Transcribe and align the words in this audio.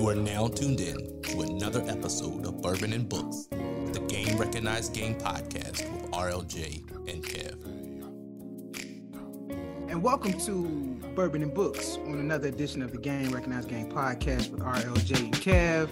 You 0.00 0.08
are 0.08 0.14
now 0.14 0.48
tuned 0.48 0.80
in 0.80 1.20
to 1.24 1.42
another 1.42 1.84
episode 1.86 2.46
of 2.46 2.62
Bourbon 2.62 2.94
and 2.94 3.06
Books, 3.06 3.48
the 3.50 4.02
Game 4.08 4.38
Recognized 4.38 4.94
Game 4.94 5.14
podcast 5.14 5.92
with 5.92 6.10
RLJ 6.12 6.88
and 7.06 7.22
Kev. 7.22 7.62
And 9.90 10.02
welcome 10.02 10.32
to 10.40 10.98
Bourbon 11.14 11.42
and 11.42 11.52
Books 11.52 11.98
on 12.06 12.14
another 12.14 12.48
edition 12.48 12.80
of 12.80 12.92
the 12.92 12.96
Game 12.96 13.30
Recognized 13.30 13.68
Game 13.68 13.92
podcast 13.92 14.50
with 14.50 14.62
RLJ 14.62 15.18
and 15.18 15.34
Kev, 15.34 15.90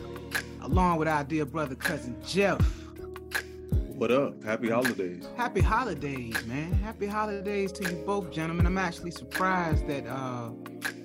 along 0.62 0.96
with 0.96 1.06
our 1.09 1.22
dear 1.22 1.45
brother 1.45 1.75
cousin 1.75 2.16
Jeff. 2.27 2.62
What 3.88 4.11
up? 4.11 4.43
Happy 4.43 4.70
holidays. 4.70 5.29
Happy 5.36 5.61
holidays, 5.61 6.46
man. 6.46 6.72
Happy 6.72 7.06
holidays 7.06 7.72
to 7.72 7.84
you 7.84 8.03
both, 8.06 8.32
gentlemen. 8.32 8.64
I'm 8.64 8.79
actually 8.79 9.11
surprised 9.11 9.86
that 9.86 10.06
uh 10.06 10.48
you 10.70 10.81
know 10.81 10.97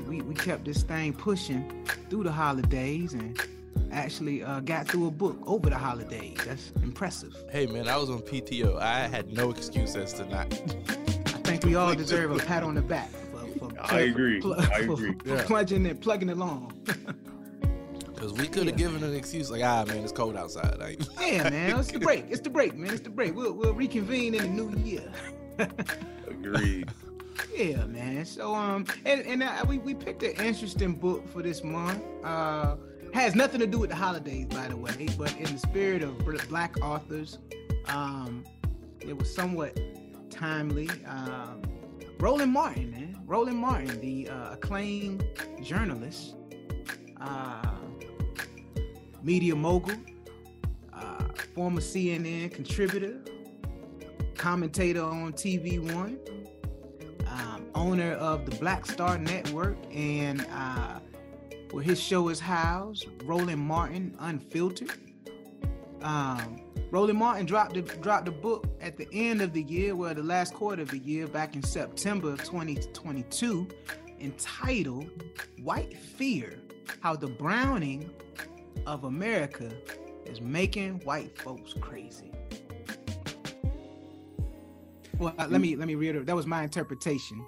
we, 0.02 0.22
we 0.22 0.34
kept 0.34 0.64
this 0.64 0.82
thing 0.82 1.12
pushing 1.12 1.86
through 2.08 2.24
the 2.24 2.32
holidays 2.32 3.12
and 3.12 3.38
actually 3.90 4.42
uh, 4.42 4.60
got 4.60 4.88
through 4.88 5.06
a 5.06 5.10
book 5.10 5.38
over 5.46 5.68
the 5.68 5.76
holidays. 5.76 6.38
That's 6.46 6.70
impressive. 6.82 7.34
Hey 7.50 7.66
man, 7.66 7.88
I 7.88 7.96
was 7.96 8.08
on 8.10 8.20
PTO. 8.20 8.78
I 8.80 9.06
had 9.08 9.32
no 9.32 9.50
excuse 9.50 9.94
as 9.96 10.12
to 10.14 10.24
not. 10.26 10.52
I 10.54 11.38
think 11.44 11.64
we 11.64 11.74
all 11.74 11.94
deserve 11.94 12.30
a 12.30 12.38
pat 12.38 12.62
on 12.62 12.74
the 12.74 12.82
back. 12.82 13.10
For, 13.10 13.68
for, 13.70 13.72
I 13.80 14.00
agree. 14.00 14.40
pl- 14.40 14.54
I 14.60 14.78
agree. 14.80 15.14
For, 15.14 15.28
Yeah. 15.28 15.42
plugging 15.44 15.84
it, 15.86 16.00
plugging 16.00 16.30
along. 16.30 16.72
Because 18.14 18.38
we 18.38 18.46
could 18.46 18.68
have 18.68 18.78
Yeah. 18.78 18.86
given 18.86 19.02
an 19.02 19.16
excuse 19.16 19.50
like, 19.50 19.62
ah 19.64 19.84
man, 19.88 19.96
it's 20.04 20.12
cold 20.12 20.36
outside. 20.36 20.78
Like, 20.78 21.00
Yeah, 21.20 21.50
man. 21.50 21.76
It's 21.80 21.90
the 21.90 21.98
break. 21.98 22.26
It's 22.30 22.40
the 22.40 22.50
break, 22.50 22.76
man. 22.76 22.92
It's 22.92 23.00
the 23.02 23.10
break. 23.10 23.34
We'll 23.34 23.52
we'll 23.52 23.74
reconvene 23.74 24.36
in 24.36 24.42
the 24.56 24.62
new 24.62 24.78
year. 24.88 25.10
Agreed. 26.28 26.88
Yeah, 27.54 27.84
man. 27.86 28.24
So 28.24 28.54
um, 28.54 28.86
and 29.04 29.22
and 29.22 29.42
uh, 29.42 29.64
we 29.66 29.78
we 29.78 29.94
picked 29.94 30.22
an 30.22 30.32
interesting 30.44 30.94
book 30.94 31.28
for 31.28 31.42
this 31.42 31.62
month. 31.62 32.02
Uh, 32.24 32.76
has 33.12 33.34
nothing 33.34 33.60
to 33.60 33.66
do 33.66 33.78
with 33.78 33.90
the 33.90 33.96
holidays, 33.96 34.46
by 34.46 34.68
the 34.68 34.76
way, 34.76 35.06
but 35.18 35.36
in 35.36 35.44
the 35.44 35.58
spirit 35.58 36.02
of 36.02 36.16
black 36.48 36.74
authors, 36.82 37.38
um, 37.88 38.42
it 39.00 39.16
was 39.16 39.32
somewhat 39.34 39.78
timely. 40.30 40.88
Um, 41.06 41.60
Roland 42.18 42.52
Martin, 42.52 42.90
man. 42.90 43.20
Roland 43.26 43.58
Martin, 43.58 44.00
the 44.00 44.28
uh, 44.30 44.52
acclaimed 44.54 45.24
journalist, 45.62 46.36
uh, 47.20 47.76
media 49.22 49.54
mogul, 49.54 49.94
uh, 50.94 51.24
former 51.54 51.80
CNN 51.80 52.50
contributor, 52.50 53.20
commentator 54.36 55.02
on 55.02 55.32
TV 55.34 55.78
One 55.94 56.18
um, 57.32 57.66
owner 57.74 58.12
of 58.14 58.44
the 58.48 58.56
Black 58.56 58.86
Star 58.86 59.18
Network, 59.18 59.76
and 59.92 60.46
uh, 60.52 61.00
where 61.70 61.82
his 61.82 62.00
show 62.00 62.28
is 62.28 62.38
housed, 62.38 63.08
Roland 63.24 63.60
Martin 63.60 64.14
Unfiltered. 64.20 64.92
Um, 66.02 66.60
Roland 66.90 67.18
Martin 67.18 67.46
dropped 67.46 67.74
the, 67.74 67.82
dropped 67.82 68.28
a 68.28 68.32
book 68.32 68.66
at 68.80 68.98
the 68.98 69.08
end 69.12 69.40
of 69.40 69.52
the 69.52 69.62
year, 69.62 69.96
well, 69.96 70.14
the 70.14 70.22
last 70.22 70.52
quarter 70.52 70.82
of 70.82 70.90
the 70.90 70.98
year, 70.98 71.26
back 71.26 71.56
in 71.56 71.62
September 71.62 72.32
of 72.32 72.44
2022, 72.44 73.66
entitled 74.20 75.08
"White 75.62 75.96
Fear: 75.96 76.58
How 77.00 77.16
the 77.16 77.28
Browning 77.28 78.10
of 78.86 79.04
America 79.04 79.70
is 80.26 80.40
Making 80.40 81.00
White 81.04 81.38
Folks 81.38 81.72
Crazy." 81.80 82.30
Well, 85.22 85.34
uh, 85.38 85.46
let 85.48 85.60
me 85.60 85.76
let 85.76 85.86
me 85.86 85.94
reiterate. 85.94 86.26
That 86.26 86.36
was 86.36 86.46
my 86.46 86.64
interpretation. 86.64 87.44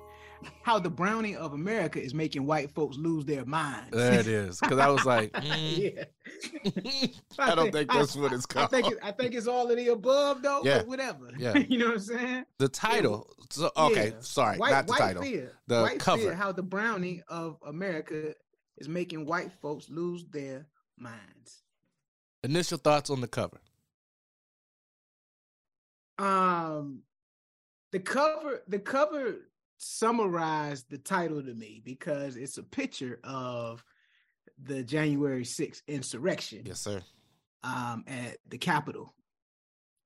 How 0.63 0.79
the 0.79 0.91
browning 0.91 1.37
of 1.37 1.55
America 1.55 2.03
is 2.03 2.13
making 2.13 2.45
white 2.47 2.71
folks 2.71 2.97
lose 2.99 3.25
their 3.25 3.47
minds. 3.47 3.91
There 3.93 4.21
it 4.21 4.27
is. 4.27 4.61
Because 4.61 4.79
I 4.79 4.89
was 4.91 5.05
like, 5.07 5.33
mm, 5.33 6.07
yeah. 6.65 7.09
I 7.39 7.55
don't 7.55 7.73
think 7.73 7.93
I- 7.93 7.99
that's 7.99 8.15
what 8.15 8.33
it's 8.33 8.47
I 8.51 8.53
called. 8.53 8.71
think 8.71 8.91
it, 8.93 8.99
I 9.03 9.11
think 9.11 9.35
it's 9.35 9.47
all 9.47 9.71
of 9.71 9.77
the 9.77 9.89
above 9.89 10.43
though. 10.43 10.61
Yeah. 10.63 10.79
But 10.79 10.89
whatever. 10.89 11.31
Yeah. 11.39 11.57
you 11.69 11.79
know 11.79 11.87
what 11.87 11.95
I'm 11.95 12.01
saying? 12.01 12.45
the 12.59 12.69
title. 12.69 13.29
So 13.51 13.71
okay, 13.77 14.09
Yeah. 14.09 14.21
sorry, 14.21 14.59
white, 14.59 14.71
not 14.71 14.87
the 14.87 14.91
white 14.93 14.99
title. 14.99 15.23
Fear. 15.23 15.53
The 15.67 15.83
white 15.83 15.99
cover. 15.99 16.23
Fear, 16.23 16.35
how 16.35 16.53
the 16.53 16.63
browning 16.63 17.23
of 17.29 17.57
America 17.67 18.35
is 18.77 18.89
making 18.89 19.25
white 19.27 19.51
folks 19.63 19.89
lose 19.89 20.25
their 20.27 20.67
minds. 20.99 21.63
Initial 22.43 22.77
thoughts 22.79 23.09
on 23.11 23.21
the 23.23 23.29
cover. 23.29 23.61
Um, 26.19 27.03
the 27.95 28.01
cover, 28.01 28.61
the 28.67 28.81
cover 28.81 29.37
summarized 29.79 30.91
the 30.91 30.99
title 30.99 31.41
to 31.41 31.55
me 31.55 31.81
because 31.85 32.37
it's 32.37 32.59
a 32.59 32.63
picture 32.65 33.21
of 33.23 33.85
the 34.61 34.83
January 34.83 35.45
6th 35.45 35.81
insurrection 35.87 36.63
Yes, 36.67 36.81
sir. 36.81 37.01
um, 37.63 38.03
at 38.09 38.39
the 38.49 38.59
Capitol, 38.59 39.15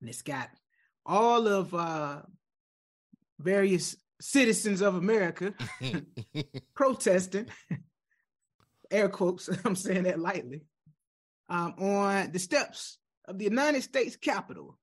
and 0.02 0.10
it's 0.10 0.20
got 0.20 0.50
all 1.06 1.48
of 1.48 1.72
uh, 1.74 2.20
various 3.38 3.96
citizens 4.20 4.82
of 4.82 4.94
America 4.96 5.54
protesting. 6.74 7.46
Air 8.90 9.08
quotes. 9.08 9.48
I'm 9.64 9.76
saying 9.76 10.02
that 10.02 10.18
lightly. 10.18 10.64
Um, 11.48 11.74
on 11.78 12.32
the 12.32 12.38
steps 12.38 12.98
of 13.26 13.38
the 13.38 13.44
United 13.44 13.82
States 13.82 14.16
Capitol. 14.16 14.78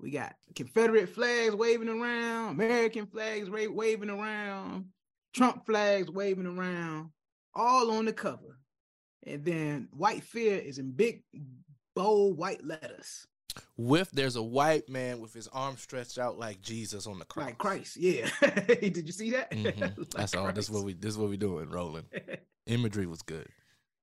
We 0.00 0.10
got 0.10 0.34
Confederate 0.54 1.08
flags 1.08 1.54
waving 1.54 1.88
around, 1.88 2.50
American 2.50 3.06
flags 3.06 3.48
ra- 3.48 3.66
waving 3.70 4.10
around, 4.10 4.86
Trump 5.34 5.64
flags 5.66 6.10
waving 6.10 6.46
around, 6.46 7.10
all 7.54 7.90
on 7.92 8.04
the 8.04 8.12
cover. 8.12 8.58
And 9.26 9.44
then 9.44 9.88
white 9.92 10.22
fear 10.22 10.58
is 10.58 10.78
in 10.78 10.90
big, 10.92 11.22
bold 11.94 12.36
white 12.36 12.62
letters. 12.64 13.26
with 13.76 14.10
there's 14.10 14.36
a 14.36 14.42
white 14.42 14.88
man 14.88 15.20
with 15.20 15.32
his 15.32 15.48
arm 15.48 15.76
stretched 15.78 16.18
out 16.18 16.38
like 16.38 16.60
Jesus 16.60 17.06
on 17.06 17.18
the 17.18 17.24
cross. 17.24 17.46
Like 17.46 17.58
Christ. 17.58 17.96
Yeah. 17.96 18.28
Did 18.66 19.06
you 19.06 19.12
see 19.12 19.30
that? 19.30 19.50
Mhm. 19.52 19.80
Like 19.96 20.10
That's 20.10 20.34
all. 20.34 20.52
This 20.52 20.66
is 20.66 20.70
what 20.72 20.84
we. 20.84 20.92
This 20.94 21.12
is 21.12 21.18
what 21.18 21.30
we 21.30 21.36
doing. 21.36 21.70
Rolling. 21.70 22.04
Imagery 22.66 23.06
was 23.06 23.22
good. 23.22 23.46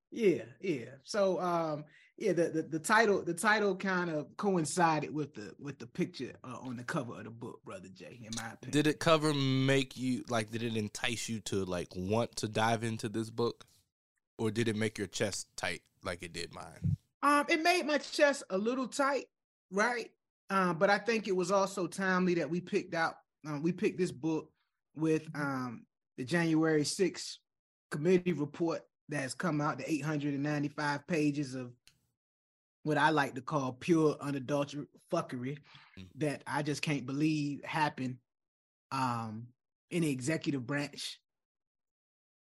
Yeah, 0.09 0.44
yeah. 0.62 0.85
So 1.03 1.40
um 1.41 1.84
yeah, 2.22 2.34
the, 2.34 2.50
the 2.50 2.62
the 2.62 2.80
title 2.80 3.24
the 3.24 3.34
title 3.34 3.76
kind 3.76 4.12
of 4.12 4.38
coincided 4.38 5.12
with 5.12 5.34
the 5.34 5.54
with 5.59 5.80
the 5.80 5.88
picture 5.88 6.34
uh, 6.44 6.58
on 6.62 6.78
the 6.78 6.84
cover 6.84 7.18
of 7.18 7.24
the 7.24 7.32
book, 7.32 7.59
brother 7.66 7.88
Jay, 7.94 8.20
in 8.24 8.30
my 8.36 8.52
opinion. 8.54 8.72
Did 8.72 8.86
it 8.86 9.00
cover 9.00 9.34
make 9.34 9.98
you 9.98 10.24
like? 10.30 10.52
Did 10.52 10.62
it 10.62 10.78
entice 10.78 11.28
you 11.28 11.40
to 11.42 11.66
like 11.66 11.88
want 11.96 12.36
to 12.38 12.48
dive 12.48 12.84
into 12.84 13.09
this 13.09 13.32
book, 13.32 13.66
or 14.38 14.52
did 14.52 14.68
it 14.68 14.76
make 14.76 15.00
your 15.00 15.08
chest 15.08 15.48
tight 15.58 15.82
like 16.04 16.22
it 16.22 16.32
did 16.32 16.54
mine? 16.54 16.98
Um, 17.24 17.46
it 17.50 17.64
made 17.64 17.88
my 17.88 17.98
chest 17.98 18.44
a 18.52 18.58
little 18.58 18.88
tight, 18.88 19.26
right? 19.72 20.12
Um, 20.52 20.78
but 20.78 20.92
I 20.92 21.00
think 21.00 21.28
it 21.28 21.36
was 21.36 21.52
also 21.52 21.88
timely 21.88 22.36
that 22.36 22.50
we 22.50 22.62
picked 22.62 22.94
out. 22.94 23.16
Um, 23.48 23.64
we 23.64 23.72
picked 23.72 23.98
this 23.98 24.12
book 24.12 24.52
with 24.96 25.28
um 25.34 25.88
the 26.18 26.24
January 26.24 26.84
6th 26.84 27.38
committee 27.90 28.34
report 28.34 28.84
that 29.09 29.22
has 29.22 29.34
come 29.34 29.59
out, 29.59 29.80
the 29.80 29.92
895 29.92 31.08
pages 31.08 31.56
of 31.56 31.72
what 32.84 32.97
I 32.97 33.09
like 33.12 33.36
to 33.36 33.42
call 33.42 33.74
pure 33.74 34.16
unadulterated 34.19 34.90
fuckery 35.12 35.58
Mm. 35.97 36.08
that 36.16 36.42
I 36.47 36.64
just 36.64 36.81
can't 36.81 37.06
believe 37.06 37.64
happened 37.66 38.18
um 38.92 39.47
in 39.90 40.03
the 40.03 40.09
executive 40.09 40.66
branch 40.66 41.20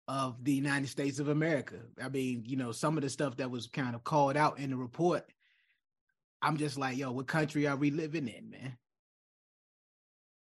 of 0.06 0.43
the 0.44 0.53
United 0.53 0.88
States 0.88 1.19
of 1.19 1.28
America. 1.28 1.77
I 2.03 2.09
mean, 2.09 2.44
you 2.47 2.56
know, 2.56 2.72
some 2.72 2.97
of 2.97 3.03
the 3.03 3.10
stuff 3.10 3.37
that 3.38 3.50
was 3.50 3.66
kind 3.66 3.94
of 3.94 4.04
called 4.04 4.37
out 4.37 4.59
in 4.59 4.71
the 4.71 4.77
report, 4.77 5.25
I'm 6.43 6.56
just 6.56 6.78
like, 6.78 6.97
yo, 6.97 7.10
what 7.12 7.27
country 7.27 7.66
are 7.66 7.77
we 7.77 7.91
living 7.91 8.28
in, 8.28 8.51
man? 8.51 8.77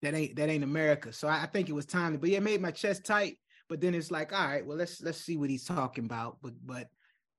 That 0.03 0.15
ain't 0.15 0.37
that 0.37 0.49
ain't 0.49 0.65
America. 0.65 1.13
So 1.13 1.29
I, 1.29 1.43
I 1.43 1.47
think 1.47 1.69
it 1.69 1.75
was 1.75 1.87
timely. 1.87 2.19
But 2.19 2.31
yeah, 2.31 2.39
it 2.39 2.43
made 2.43 2.61
my 2.61 2.73
chest 2.73 3.05
tight. 3.05 3.39
But 3.69 3.81
then 3.81 3.95
it's 3.95 4.11
like, 4.11 4.33
all 4.33 4.47
right, 4.47 4.67
well, 4.67 4.77
let's 4.77 5.01
let's 5.01 5.19
see 5.19 5.37
what 5.37 5.51
he's 5.51 5.65
talking 5.65 6.05
about. 6.05 6.39
But 6.43 6.55
but 6.65 6.89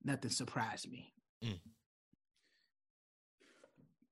nothing 0.04 0.32
surprised 0.32 0.90
me. 0.90 1.14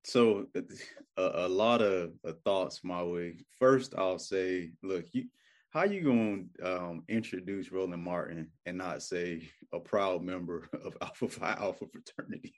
So 0.04 0.48
a, 1.18 1.22
a 1.46 1.48
lot 1.48 1.82
of 1.82 2.12
uh, 2.28 2.34
thoughts 2.44 2.82
my 2.84 3.04
way. 3.04 3.38
First, 3.60 3.94
I'll 3.98 4.20
say, 4.20 4.72
look, 4.84 5.06
you 5.14 5.26
how 5.70 5.84
you 5.86 6.02
gonna 6.02 6.78
um, 6.78 7.04
introduce 7.08 7.72
Roland 7.72 8.04
Martin 8.04 8.50
and 8.66 8.78
not 8.78 9.02
say 9.04 9.48
a 9.74 9.80
proud 9.80 10.22
member 10.24 10.68
of 10.86 10.98
Alpha 11.02 11.28
Phi 11.30 11.52
Alpha 11.60 11.86
fraternity? 11.92 12.54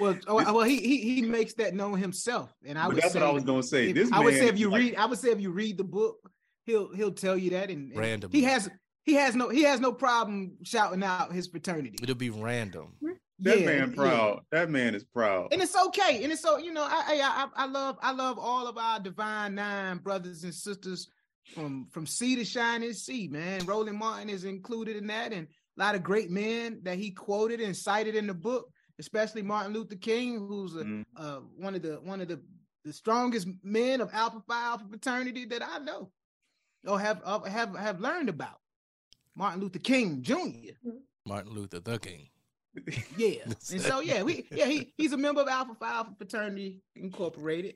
Well, 0.00 0.16
oh, 0.28 0.36
well, 0.36 0.62
he, 0.64 0.78
he 0.80 1.14
he 1.16 1.22
makes 1.22 1.54
that 1.54 1.74
known 1.74 1.98
himself, 1.98 2.52
and 2.64 2.78
I 2.78 2.82
But 2.86 2.94
would 2.94 3.02
that's 3.02 3.12
say, 3.14 3.20
what 3.20 3.28
I 3.28 3.32
was 3.32 3.44
gonna 3.44 3.62
say. 3.62 3.88
if- 3.90 3.94
This 3.94 4.12
I 4.12 4.20
would 4.20 4.34
say 4.34 4.48
if 4.48 4.58
you 4.58 4.70
like- 4.70 4.80
read, 4.80 4.96
I 4.96 5.06
would 5.06 5.18
say 5.18 5.30
if 5.30 5.40
you 5.40 5.50
read 5.50 5.78
the 5.78 5.84
book, 5.84 6.18
he'll 6.66 6.94
he'll 6.94 7.12
tell 7.12 7.36
you 7.36 7.50
that, 7.50 7.70
and, 7.70 7.90
and 7.92 7.98
Randomly. 8.00 8.38
he 8.38 8.44
has 8.44 8.68
he 9.04 9.14
has 9.14 9.34
no 9.34 9.48
he 9.48 9.62
has 9.62 9.80
no 9.80 9.92
problem 9.92 10.52
shouting 10.62 11.02
out 11.02 11.32
his 11.32 11.46
fraternity. 11.48 11.98
It'll 12.02 12.14
be 12.16 12.30
random. 12.30 12.94
That 13.40 13.60
Yeah, 13.60 13.66
man 13.66 13.88
yeah. 13.90 13.94
proud. 13.96 14.40
That 14.50 14.70
man 14.70 14.94
is 14.94 15.04
proud. 15.04 15.52
and 15.52 15.60
it's 15.62 15.76
okay, 15.76 16.22
and 16.22 16.32
it's 16.32 16.42
so 16.42 16.58
you 16.58 16.72
know 16.72 16.84
I, 16.84 17.04
I 17.08 17.44
I 17.56 17.64
I 17.64 17.66
love 17.66 17.96
I 18.02 18.12
love 18.12 18.38
all 18.38 18.66
of 18.66 18.78
our 18.78 18.98
divine 19.00 19.54
nine 19.54 19.98
brothers 19.98 20.44
and 20.44 20.54
sisters 20.54 21.08
from 21.54 21.86
from 21.90 22.06
sea 22.06 22.36
to 22.36 22.44
shining 22.44 22.92
sea, 22.92 23.28
man. 23.28 23.64
Roland 23.66 23.98
Martin 23.98 24.28
is 24.30 24.44
included 24.44 24.96
in 24.96 25.06
that, 25.08 25.32
and 25.32 25.46
a 25.78 25.80
lot 25.82 25.94
of 25.94 26.02
great 26.02 26.30
men 26.30 26.80
that 26.84 26.98
he 26.98 27.10
quoted 27.10 27.60
and 27.60 27.76
cited 27.76 28.14
in 28.14 28.26
the 28.26 28.34
book, 28.34 28.70
especially 28.98 29.42
Martin 29.42 29.72
Luther 29.74 29.96
King, 29.96 30.38
who's 30.48 30.74
a, 30.74 30.84
Mhm. 30.84 31.04
uh, 31.16 31.40
one 31.56 31.74
of 31.74 31.82
the 31.82 31.96
one 32.02 32.20
of 32.20 32.28
the 32.28 32.40
the 32.84 32.92
strongest 32.92 33.48
men 33.62 34.00
of 34.00 34.10
Alpha 34.12 34.40
Phi 34.46 34.60
Alpha 34.64 34.84
fraternity 34.88 35.44
that 35.46 35.62
I 35.62 35.78
know 35.78 36.10
or 36.86 36.98
have 37.00 37.20
uh, 37.24 37.40
have 37.42 37.76
have 37.76 38.00
learned 38.00 38.28
about. 38.28 38.60
Martin 39.34 39.60
Luther 39.60 39.78
King 39.80 40.22
Jr. 40.22 40.72
Martin 41.26 41.52
Luther 41.52 41.80
the 41.80 41.98
King. 41.98 42.28
Yeah, 43.16 43.34
and 43.44 43.60
so 43.60 44.00
yeah, 44.00 44.22
we 44.22 44.46
yeah 44.50 44.66
he 44.66 44.92
he's 44.96 45.12
a 45.12 45.16
member 45.16 45.42
of 45.42 45.48
Alpha 45.48 45.74
Phi 45.78 45.88
Alpha 45.88 46.14
fraternity 46.16 46.80
incorporated. 46.94 47.74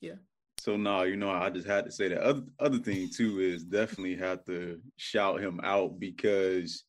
Yeah. 0.00 0.14
So 0.60 0.76
no, 0.76 1.02
you 1.02 1.16
know, 1.16 1.30
I 1.30 1.50
just 1.50 1.66
had 1.66 1.84
to 1.84 1.92
say 1.92 2.08
that. 2.08 2.20
Other 2.20 2.42
other 2.58 2.78
thing 2.78 3.08
too 3.10 3.40
is 3.40 3.64
definitely 3.64 4.16
have 4.16 4.44
to 4.46 4.80
shout 4.96 5.40
him 5.40 5.60
out 5.62 5.98
because 5.98 6.84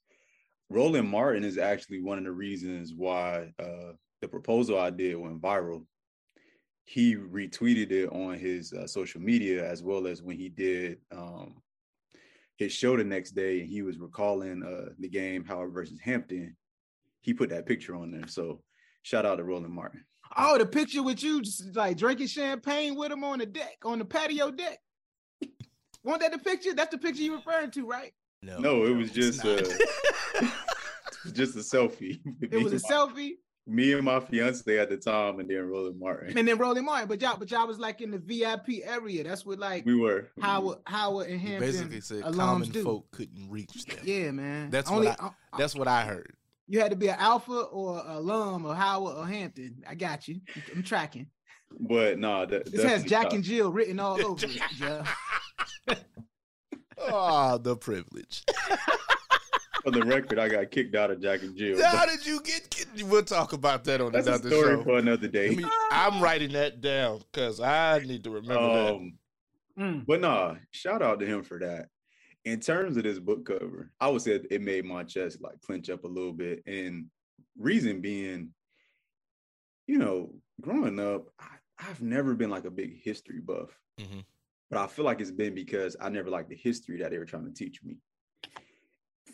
Roland 0.70 1.10
Martin 1.10 1.44
is 1.44 1.58
actually 1.58 2.02
one 2.02 2.18
of 2.18 2.24
the 2.24 2.32
reasons 2.32 2.94
why 2.96 3.54
uh, 3.60 3.94
the 4.22 4.28
proposal 4.28 4.78
I 4.80 4.90
did 4.90 5.16
went 5.18 5.42
viral. 5.42 5.86
He 6.86 7.16
retweeted 7.16 7.92
it 7.92 8.12
on 8.12 8.38
his 8.38 8.74
uh, 8.74 8.88
social 8.88 9.22
media 9.22 9.70
as 9.70 9.84
well 9.84 10.08
as 10.08 10.24
when 10.24 10.38
he 10.38 10.50
did 10.50 10.98
um, 11.12 11.62
his 12.58 12.74
show 12.74 12.98
the 12.98 13.04
next 13.04 13.32
day, 13.32 13.62
and 13.62 13.70
he 13.70 13.82
was 13.82 14.00
recalling 14.00 14.64
uh, 14.64 14.92
the 15.00 15.08
game 15.08 15.46
Howard 15.46 15.72
versus 15.72 16.00
Hampton. 16.00 16.56
He 17.22 17.34
put 17.34 17.50
that 17.50 17.66
picture 17.66 17.96
on 17.96 18.12
there. 18.12 18.28
So 18.28 18.62
shout 19.04 19.26
out 19.26 19.36
to 19.38 19.44
Roland 19.44 19.74
Martin. 19.74 20.04
Oh, 20.38 20.58
the 20.58 20.66
picture 20.66 21.02
with 21.04 21.24
you 21.24 21.42
just 21.42 21.76
like 21.76 21.98
drinking 21.98 22.28
champagne 22.28 22.96
with 22.96 23.12
him 23.12 23.24
on 23.24 23.40
the 23.40 23.46
deck, 23.46 23.78
on 23.84 24.00
the 24.00 24.06
patio 24.06 24.52
deck. 24.52 24.80
Wasn't 26.04 26.22
that 26.22 26.32
the 26.32 26.38
picture? 26.38 26.74
That's 26.74 26.92
the 26.92 26.98
picture 26.98 27.24
you're 27.24 27.38
referring 27.38 27.72
to, 27.72 27.86
right? 27.86 28.14
No, 28.42 28.60
no, 28.60 28.86
it 28.86 28.96
was 28.96 29.12
just 29.12 29.44
not. 29.44 29.62
uh, 29.62 29.66
it 30.36 30.52
was 31.24 31.34
just 31.34 31.56
a 31.56 31.60
selfie. 31.60 32.20
It 32.42 32.64
was 32.64 32.72
a 32.72 32.78
selfie, 32.78 33.32
me 33.68 33.92
and 33.94 34.04
my 34.06 34.22
fiance 34.22 34.78
at 34.78 34.90
the 34.90 34.96
time, 34.96 35.40
and 35.40 35.50
then 35.50 35.64
Roland 35.68 36.00
Martin. 36.00 36.38
and 36.38 36.48
then 36.48 36.58
Roland 36.58 36.86
Martin. 36.86 37.10
But 37.10 37.22
y'all, 37.22 37.38
but 37.38 37.52
y'all 37.52 37.68
was 37.68 37.80
like 37.80 38.00
in 38.00 38.12
the 38.12 38.18
VIP 38.18 38.82
area. 38.86 39.26
That's 39.26 39.46
what 39.46 39.60
like 39.60 39.86
We 39.86 39.96
were 39.96 40.30
Howard, 40.42 40.78
Howard 40.86 41.30
and 41.30 41.42
You 41.42 41.60
basically 41.60 42.00
said 42.02 42.24
common 42.34 42.70
do. 42.70 42.82
folk 42.84 43.12
couldn't 43.12 43.50
reach 43.50 43.84
them. 43.86 44.00
Yeah, 44.04 44.32
man. 44.32 44.70
That's 44.70 44.90
Only 44.90 45.08
what 45.08 45.22
uh, 45.22 45.26
uh, 45.28 45.58
That's 45.58 45.76
what 45.76 45.90
I 45.90 46.06
heard. 46.06 46.34
You 46.70 46.80
had 46.80 46.92
to 46.92 46.96
be 46.98 47.10
an 47.10 47.16
alpha 47.20 47.52
or 47.52 47.98
a 48.08 48.20
alum 48.20 48.66
or 48.66 48.74
Howard 48.76 49.18
or 49.18 49.26
Hampton. 49.28 49.84
I 49.90 49.96
got 49.96 50.28
you. 50.28 50.40
I'm 50.76 50.84
tracking. 50.84 51.28
But 51.80 52.18
no, 52.20 52.46
that, 52.46 52.72
This 52.72 52.84
has 52.84 53.04
Jack 53.04 53.34
and 53.34 53.44
Jill 53.44 53.72
written 53.72 54.00
all 54.00 54.24
over 54.26 54.46
it. 54.46 54.62
Jeff. 54.78 55.18
oh, 56.98 57.58
the 57.62 57.76
privilege. 57.76 58.44
for 59.84 59.92
the 59.92 60.04
record, 60.04 60.40
I 60.40 60.50
got 60.50 60.72
kicked 60.72 60.96
out 60.96 61.12
of 61.12 61.22
Jack 61.22 61.42
and 61.42 61.56
Jill. 61.58 61.84
How 61.86 62.06
did 62.06 62.26
you 62.26 62.42
get? 62.42 62.70
get 62.70 63.04
we'll 63.08 63.24
talk 63.24 63.54
about 63.54 63.84
that 63.86 64.02
on 64.02 64.12
That's 64.12 64.28
a 64.28 64.34
another 64.34 64.50
story 64.50 64.76
show. 64.78 64.84
for 64.84 64.98
another 65.00 65.28
day. 65.28 65.50
Let 65.50 65.58
me- 65.58 65.66
I'm 65.92 66.22
writing 66.22 66.52
that 66.54 66.82
down 66.82 67.22
because 67.32 67.60
I 67.60 68.00
need 68.00 68.24
to 68.26 68.30
remember 68.32 68.54
that. 68.74 68.94
Um, 68.94 69.14
Mm. 69.78 70.06
but 70.06 70.20
nah, 70.20 70.56
shout 70.72 71.02
out 71.02 71.22
to 71.22 71.26
him 71.26 71.42
for 71.42 71.58
that. 71.60 71.88
In 72.50 72.60
terms 72.60 72.98
of 72.98 73.04
this 73.04 73.20
book 73.20 73.46
cover, 73.46 73.92
I 74.00 74.08
would 74.08 74.24
say 74.24 74.42
it 74.50 74.62
made 74.64 74.84
my 74.84 75.04
chest 75.04 75.40
like 75.40 75.62
clench 75.62 75.88
up 75.92 76.04
a 76.04 76.08
little 76.08 76.34
bit. 76.34 76.64
And 76.66 77.06
reason 77.56 78.02
being, 78.02 78.50
you 79.86 80.00
know, 80.00 80.34
growing 80.60 81.00
up, 81.00 81.28
I, 81.40 81.46
I've 81.78 82.02
never 82.02 82.34
been 82.34 82.50
like 82.50 82.66
a 82.66 82.72
big 82.72 83.04
history 83.04 83.40
buff. 83.40 83.70
Mhm. 84.00 84.26
But 84.72 84.80
I 84.80 84.88
feel 84.88 85.06
like 85.06 85.22
it's 85.22 85.30
been 85.30 85.54
because 85.54 85.96
I 86.02 86.10
never 86.10 86.32
liked 86.32 86.50
the 86.50 86.56
history 86.56 86.98
that 86.98 87.12
they 87.12 87.20
were 87.20 87.26
trying 87.26 87.46
to 87.46 87.54
teach 87.54 87.84
me. 87.84 87.98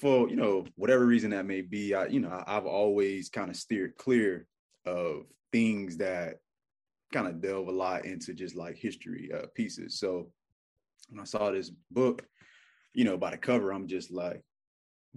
For 0.01 0.29
you 0.29 0.35
know, 0.35 0.65
whatever 0.75 1.05
reason 1.05 1.31
that 1.31 1.45
may 1.45 1.61
be, 1.61 1.93
I 1.93 2.07
you 2.07 2.19
know, 2.19 2.29
I, 2.29 2.57
I've 2.57 2.65
always 2.65 3.29
kind 3.29 3.49
of 3.49 3.55
steered 3.55 3.95
clear 3.95 4.45
of 4.85 5.23
things 5.53 5.95
that 5.97 6.41
kind 7.13 7.27
of 7.27 7.39
delve 7.39 7.69
a 7.69 7.71
lot 7.71 8.03
into 8.03 8.33
just 8.33 8.57
like 8.57 8.75
history 8.75 9.31
uh, 9.33 9.45
pieces. 9.55 9.99
So 9.99 10.33
when 11.07 11.21
I 11.21 11.23
saw 11.23 11.51
this 11.51 11.71
book, 11.91 12.27
you 12.95 13.03
know, 13.03 13.17
by 13.17 13.31
the 13.31 13.37
cover, 13.37 13.71
I'm 13.71 13.87
just 13.87 14.09
like, 14.09 14.41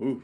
ooh, 0.02 0.22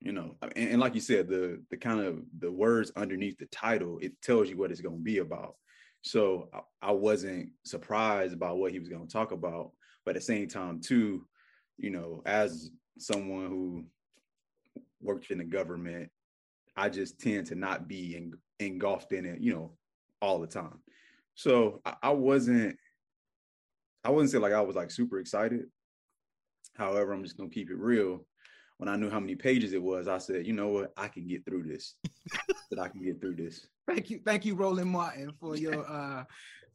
you 0.00 0.12
know, 0.12 0.36
and, 0.42 0.70
and 0.70 0.80
like 0.80 0.94
you 0.94 1.00
said, 1.00 1.28
the 1.28 1.62
the 1.70 1.76
kind 1.76 2.00
of 2.00 2.22
the 2.38 2.50
words 2.50 2.90
underneath 2.96 3.38
the 3.38 3.46
title, 3.46 3.98
it 4.00 4.20
tells 4.22 4.48
you 4.48 4.56
what 4.56 4.70
it's 4.70 4.80
going 4.80 4.96
to 4.96 5.02
be 5.02 5.18
about. 5.18 5.54
So 6.02 6.48
I, 6.52 6.88
I 6.88 6.92
wasn't 6.92 7.50
surprised 7.64 8.34
about 8.34 8.58
what 8.58 8.72
he 8.72 8.78
was 8.78 8.88
going 8.88 9.06
to 9.06 9.12
talk 9.12 9.32
about, 9.32 9.70
but 10.04 10.16
at 10.16 10.22
the 10.22 10.26
same 10.26 10.48
time, 10.48 10.80
too, 10.80 11.26
you 11.78 11.90
know, 11.90 12.22
as 12.26 12.70
someone 12.98 13.48
who 13.48 13.84
worked 15.00 15.30
in 15.30 15.38
the 15.38 15.44
government, 15.44 16.10
I 16.76 16.88
just 16.88 17.20
tend 17.20 17.46
to 17.48 17.54
not 17.54 17.86
be 17.86 18.16
en- 18.16 18.38
engulfed 18.58 19.12
in 19.12 19.26
it, 19.26 19.40
you 19.40 19.52
know, 19.52 19.72
all 20.20 20.40
the 20.40 20.46
time. 20.46 20.80
So 21.34 21.80
I, 21.84 21.94
I 22.02 22.10
wasn't, 22.10 22.76
I 24.04 24.10
wouldn't 24.10 24.30
say 24.30 24.38
like 24.38 24.52
I 24.52 24.60
was 24.60 24.76
like 24.76 24.90
super 24.90 25.18
excited. 25.18 25.66
However, 26.76 27.12
I'm 27.12 27.22
just 27.22 27.36
gonna 27.36 27.50
keep 27.50 27.70
it 27.70 27.78
real. 27.78 28.26
When 28.78 28.88
I 28.88 28.96
knew 28.96 29.08
how 29.08 29.20
many 29.20 29.36
pages 29.36 29.72
it 29.72 29.82
was, 29.82 30.08
I 30.08 30.18
said, 30.18 30.46
you 30.46 30.52
know 30.52 30.68
what, 30.68 30.92
I 30.96 31.06
can 31.06 31.28
get 31.28 31.44
through 31.44 31.62
this. 31.62 31.94
that 32.70 32.80
I 32.80 32.88
can 32.88 33.04
get 33.04 33.20
through 33.20 33.36
this. 33.36 33.66
Thank 33.86 34.10
you, 34.10 34.20
thank 34.24 34.44
you, 34.44 34.54
Roland 34.56 34.90
Martin, 34.90 35.32
for 35.40 35.56
your 35.56 35.86
uh 35.88 36.24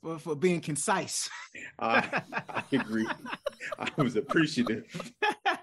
for, 0.02 0.18
for 0.18 0.36
being 0.36 0.62
concise. 0.62 1.30
I, 1.80 2.22
I 2.50 2.64
agree. 2.72 3.08
I 3.78 3.90
was 4.02 4.16
appreciative, 4.16 4.86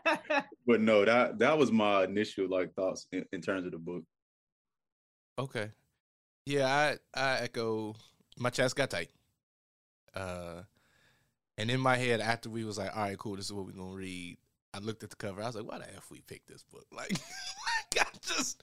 but 0.66 0.80
no, 0.80 1.04
that 1.04 1.38
that 1.38 1.56
was 1.56 1.72
my 1.72 2.04
initial 2.04 2.48
like 2.48 2.74
thoughts 2.74 3.06
in, 3.12 3.24
in 3.32 3.40
terms 3.40 3.64
of 3.64 3.72
the 3.72 3.78
book. 3.78 4.02
Okay. 5.38 5.70
Yeah, 6.44 6.66
I 6.68 6.96
I 7.18 7.38
echo. 7.40 7.94
My 8.38 8.50
chest 8.50 8.76
got 8.76 8.90
tight. 8.90 9.10
Uh, 10.14 10.62
and 11.58 11.70
in 11.70 11.80
my 11.80 11.96
head, 11.96 12.20
after 12.20 12.50
we 12.50 12.64
was 12.64 12.78
like, 12.78 12.96
all 12.96 13.02
right, 13.02 13.18
cool, 13.18 13.36
this 13.36 13.46
is 13.46 13.52
what 13.52 13.66
we're 13.66 13.72
gonna 13.72 13.96
read. 13.96 14.36
I 14.74 14.78
looked 14.78 15.02
at 15.02 15.10
the 15.10 15.16
cover. 15.16 15.42
I 15.42 15.46
was 15.46 15.56
like, 15.56 15.66
why 15.66 15.78
the 15.78 15.94
f 15.96 16.10
we 16.10 16.20
picked 16.20 16.48
this 16.48 16.62
book? 16.64 16.86
Like, 16.92 17.18
I 17.98 18.04
just, 18.20 18.62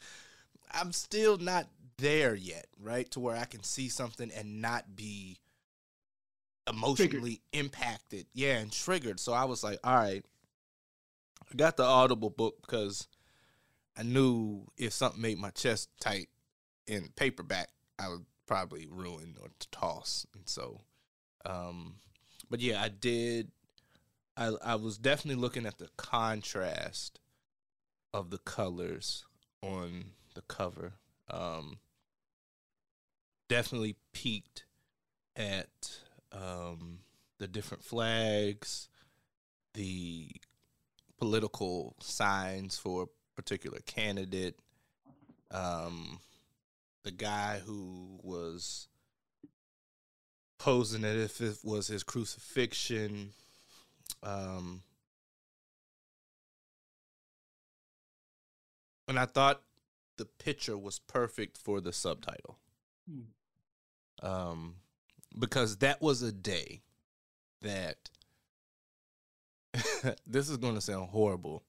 I'm 0.72 0.92
still 0.92 1.38
not 1.38 1.68
there 1.98 2.36
yet, 2.36 2.68
right? 2.80 3.10
To 3.12 3.20
where 3.20 3.36
I 3.36 3.46
can 3.46 3.64
see 3.64 3.90
something 3.90 4.32
and 4.32 4.62
not 4.62 4.96
be 4.96 5.38
emotionally 6.70 7.42
impacted. 7.52 8.28
Yeah, 8.34 8.58
and 8.58 8.72
triggered. 8.72 9.20
So 9.20 9.34
I 9.34 9.46
was 9.46 9.64
like, 9.64 9.80
all 9.84 9.96
right. 9.96 10.24
I 11.52 11.56
got 11.56 11.78
the 11.78 11.84
Audible 11.84 12.30
book 12.30 12.58
because 12.62 13.08
I 13.98 14.04
knew 14.04 14.66
if 14.78 14.94
something 14.94 15.22
made 15.22 15.38
my 15.38 15.52
chest 15.52 15.90
tight 16.00 16.30
in 16.88 17.10
paperback, 17.16 17.70
I 18.00 18.10
would 18.10 18.26
probably 18.48 18.88
ruin 18.90 19.36
or 19.42 19.50
toss. 19.72 20.26
And 20.34 20.48
so, 20.48 20.82
um, 21.46 21.96
but 22.50 22.60
yeah, 22.60 22.82
I 22.82 22.90
did. 22.90 23.52
I 24.36 24.54
I 24.64 24.76
was 24.76 24.98
definitely 24.98 25.42
looking 25.42 25.66
at 25.66 25.78
the 25.78 25.90
contrast 25.98 27.20
of 28.14 28.30
the 28.30 28.38
colors 28.38 29.26
on 29.62 30.06
the 30.36 30.42
cover. 30.42 30.94
Um, 31.30 31.78
definitely 33.50 33.96
peaked 34.14 34.66
at 35.36 36.00
um, 36.32 37.00
the 37.40 37.48
different 37.48 37.84
flags, 37.84 38.90
the 39.74 40.30
political 41.18 41.96
signs 42.00 42.78
for 42.78 43.04
a 43.04 43.42
particular 43.42 43.80
candidate. 43.86 44.60
Um, 45.52 46.20
the 47.04 47.12
guy 47.12 47.62
who 47.66 48.20
was 48.24 48.88
posing 50.64 51.04
it 51.04 51.18
if 51.18 51.42
it 51.42 51.58
was 51.62 51.88
his 51.88 52.04
crucifixion. 52.04 53.34
Um, 54.24 54.82
and 59.10 59.20
I 59.20 59.26
thought 59.26 59.62
the 60.16 60.24
picture 60.24 60.78
was 60.78 61.00
perfect 61.00 61.58
for 61.58 61.82
the 61.82 61.92
subtitle. 61.92 62.60
Um, 64.22 64.76
because 65.38 65.78
that 65.78 66.02
was 66.02 66.22
a 66.22 66.32
day 66.32 66.82
that 67.62 67.98
this 70.26 70.48
is 70.48 70.56
going 70.56 70.76
to 70.76 70.82
sound 70.82 71.10
horrible. 71.10 71.64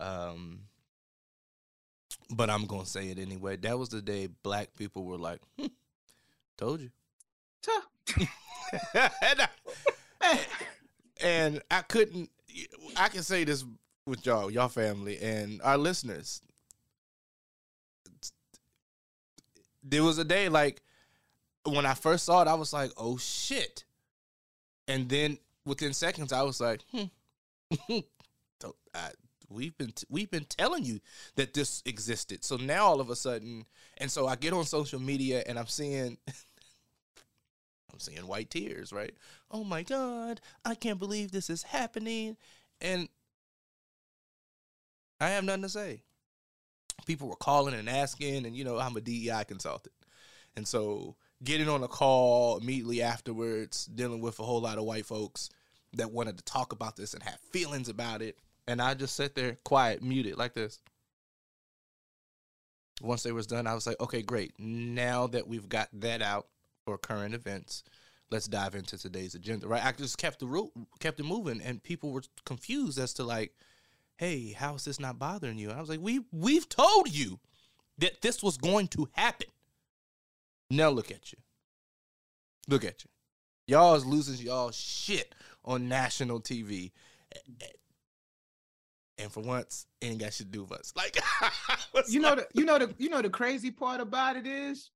Um, 0.00 0.62
but 2.28 2.50
I'm 2.50 2.66
going 2.66 2.86
to 2.86 2.90
say 2.90 3.10
it 3.10 3.20
anyway. 3.20 3.56
That 3.56 3.78
was 3.78 3.90
the 3.90 4.02
day 4.02 4.26
black 4.42 4.74
people 4.74 5.04
were 5.04 5.16
like, 5.16 5.40
hmm, 5.56 5.66
told 6.58 6.80
you. 6.80 6.90
Tuh. 7.62 7.70
And, 8.18 8.28
I, 10.20 10.40
and 11.20 11.62
I 11.70 11.82
couldn't, 11.82 12.30
I 12.96 13.08
can 13.08 13.22
say 13.22 13.44
this 13.44 13.64
with 14.06 14.24
y'all, 14.26 14.50
y'all 14.50 14.68
family, 14.68 15.18
and 15.20 15.60
our 15.62 15.78
listeners. 15.78 16.42
There 19.82 20.02
was 20.04 20.18
a 20.18 20.24
day 20.24 20.48
like 20.48 20.82
when 21.64 21.86
I 21.86 21.94
first 21.94 22.24
saw 22.24 22.42
it, 22.42 22.48
I 22.48 22.54
was 22.54 22.72
like, 22.72 22.90
oh 22.96 23.16
shit. 23.16 23.84
And 24.88 25.08
then 25.08 25.38
within 25.64 25.92
seconds, 25.92 26.32
I 26.32 26.42
was 26.42 26.60
like, 26.60 26.82
hmm. 26.92 27.04
I, 28.94 29.10
we've 29.48 29.76
been 29.76 29.92
t- 29.92 30.06
we've 30.08 30.30
been 30.30 30.44
telling 30.44 30.84
you 30.84 31.00
that 31.36 31.54
this 31.54 31.82
existed. 31.84 32.44
So 32.44 32.56
now 32.56 32.86
all 32.86 33.00
of 33.00 33.10
a 33.10 33.16
sudden, 33.16 33.66
and 33.98 34.10
so 34.10 34.26
I 34.26 34.36
get 34.36 34.52
on 34.52 34.64
social 34.64 35.00
media 35.00 35.42
and 35.46 35.58
I'm 35.58 35.66
seeing 35.66 36.16
I'm 37.92 38.00
seeing 38.00 38.26
white 38.26 38.50
tears, 38.50 38.92
right? 38.92 39.14
Oh 39.50 39.64
my 39.64 39.82
god, 39.82 40.40
I 40.64 40.74
can't 40.74 40.98
believe 40.98 41.30
this 41.30 41.50
is 41.50 41.62
happening. 41.64 42.36
And 42.80 43.08
I 45.20 45.30
have 45.30 45.44
nothing 45.44 45.62
to 45.62 45.68
say. 45.68 46.02
People 47.06 47.28
were 47.28 47.36
calling 47.36 47.74
and 47.74 47.88
asking, 47.88 48.46
and 48.46 48.56
you 48.56 48.64
know, 48.64 48.78
I'm 48.78 48.96
a 48.96 49.00
DEI 49.00 49.44
consultant. 49.46 49.94
And 50.56 50.66
so 50.66 51.16
getting 51.42 51.68
on 51.68 51.82
a 51.82 51.88
call 51.88 52.58
immediately 52.58 53.02
afterwards, 53.02 53.86
dealing 53.86 54.20
with 54.20 54.38
a 54.38 54.44
whole 54.44 54.60
lot 54.60 54.78
of 54.78 54.84
white 54.84 55.06
folks 55.06 55.50
that 55.94 56.12
wanted 56.12 56.38
to 56.38 56.44
talk 56.44 56.72
about 56.72 56.96
this 56.96 57.14
and 57.14 57.22
have 57.22 57.38
feelings 57.50 57.88
about 57.88 58.22
it. 58.22 58.38
And 58.66 58.80
I 58.80 58.94
just 58.94 59.16
sat 59.16 59.34
there 59.34 59.56
quiet, 59.64 60.02
muted 60.02 60.36
like 60.36 60.54
this. 60.54 60.80
Once 63.02 63.22
they 63.22 63.32
was 63.32 63.46
done, 63.46 63.66
I 63.66 63.74
was 63.74 63.86
like, 63.86 63.98
okay, 64.00 64.22
great. 64.22 64.52
Now 64.58 65.26
that 65.28 65.48
we've 65.48 65.68
got 65.68 65.88
that 65.94 66.20
out 66.20 66.46
for 66.90 66.98
current 66.98 67.34
events, 67.34 67.84
let's 68.30 68.48
dive 68.48 68.74
into 68.74 68.98
today's 68.98 69.36
agenda. 69.36 69.68
Right? 69.68 69.84
I 69.84 69.92
just 69.92 70.18
kept 70.18 70.40
the 70.40 70.46
ro- 70.46 70.72
kept 70.98 71.20
it 71.20 71.24
moving 71.24 71.60
and 71.62 71.82
people 71.82 72.10
were 72.10 72.22
confused 72.44 72.98
as 72.98 73.12
to 73.14 73.24
like, 73.24 73.52
hey, 74.16 74.52
how 74.52 74.74
is 74.74 74.84
this 74.84 74.98
not 74.98 75.18
bothering 75.18 75.58
you? 75.58 75.70
And 75.70 75.78
I 75.78 75.80
was 75.80 75.88
like, 75.88 76.00
we 76.00 76.20
we've 76.32 76.68
told 76.68 77.14
you 77.14 77.38
that 77.98 78.22
this 78.22 78.42
was 78.42 78.56
going 78.56 78.88
to 78.88 79.08
happen. 79.12 79.46
Now 80.68 80.90
look 80.90 81.12
at 81.12 81.32
you. 81.32 81.38
Look 82.68 82.84
at 82.84 83.04
you. 83.04 83.10
Y'all 83.68 83.94
is 83.94 84.04
losing 84.04 84.44
y'all 84.44 84.72
shit 84.72 85.32
on 85.64 85.88
national 85.88 86.40
TV. 86.40 86.90
And 89.16 89.30
for 89.30 89.42
once, 89.42 89.86
ain't 90.02 90.18
got 90.18 90.32
shit 90.32 90.46
to 90.46 90.52
do 90.52 90.62
with 90.62 90.72
us. 90.72 90.92
Like 90.96 91.16
you 92.08 92.18
know, 92.18 92.34
the, 92.34 92.48
you 92.52 92.64
know 92.64 92.78
the 92.80 92.92
you 92.98 93.10
know 93.10 93.22
the 93.22 93.30
crazy 93.30 93.70
part 93.70 94.00
about 94.00 94.34
it 94.36 94.46
is, 94.46 94.90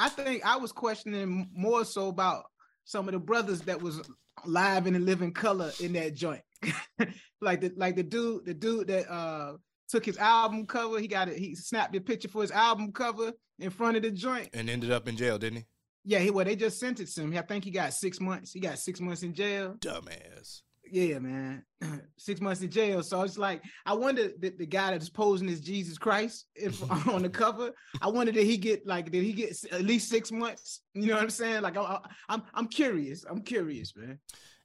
I 0.00 0.08
think 0.08 0.46
I 0.46 0.56
was 0.56 0.72
questioning 0.72 1.50
more 1.52 1.84
so 1.84 2.08
about 2.08 2.44
some 2.84 3.06
of 3.06 3.12
the 3.12 3.18
brothers 3.20 3.60
that 3.62 3.82
was 3.82 4.00
live 4.46 4.86
in 4.86 4.94
the 4.94 4.98
living 4.98 5.32
color 5.32 5.70
in 5.78 5.92
that 5.92 6.14
joint. 6.14 6.40
like 7.42 7.60
the 7.60 7.70
like 7.76 7.96
the 7.96 8.02
dude, 8.02 8.46
the 8.46 8.54
dude 8.54 8.88
that 8.88 9.12
uh 9.12 9.58
took 9.90 10.06
his 10.06 10.16
album 10.16 10.64
cover, 10.64 10.98
he 10.98 11.06
got 11.06 11.28
it, 11.28 11.36
he 11.36 11.54
snapped 11.54 11.94
a 11.94 12.00
picture 12.00 12.28
for 12.28 12.40
his 12.40 12.50
album 12.50 12.92
cover 12.92 13.32
in 13.58 13.68
front 13.68 13.98
of 13.98 14.02
the 14.02 14.10
joint. 14.10 14.48
And 14.54 14.70
ended 14.70 14.90
up 14.90 15.06
in 15.06 15.18
jail, 15.18 15.38
didn't 15.38 15.58
he? 15.58 15.66
Yeah, 16.04 16.20
he 16.20 16.30
well, 16.30 16.46
they 16.46 16.56
just 16.56 16.80
sentenced 16.80 17.18
him. 17.18 17.36
I 17.36 17.42
think 17.42 17.64
he 17.64 17.70
got 17.70 17.92
six 17.92 18.20
months. 18.20 18.52
He 18.52 18.60
got 18.60 18.78
six 18.78 19.00
months 19.02 19.22
in 19.22 19.34
jail. 19.34 19.74
Dumbass. 19.80 20.62
Yeah, 20.92 21.18
man. 21.18 21.64
six 22.18 22.40
months 22.40 22.60
in 22.62 22.70
jail. 22.70 23.02
So 23.02 23.22
it's 23.22 23.38
like 23.38 23.62
I 23.86 23.94
wonder 23.94 24.30
that 24.40 24.58
the 24.58 24.66
guy 24.66 24.90
that's 24.90 25.08
posing 25.08 25.48
as 25.48 25.60
Jesus 25.60 25.98
Christ 25.98 26.46
if 26.54 26.82
on 27.08 27.22
the 27.22 27.28
cover. 27.28 27.72
I 28.02 28.08
wonder 28.08 28.32
did 28.32 28.46
he 28.46 28.56
get 28.56 28.86
like 28.86 29.10
did 29.10 29.22
he 29.22 29.32
get 29.32 29.56
at 29.72 29.82
least 29.82 30.08
six 30.08 30.30
months? 30.30 30.82
You 30.94 31.06
know 31.06 31.14
what 31.14 31.22
I'm 31.22 31.30
saying? 31.30 31.62
Like 31.62 31.76
I, 31.76 31.98
I'm 32.28 32.42
I'm 32.54 32.66
curious. 32.66 33.24
I'm 33.28 33.42
curious, 33.42 33.94
man. 33.96 34.18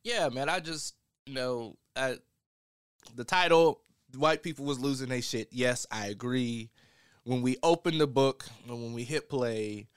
Yeah, 0.04 0.30
man. 0.30 0.50
I 0.50 0.60
just 0.60 0.96
you 1.26 1.34
know 1.34 1.78
I, 1.96 2.18
the 3.16 3.24
title 3.24 3.82
white 4.16 4.44
people 4.44 4.66
was 4.66 4.80
losing 4.80 5.10
their 5.10 5.22
shit. 5.22 5.50
Yes, 5.52 5.86
I 5.92 6.08
agree. 6.08 6.72
When 7.24 7.42
we 7.42 7.58
opened 7.64 8.00
the 8.00 8.08
book 8.08 8.46
and 8.68 8.84
when 8.84 8.94
we 8.94 9.04
hit 9.04 9.30
play, 9.30 9.88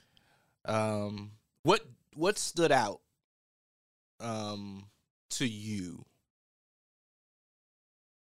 um, 0.65 1.33
what 1.63 1.83
what 2.15 2.39
stood 2.39 2.73
out 2.73 3.01
um 4.21 4.87
to 5.31 5.47
you? 5.47 6.05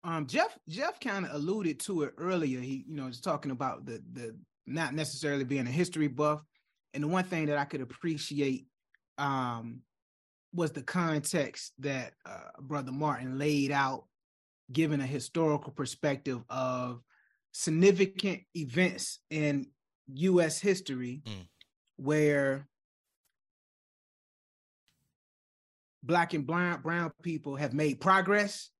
Um, 0.04 0.26
Jeff 0.26 0.56
Jeff 0.68 1.00
kind 1.00 1.24
of 1.24 1.34
alluded 1.34 1.80
to 1.80 2.02
it 2.02 2.14
earlier. 2.18 2.60
He, 2.60 2.84
you 2.86 2.94
know, 2.94 3.06
was 3.06 3.20
talking 3.20 3.50
about 3.50 3.86
the 3.86 4.02
the 4.12 4.36
not 4.66 4.94
necessarily 4.94 5.44
being 5.44 5.66
a 5.66 5.70
history 5.70 6.08
buff, 6.08 6.42
and 6.92 7.02
the 7.02 7.08
one 7.08 7.24
thing 7.24 7.46
that 7.46 7.56
I 7.56 7.64
could 7.64 7.80
appreciate 7.80 8.66
um 9.16 9.80
was 10.52 10.70
the 10.72 10.82
context 10.82 11.72
that 11.80 12.12
uh, 12.24 12.50
Brother 12.60 12.92
Martin 12.92 13.38
laid 13.38 13.72
out, 13.72 14.04
giving 14.70 15.00
a 15.00 15.06
historical 15.06 15.72
perspective 15.72 16.40
of 16.48 17.00
significant 17.52 18.42
events 18.54 19.20
in 19.30 19.66
U.S. 20.12 20.60
history 20.60 21.22
mm. 21.24 21.48
where 21.96 22.68
black 26.04 26.34
and 26.34 26.46
brown, 26.46 26.82
brown 26.82 27.12
people 27.22 27.56
have 27.56 27.72
made 27.72 28.00
progress. 28.00 28.70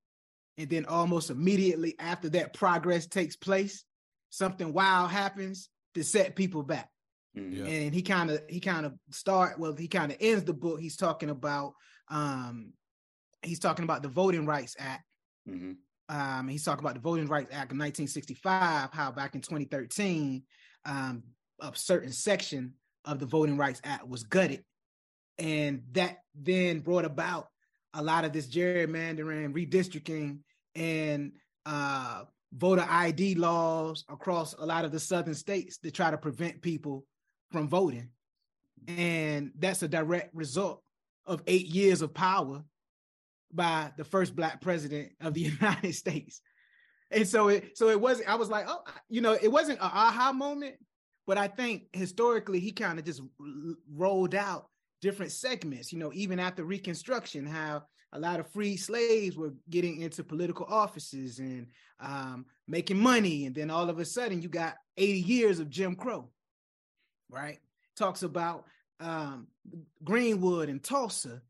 And 0.56 0.68
then 0.68 0.86
almost 0.86 1.30
immediately 1.30 1.94
after 1.98 2.28
that 2.30 2.54
progress 2.54 3.06
takes 3.06 3.36
place, 3.36 3.84
something 4.30 4.72
wild 4.72 5.10
happens 5.10 5.68
to 5.94 6.04
set 6.04 6.36
people 6.36 6.62
back. 6.62 6.88
Mm-hmm. 7.36 7.66
And 7.66 7.94
he 7.94 8.02
kind 8.02 8.30
of 8.30 8.40
he 8.48 8.60
kind 8.60 8.86
of 8.86 8.94
start 9.10 9.58
well, 9.58 9.74
he 9.74 9.88
kind 9.88 10.12
of 10.12 10.18
ends 10.20 10.44
the 10.44 10.52
book. 10.52 10.80
He's 10.80 10.96
talking 10.96 11.30
about 11.30 11.72
um 12.08 12.72
he's 13.42 13.58
talking 13.58 13.84
about 13.84 14.02
the 14.02 14.08
Voting 14.08 14.46
Rights 14.46 14.76
Act. 14.78 15.04
Mm-hmm. 15.48 15.72
Um, 16.08 16.48
he's 16.48 16.64
talking 16.64 16.84
about 16.84 16.94
the 16.94 17.00
Voting 17.00 17.26
Rights 17.26 17.50
Act 17.50 17.72
of 17.72 17.78
1965, 17.78 18.90
how 18.92 19.10
back 19.10 19.34
in 19.34 19.40
2013, 19.40 20.42
um, 20.84 21.22
a 21.60 21.72
certain 21.74 22.12
section 22.12 22.74
of 23.04 23.18
the 23.18 23.26
Voting 23.26 23.56
Rights 23.56 23.80
Act 23.84 24.06
was 24.06 24.22
gutted 24.22 24.64
and 25.38 25.82
that 25.92 26.18
then 26.34 26.80
brought 26.80 27.04
about 27.04 27.48
a 27.94 28.02
lot 28.02 28.24
of 28.24 28.32
this 28.32 28.46
gerrymandering, 28.46 29.52
redistricting, 29.52 30.38
and 30.74 31.32
uh, 31.64 32.24
voter 32.52 32.86
ID 32.88 33.36
laws 33.36 34.04
across 34.08 34.54
a 34.54 34.66
lot 34.66 34.84
of 34.84 34.92
the 34.92 35.00
southern 35.00 35.34
states 35.34 35.78
to 35.78 35.90
try 35.90 36.10
to 36.10 36.18
prevent 36.18 36.60
people 36.60 37.04
from 37.50 37.68
voting. 37.68 38.08
And 38.86 39.52
that's 39.58 39.82
a 39.82 39.88
direct 39.88 40.34
result 40.34 40.82
of 41.26 41.42
eight 41.46 41.66
years 41.66 42.02
of 42.02 42.12
power 42.12 42.62
by 43.52 43.92
the 43.96 44.04
first 44.04 44.36
black 44.36 44.60
president 44.60 45.12
of 45.20 45.34
the 45.34 45.40
United 45.60 45.94
States. 45.94 46.40
And 47.10 47.26
so 47.26 47.48
it 47.48 47.76
so 47.78 47.88
it 47.90 48.00
wasn't, 48.00 48.28
I 48.28 48.34
was 48.34 48.48
like, 48.48 48.64
oh, 48.68 48.82
you 49.08 49.20
know, 49.20 49.38
it 49.40 49.50
wasn't 49.50 49.78
an 49.78 49.90
aha 49.92 50.32
moment, 50.32 50.74
but 51.26 51.38
I 51.38 51.46
think 51.46 51.84
historically 51.92 52.60
he 52.60 52.72
kind 52.72 52.98
of 52.98 53.04
just 53.04 53.22
rolled 53.92 54.34
out 54.34 54.66
different 55.04 55.32
segments, 55.32 55.92
you 55.92 55.98
know, 55.98 56.10
even 56.14 56.40
after 56.40 56.64
Reconstruction, 56.64 57.44
how 57.44 57.82
a 58.14 58.18
lot 58.18 58.40
of 58.40 58.50
free 58.50 58.74
slaves 58.74 59.36
were 59.36 59.52
getting 59.68 60.00
into 60.00 60.24
political 60.24 60.64
offices 60.64 61.40
and 61.40 61.66
um, 62.00 62.46
making 62.66 62.98
money. 62.98 63.44
And 63.44 63.54
then 63.54 63.68
all 63.68 63.90
of 63.90 63.98
a 63.98 64.04
sudden, 64.06 64.40
you 64.40 64.48
got 64.48 64.76
80 64.96 65.18
years 65.20 65.60
of 65.60 65.68
Jim 65.68 65.94
Crow, 65.94 66.30
right? 67.28 67.58
Talks 67.98 68.22
about 68.22 68.64
um, 68.98 69.46
Greenwood 70.02 70.70
and 70.70 70.82
Tulsa. 70.82 71.42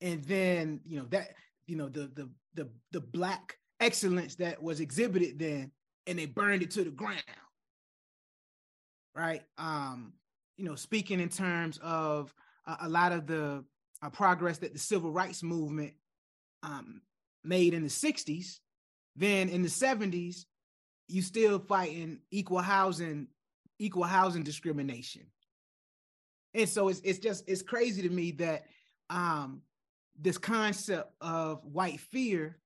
And 0.00 0.24
then, 0.24 0.80
you 0.84 0.98
know, 0.98 1.06
that, 1.10 1.28
you 1.68 1.76
know, 1.76 1.88
the, 1.88 2.10
the, 2.12 2.28
the, 2.54 2.68
the 2.90 3.00
black 3.00 3.56
excellence 3.78 4.34
that 4.36 4.60
was 4.60 4.80
exhibited 4.80 5.38
then, 5.38 5.70
and 6.08 6.18
they 6.18 6.26
burned 6.26 6.62
it 6.62 6.72
to 6.72 6.82
the 6.82 6.90
ground. 6.90 7.22
Right. 9.14 9.42
Um, 9.58 10.14
you 10.56 10.64
know, 10.64 10.74
speaking 10.74 11.20
in 11.20 11.28
terms 11.28 11.78
of 11.84 12.34
uh, 12.66 12.76
a 12.80 12.88
lot 12.88 13.12
of 13.12 13.26
the 13.26 13.64
uh, 14.02 14.10
progress 14.10 14.58
that 14.58 14.72
the 14.72 14.78
civil 14.78 15.10
rights 15.10 15.42
movement 15.42 15.94
um, 16.62 17.00
made 17.44 17.74
in 17.74 17.82
the 17.82 17.88
60s, 17.88 18.58
then 19.14 19.48
in 19.48 19.62
the 19.62 19.68
70s, 19.68 20.44
you 21.08 21.22
still 21.22 21.58
fighting 21.58 22.18
equal 22.30 22.58
housing, 22.58 23.28
equal 23.78 24.04
housing 24.04 24.42
discrimination. 24.42 25.22
And 26.54 26.68
so 26.68 26.88
it's 26.88 27.00
it's 27.00 27.18
just 27.18 27.44
it's 27.46 27.62
crazy 27.62 28.02
to 28.02 28.08
me 28.08 28.30
that 28.32 28.64
um, 29.10 29.60
this 30.18 30.38
concept 30.38 31.12
of 31.20 31.62
white 31.64 32.00
fear, 32.00 32.58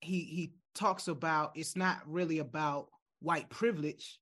he 0.00 0.20
he 0.20 0.52
talks 0.74 1.08
about 1.08 1.52
it's 1.54 1.76
not 1.76 1.98
really 2.06 2.40
about 2.40 2.88
white 3.20 3.48
privilege 3.48 4.18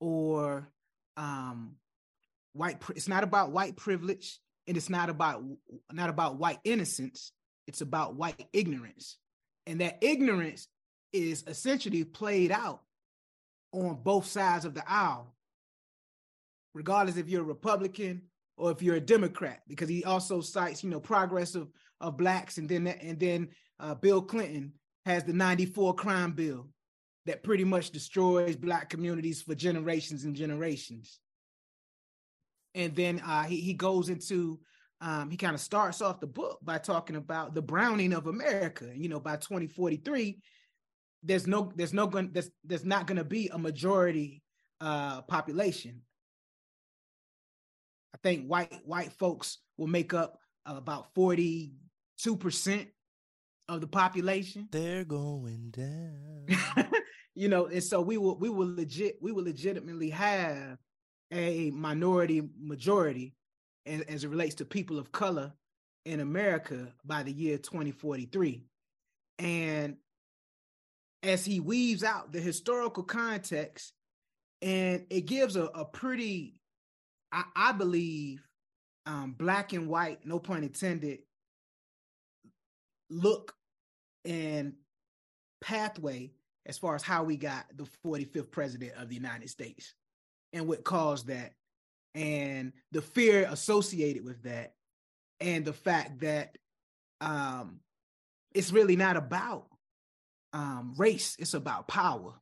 or 0.00 0.68
um, 1.16 1.76
white 2.54 2.82
it's 2.96 3.08
not 3.08 3.24
about 3.24 3.52
white 3.52 3.76
privilege 3.76 4.38
and 4.66 4.76
it's 4.76 4.88
not 4.88 5.10
about 5.10 5.42
not 5.92 6.08
about 6.08 6.38
white 6.38 6.58
innocence 6.64 7.32
it's 7.66 7.80
about 7.80 8.16
white 8.16 8.46
ignorance. 8.52 9.18
And 9.66 9.80
that 9.80 9.98
ignorance 10.02 10.68
is 11.12 11.44
essentially 11.46 12.04
played 12.04 12.52
out 12.52 12.80
on 13.72 13.98
both 14.02 14.26
sides 14.26 14.64
of 14.64 14.74
the 14.74 14.84
aisle 14.86 15.34
regardless 16.74 17.16
if 17.16 17.28
you're 17.28 17.42
a 17.42 17.44
republican 17.44 18.22
or 18.56 18.70
if 18.70 18.82
you're 18.82 18.96
a 18.96 19.00
democrat 19.00 19.62
because 19.68 19.88
he 19.88 20.04
also 20.04 20.40
cites 20.40 20.82
you 20.84 20.90
know 20.90 21.00
progress 21.00 21.54
of, 21.54 21.68
of 22.00 22.16
blacks 22.16 22.58
and 22.58 22.68
then 22.68 22.86
and 22.86 23.18
then 23.18 23.48
uh, 23.80 23.94
bill 23.94 24.22
clinton 24.22 24.72
has 25.06 25.24
the 25.24 25.32
94 25.32 25.94
crime 25.94 26.32
bill 26.32 26.68
that 27.26 27.42
pretty 27.42 27.64
much 27.64 27.90
destroys 27.90 28.54
black 28.54 28.88
communities 28.88 29.42
for 29.42 29.54
generations 29.54 30.24
and 30.24 30.36
generations 30.36 31.18
and 32.74 32.94
then 32.94 33.20
uh, 33.24 33.44
he 33.44 33.60
he 33.60 33.74
goes 33.74 34.08
into 34.08 34.60
um, 35.00 35.30
he 35.30 35.36
kind 35.36 35.54
of 35.54 35.60
starts 35.60 36.00
off 36.00 36.20
the 36.20 36.26
book 36.26 36.58
by 36.62 36.78
talking 36.78 37.16
about 37.16 37.54
the 37.54 37.62
browning 37.62 38.12
of 38.12 38.26
America. 38.26 38.90
You 38.94 39.08
know, 39.08 39.20
by 39.20 39.36
2043, 39.36 40.38
there's 41.22 41.46
no 41.46 41.72
there's 41.76 41.92
no 41.92 42.06
going 42.06 42.30
there's 42.32 42.50
there's 42.64 42.84
not 42.84 43.06
going 43.06 43.18
to 43.18 43.24
be 43.24 43.48
a 43.48 43.58
majority 43.58 44.42
uh 44.80 45.22
population. 45.22 46.02
I 48.14 48.18
think 48.22 48.46
white 48.46 48.72
white 48.84 49.12
folks 49.12 49.58
will 49.76 49.88
make 49.88 50.14
up 50.14 50.38
about 50.66 51.14
42% 51.14 51.72
of 53.68 53.80
the 53.80 53.86
population. 53.86 54.68
They're 54.70 55.04
going 55.04 55.70
down. 55.70 56.46
you 57.34 57.48
know, 57.48 57.66
and 57.66 57.82
so 57.82 58.00
we 58.00 58.16
will 58.16 58.38
we 58.38 58.48
will 58.48 58.74
legit 58.74 59.16
we 59.20 59.32
will 59.32 59.44
legitimately 59.44 60.10
have 60.10 60.78
a 61.32 61.70
minority 61.70 62.42
majority 62.58 63.34
as, 63.86 64.02
as 64.02 64.24
it 64.24 64.28
relates 64.28 64.56
to 64.56 64.64
people 64.64 64.98
of 64.98 65.12
color 65.12 65.52
in 66.04 66.20
America 66.20 66.92
by 67.04 67.22
the 67.22 67.32
year 67.32 67.58
2043. 67.58 68.62
And 69.38 69.96
as 71.22 71.44
he 71.44 71.60
weaves 71.60 72.04
out 72.04 72.32
the 72.32 72.40
historical 72.40 73.02
context, 73.02 73.92
and 74.62 75.06
it 75.10 75.22
gives 75.22 75.56
a, 75.56 75.64
a 75.64 75.84
pretty, 75.84 76.54
I, 77.32 77.44
I 77.56 77.72
believe, 77.72 78.46
um, 79.06 79.34
black 79.36 79.72
and 79.72 79.88
white, 79.88 80.24
no 80.24 80.38
pun 80.38 80.62
intended, 80.62 81.20
look 83.10 83.54
and 84.24 84.74
pathway 85.60 86.30
as 86.66 86.78
far 86.78 86.94
as 86.94 87.02
how 87.02 87.24
we 87.24 87.36
got 87.36 87.66
the 87.76 87.86
45th 88.04 88.50
president 88.50 88.92
of 88.96 89.08
the 89.08 89.14
United 89.14 89.50
States 89.50 89.94
and 90.54 90.66
what 90.66 90.84
caused 90.84 91.26
that 91.26 91.52
and 92.14 92.72
the 92.92 93.02
fear 93.02 93.46
associated 93.50 94.24
with 94.24 94.42
that 94.44 94.74
and 95.40 95.64
the 95.64 95.72
fact 95.72 96.20
that 96.20 96.56
um, 97.20 97.80
it's 98.54 98.72
really 98.72 98.96
not 98.96 99.16
about 99.16 99.66
um, 100.52 100.94
race, 100.96 101.36
it's 101.38 101.54
about 101.54 101.88
power. 101.88 102.32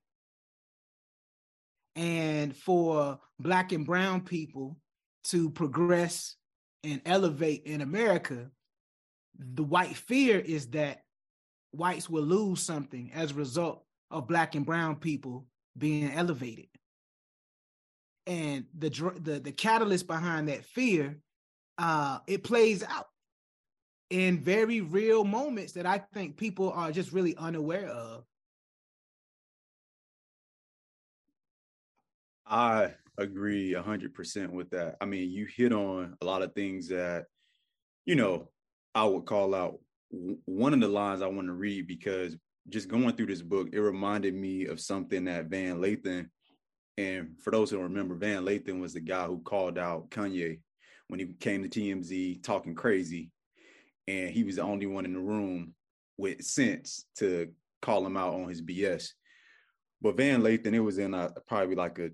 And 1.97 2.55
for 2.55 3.19
Black 3.39 3.73
and 3.73 3.87
Brown 3.87 4.21
people 4.23 4.77
to 5.25 5.51
progress 5.51 6.37
and 6.85 7.01
elevate 7.07 7.65
in 7.65 7.81
America, 7.81 8.51
the 9.39 9.65
white 9.65 9.97
fear 9.97 10.39
is 10.39 10.69
that 10.69 11.03
whites 11.71 12.11
will 12.11 12.25
lose 12.25 12.61
something 12.61 13.11
as 13.15 13.31
a 13.31 13.35
result 13.35 13.85
of 14.11 14.29
Black 14.29 14.55
and 14.55 14.67
Brown 14.67 14.97
people 14.97 15.47
being 15.77 16.13
elevated. 16.13 16.67
And 18.27 18.67
the 18.79 18.89
the 19.21 19.41
the 19.41 19.53
catalyst 19.53 20.07
behind 20.07 20.49
that 20.49 20.65
fear, 20.65 21.19
uh, 21.79 22.19
it 22.27 22.45
plays 22.45 22.85
out 22.85 23.07
in 24.11 24.39
very 24.39 24.81
real 24.81 25.25
moments 25.25 25.73
that 25.73 25.87
I 25.87 25.99
think 26.13 26.37
people 26.37 26.71
are 26.71 26.93
just 26.93 27.13
really 27.13 27.35
unaware 27.37 27.87
of. 27.87 28.25
I 32.47 32.93
agree 33.17 33.73
100% 33.73 34.51
with 34.51 34.71
that. 34.71 34.97
I 35.01 35.07
mean, 35.07 35.31
you 35.31 35.47
hit 35.47 35.73
on 35.73 36.17
a 36.21 36.25
lot 36.27 36.43
of 36.43 36.53
things 36.53 36.89
that, 36.89 37.25
you 38.05 38.15
know, 38.15 38.51
I 38.95 39.05
would 39.05 39.25
call 39.25 39.55
out. 39.55 39.79
One 40.45 40.75
of 40.75 40.81
the 40.81 40.89
lines 40.89 41.23
I 41.23 41.27
want 41.29 41.47
to 41.47 41.55
read 41.55 41.87
because 41.87 42.37
just 42.69 42.89
going 42.89 43.17
through 43.17 43.27
this 43.27 43.41
book, 43.41 43.71
it 43.73 43.81
reminded 43.81 44.35
me 44.35 44.67
of 44.67 44.79
something 44.79 45.25
that 45.25 45.47
Van 45.47 45.79
Lathan, 45.79 46.29
and 46.99 47.37
for 47.43 47.51
those 47.51 47.71
who 47.71 47.77
don't 47.77 47.85
remember, 47.85 48.15
Van 48.15 48.45
Lathan 48.45 48.81
was 48.81 48.95
the 48.95 49.01
guy 49.01 49.25
who 49.25 49.41
called 49.41 49.79
out 49.79 50.11
Kanye 50.11 50.61
when 51.09 51.21
he 51.21 51.27
came 51.41 51.63
to 51.63 51.69
TMZ 51.69 52.43
talking 52.43 52.75
crazy 52.75 53.31
and 54.09 54.31
he 54.31 54.45
was 54.45 54.57
the 54.57 54.63
only 54.63 54.87
one 54.87 55.05
in 55.05 55.15
the 55.15 55.21
room 55.21 55.75
with 56.19 56.43
sense 56.43 57.07
to 57.19 57.49
call 57.81 58.05
him 58.07 58.17
out 58.17 58.35
on 58.35 58.49
his 58.49 58.63
BS. 58.63 59.09
But 60.01 60.17
Van 60.17 60.43
Lathan, 60.43 60.75
it 60.75 60.81
was 60.81 60.99
in 60.99 61.15
a 61.15 61.31
probably 61.47 61.77
like 61.77 61.99
a 61.99 62.11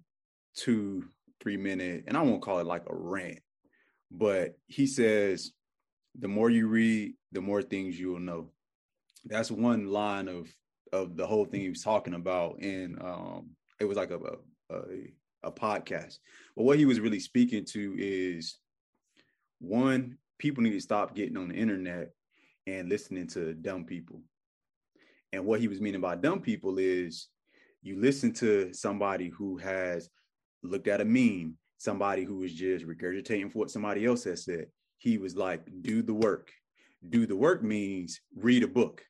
two, 0.54 1.04
three 1.40 1.56
minute, 1.56 2.04
and 2.06 2.16
I 2.16 2.22
won't 2.22 2.42
call 2.42 2.58
it 2.58 2.66
like 2.66 2.84
a 2.88 2.94
rant, 2.94 3.40
but 4.10 4.58
he 4.66 4.86
says, 4.86 5.52
the 6.18 6.28
more 6.28 6.50
you 6.50 6.68
read, 6.68 7.14
the 7.32 7.40
more 7.40 7.62
things 7.62 7.98
you 7.98 8.12
will 8.12 8.20
know. 8.20 8.50
That's 9.24 9.50
one 9.50 9.90
line 9.90 10.28
of 10.28 10.48
of 10.92 11.16
the 11.16 11.26
whole 11.26 11.44
thing 11.44 11.60
he 11.60 11.68
was 11.68 11.82
talking 11.82 12.14
about. 12.14 12.60
And 12.60 13.00
um, 13.02 13.50
it 13.78 13.84
was 13.84 13.96
like 13.96 14.10
a, 14.10 14.16
a, 14.16 14.36
a 14.70 15.50
podcast. 15.50 16.18
But 16.56 16.64
what 16.64 16.78
he 16.78 16.84
was 16.84 17.00
really 17.00 17.20
speaking 17.20 17.64
to 17.66 17.94
is 17.98 18.58
one, 19.60 20.18
people 20.38 20.62
need 20.62 20.72
to 20.72 20.80
stop 20.80 21.14
getting 21.14 21.36
on 21.36 21.48
the 21.48 21.54
internet 21.54 22.10
and 22.66 22.88
listening 22.88 23.26
to 23.28 23.54
dumb 23.54 23.84
people. 23.84 24.20
And 25.32 25.44
what 25.44 25.60
he 25.60 25.68
was 25.68 25.80
meaning 25.80 26.00
by 26.00 26.16
dumb 26.16 26.40
people 26.40 26.78
is 26.78 27.28
you 27.82 28.00
listen 28.00 28.32
to 28.34 28.72
somebody 28.72 29.28
who 29.28 29.56
has 29.58 30.08
looked 30.62 30.88
at 30.88 31.00
a 31.00 31.04
meme, 31.04 31.56
somebody 31.78 32.24
who 32.24 32.42
is 32.42 32.52
just 32.52 32.86
regurgitating 32.86 33.52
for 33.52 33.60
what 33.60 33.70
somebody 33.70 34.04
else 34.04 34.24
has 34.24 34.44
said. 34.44 34.66
He 34.98 35.18
was 35.18 35.36
like, 35.36 35.66
do 35.82 36.02
the 36.02 36.14
work. 36.14 36.50
Do 37.08 37.26
the 37.26 37.36
work 37.36 37.62
means 37.62 38.20
read 38.34 38.64
a 38.64 38.68
book. 38.68 39.02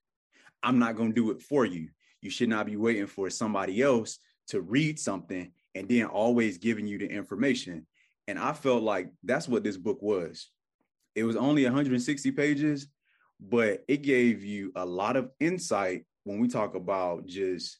I'm 0.62 0.78
not 0.78 0.96
going 0.96 1.10
to 1.10 1.14
do 1.14 1.30
it 1.30 1.40
for 1.40 1.64
you. 1.64 1.88
You 2.20 2.30
should 2.30 2.48
not 2.48 2.66
be 2.66 2.76
waiting 2.76 3.06
for 3.06 3.30
somebody 3.30 3.80
else 3.80 4.18
to 4.48 4.60
read 4.60 4.98
something 4.98 5.50
and 5.74 5.88
then 5.88 6.06
always 6.06 6.58
giving 6.58 6.86
you 6.86 6.98
the 6.98 7.08
information. 7.08 7.86
And 8.26 8.38
I 8.38 8.52
felt 8.52 8.82
like 8.82 9.08
that's 9.22 9.48
what 9.48 9.64
this 9.64 9.76
book 9.76 10.02
was. 10.02 10.50
It 11.14 11.24
was 11.24 11.36
only 11.36 11.64
160 11.64 12.30
pages, 12.32 12.88
but 13.40 13.84
it 13.88 14.02
gave 14.02 14.44
you 14.44 14.72
a 14.76 14.84
lot 14.84 15.16
of 15.16 15.30
insight 15.40 16.04
when 16.24 16.38
we 16.38 16.48
talk 16.48 16.74
about 16.74 17.26
just 17.26 17.78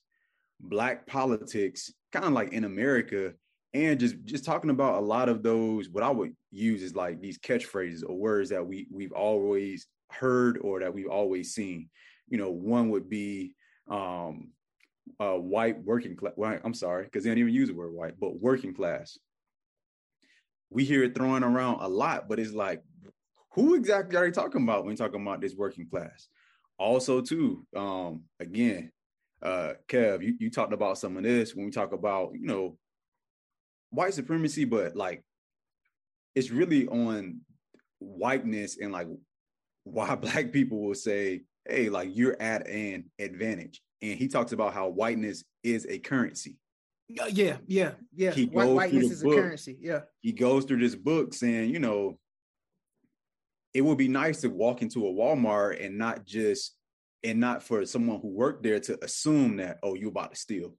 black 0.61 1.07
politics, 1.07 1.93
kind 2.13 2.25
of 2.25 2.33
like 2.33 2.53
in 2.53 2.65
America, 2.65 3.35
and 3.75 4.01
just 4.01 4.17
just 4.25 4.45
talking 4.45 4.71
about 4.71 4.95
a 4.95 5.05
lot 5.05 5.29
of 5.29 5.43
those 5.43 5.91
what 5.91 6.03
I 6.03 6.11
would 6.11 6.35
use 6.51 6.83
is 6.83 6.95
like 6.95 7.21
these 7.21 7.39
catchphrases 7.39 8.03
or 8.03 8.17
words 8.17 8.49
that 8.51 8.67
we 8.67 8.87
we've 8.91 9.13
always 9.13 9.87
heard 10.11 10.59
or 10.63 10.81
that 10.81 10.95
we've 10.95 11.11
always 11.11 11.55
seen. 11.55 11.91
You 12.29 12.39
know, 12.39 12.51
one 12.51 12.91
would 12.91 13.11
be 13.11 13.55
um 13.91 14.51
uh 15.21 15.35
white 15.35 15.83
working 15.85 16.17
class. 16.17 16.35
Well, 16.37 16.59
I'm 16.65 16.75
sorry, 16.75 17.05
because 17.05 17.25
they 17.25 17.31
don't 17.31 17.39
even 17.39 17.55
use 17.55 17.69
the 17.69 17.75
word 17.75 17.93
white, 17.93 18.15
but 18.21 18.41
working 18.41 18.75
class. 18.75 19.19
We 20.71 20.85
hear 20.85 21.03
it 21.03 21.15
thrown 21.15 21.45
around 21.45 21.81
a 21.81 21.89
lot, 21.89 22.29
but 22.29 22.39
it's 22.39 22.53
like 22.53 22.83
who 23.53 23.75
exactly 23.75 24.17
are 24.17 24.27
you 24.27 24.33
talking 24.33 24.63
about 24.63 24.85
when 24.85 24.97
talking 24.97 25.21
about 25.21 25.41
this 25.41 25.55
working 25.55 25.89
class? 25.89 26.29
Also, 26.79 27.21
too, 27.21 27.67
um, 27.75 28.23
again, 28.39 28.93
uh, 29.43 29.73
Kev, 29.89 30.23
you, 30.23 30.35
you 30.39 30.51
talked 30.51 30.73
about 30.73 30.99
some 30.99 31.17
of 31.17 31.23
this 31.23 31.55
when 31.55 31.65
we 31.67 31.73
talk 31.73 31.93
about, 31.93 32.33
you 32.35 32.47
know, 32.47 32.77
white 33.91 34.15
supremacy, 34.15 34.65
but 34.65 34.95
like 34.95 35.25
it's 36.35 36.51
really 36.51 36.87
on 36.87 37.41
whiteness 37.99 38.79
and 38.81 38.93
like 38.93 39.09
why 39.85 40.15
black 40.15 40.53
people 40.53 40.81
will 40.81 40.95
say, 40.95 41.43
hey, 41.67 41.89
like 41.89 42.11
you're 42.13 42.41
at 42.41 42.67
an 42.69 43.11
advantage. 43.19 43.83
And 44.01 44.19
he 44.19 44.29
talks 44.29 44.53
about 44.53 44.75
how 44.75 44.89
whiteness 44.89 45.45
is 45.63 45.87
a 45.89 45.99
currency. 45.99 46.57
Yeah, 47.09 47.57
yeah, 47.67 47.93
yeah. 48.15 48.33
He 48.33 48.47
White, 48.47 48.69
whiteness 48.69 49.11
is 49.11 49.23
book, 49.23 49.33
a 49.33 49.41
currency. 49.41 49.79
Yeah. 49.81 50.01
He 50.21 50.33
goes 50.33 50.65
through 50.65 50.81
this 50.81 50.95
book 50.95 51.33
saying, 51.33 51.71
you 51.71 51.79
know, 51.79 52.19
it 53.73 53.81
would 53.81 53.99
be 53.99 54.09
nice 54.09 54.43
to 54.43 54.49
walk 54.49 54.83
into 54.83 55.07
a 55.07 55.13
Walmart 55.13 55.85
and 55.85 55.97
not 55.97 56.25
just 56.27 56.75
and 57.25 57.41
not 57.41 57.63
for 57.63 57.85
someone 57.85 58.21
who 58.21 58.29
worked 58.29 58.63
there 58.63 58.79
to 58.79 59.03
assume 59.05 59.57
that 59.57 59.79
oh 59.83 59.95
you're 59.95 60.11
about 60.11 60.35
to 60.35 60.39
steal. 60.39 60.75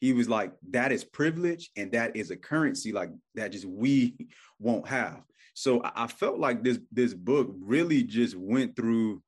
He 0.00 0.12
was 0.12 0.28
like 0.28 0.52
that 0.70 0.92
is 0.92 1.04
privilege 1.04 1.70
and 1.76 1.92
that 1.92 2.16
is 2.16 2.30
a 2.30 2.36
currency 2.36 2.92
like 2.92 3.10
that 3.34 3.52
just 3.52 3.64
we 3.64 4.16
won't 4.58 4.86
have. 4.88 5.22
So 5.54 5.82
I 5.84 6.06
felt 6.06 6.38
like 6.38 6.62
this 6.62 6.78
this 6.90 7.14
book 7.14 7.50
really 7.60 8.02
just 8.02 8.36
went 8.36 8.76
through 8.76 9.22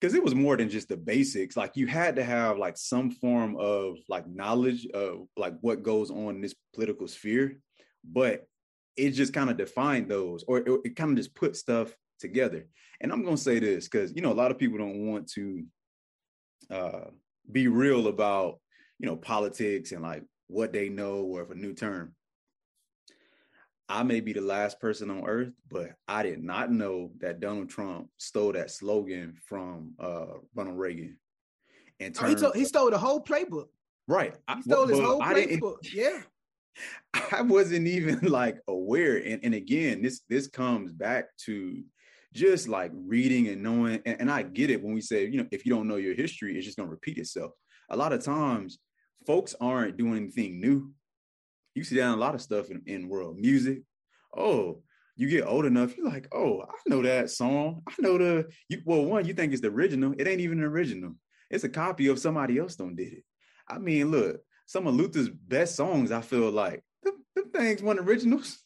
because 0.00 0.14
it 0.14 0.24
was 0.24 0.34
more 0.34 0.56
than 0.56 0.70
just 0.70 0.88
the 0.88 0.96
basics 0.96 1.56
like 1.56 1.76
you 1.76 1.86
had 1.86 2.16
to 2.16 2.24
have 2.24 2.58
like 2.58 2.76
some 2.76 3.10
form 3.10 3.56
of 3.56 3.98
like 4.08 4.26
knowledge 4.26 4.86
of 4.88 5.26
like 5.36 5.54
what 5.60 5.82
goes 5.82 6.10
on 6.10 6.36
in 6.36 6.40
this 6.40 6.54
political 6.74 7.06
sphere 7.06 7.56
but 8.04 8.46
it 8.96 9.10
just 9.12 9.32
kind 9.32 9.50
of 9.50 9.56
defined 9.56 10.08
those, 10.08 10.44
or 10.46 10.58
it, 10.58 10.80
it 10.84 10.96
kind 10.96 11.10
of 11.10 11.16
just 11.16 11.34
put 11.34 11.56
stuff 11.56 11.94
together. 12.18 12.66
And 13.00 13.12
I'm 13.12 13.24
gonna 13.24 13.36
say 13.36 13.58
this 13.58 13.88
because 13.88 14.14
you 14.14 14.22
know 14.22 14.32
a 14.32 14.34
lot 14.34 14.50
of 14.50 14.58
people 14.58 14.78
don't 14.78 15.06
want 15.06 15.28
to 15.32 15.64
uh, 16.70 17.04
be 17.50 17.68
real 17.68 18.08
about 18.08 18.60
you 18.98 19.06
know 19.06 19.16
politics 19.16 19.92
and 19.92 20.02
like 20.02 20.22
what 20.48 20.72
they 20.72 20.88
know 20.88 21.20
or 21.22 21.42
if 21.42 21.50
a 21.50 21.54
new 21.54 21.72
term. 21.72 22.14
I 23.90 24.04
may 24.04 24.20
be 24.20 24.32
the 24.32 24.40
last 24.40 24.78
person 24.78 25.10
on 25.10 25.26
earth, 25.26 25.52
but 25.68 25.90
I 26.06 26.22
did 26.22 26.40
not 26.40 26.70
know 26.70 27.10
that 27.18 27.40
Donald 27.40 27.70
Trump 27.70 28.08
stole 28.18 28.52
that 28.52 28.70
slogan 28.70 29.34
from 29.46 29.94
uh, 29.98 30.26
Ronald 30.54 30.78
Reagan. 30.78 31.18
And 31.98 32.16
oh, 32.22 32.26
he, 32.28 32.60
he, 32.60 32.64
stole 32.64 32.90
the 32.90 32.98
whole 32.98 33.20
playbook. 33.20 33.66
Right. 34.06 34.36
He 34.54 34.62
stole 34.62 34.86
I, 34.86 34.90
his 34.90 35.00
whole 35.00 35.20
playbook. 35.20 35.92
Yeah. 35.92 36.20
I 37.32 37.42
wasn't 37.42 37.88
even 37.88 38.20
like 38.20 38.60
aware. 38.68 39.16
And, 39.16 39.40
and 39.42 39.54
again, 39.54 40.02
this 40.02 40.20
this 40.28 40.46
comes 40.46 40.92
back 40.92 41.36
to 41.46 41.82
just 42.32 42.68
like 42.68 42.92
reading 42.94 43.48
and 43.48 43.60
knowing. 43.60 44.00
And, 44.06 44.20
and 44.20 44.30
I 44.30 44.42
get 44.42 44.70
it 44.70 44.82
when 44.82 44.94
we 44.94 45.00
say, 45.00 45.26
you 45.26 45.38
know, 45.38 45.48
if 45.50 45.66
you 45.66 45.74
don't 45.74 45.88
know 45.88 45.96
your 45.96 46.14
history, 46.14 46.56
it's 46.56 46.64
just 46.64 46.78
gonna 46.78 46.88
repeat 46.88 47.18
itself. 47.18 47.50
A 47.90 47.96
lot 47.96 48.12
of 48.12 48.22
times, 48.22 48.78
folks 49.26 49.56
aren't 49.60 49.96
doing 49.96 50.16
anything 50.16 50.60
new. 50.60 50.92
You 51.74 51.84
see 51.84 51.96
that 51.96 52.06
in 52.06 52.10
a 52.10 52.16
lot 52.16 52.34
of 52.34 52.42
stuff 52.42 52.70
in, 52.70 52.82
in 52.86 53.08
world 53.08 53.38
music. 53.38 53.82
Oh, 54.36 54.82
you 55.16 55.28
get 55.28 55.46
old 55.46 55.66
enough, 55.66 55.96
you're 55.96 56.08
like, 56.08 56.28
oh, 56.32 56.62
I 56.62 56.74
know 56.86 57.02
that 57.02 57.30
song. 57.30 57.82
I 57.86 57.92
know 57.98 58.16
the 58.16 58.48
you 58.68 58.80
well, 58.84 59.04
one, 59.04 59.26
you 59.26 59.34
think 59.34 59.52
it's 59.52 59.62
the 59.62 59.68
original. 59.68 60.14
It 60.18 60.26
ain't 60.26 60.40
even 60.40 60.58
an 60.58 60.64
original. 60.64 61.14
It's 61.50 61.64
a 61.64 61.68
copy 61.68 62.06
of 62.06 62.18
somebody 62.18 62.58
else 62.58 62.76
done 62.76 62.94
did 62.94 63.12
it. 63.12 63.24
I 63.68 63.78
mean, 63.78 64.10
look, 64.10 64.40
some 64.66 64.86
of 64.86 64.94
Luther's 64.94 65.28
best 65.28 65.76
songs, 65.76 66.12
I 66.12 66.20
feel 66.20 66.50
like 66.50 66.82
them, 67.02 67.24
them 67.34 67.50
things 67.50 67.82
weren't 67.82 68.00
originals. 68.00 68.58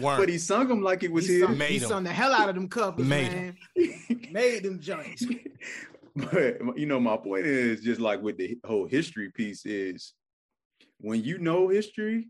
Weren't. 0.00 0.18
But 0.18 0.28
he 0.28 0.38
sung 0.38 0.66
them 0.66 0.82
like 0.82 1.04
it 1.04 1.12
was 1.12 1.28
he 1.28 1.34
his. 1.34 1.42
Sung, 1.44 1.60
he 1.60 1.78
sung 1.78 2.04
the 2.04 2.10
hell 2.10 2.32
out 2.32 2.48
of 2.48 2.54
them 2.56 2.68
covers, 2.68 3.06
Made 3.06 3.32
man. 3.32 3.56
Made 4.32 4.64
them 4.64 4.80
joints. 4.80 5.24
but 6.16 6.76
you 6.76 6.86
know, 6.86 6.98
my 6.98 7.16
point 7.16 7.46
is 7.46 7.80
just 7.80 8.00
like 8.00 8.20
with 8.20 8.36
the 8.36 8.58
whole 8.64 8.86
history 8.86 9.30
piece 9.30 9.64
is 9.64 10.14
when 10.98 11.22
you 11.22 11.38
know 11.38 11.68
history, 11.68 12.28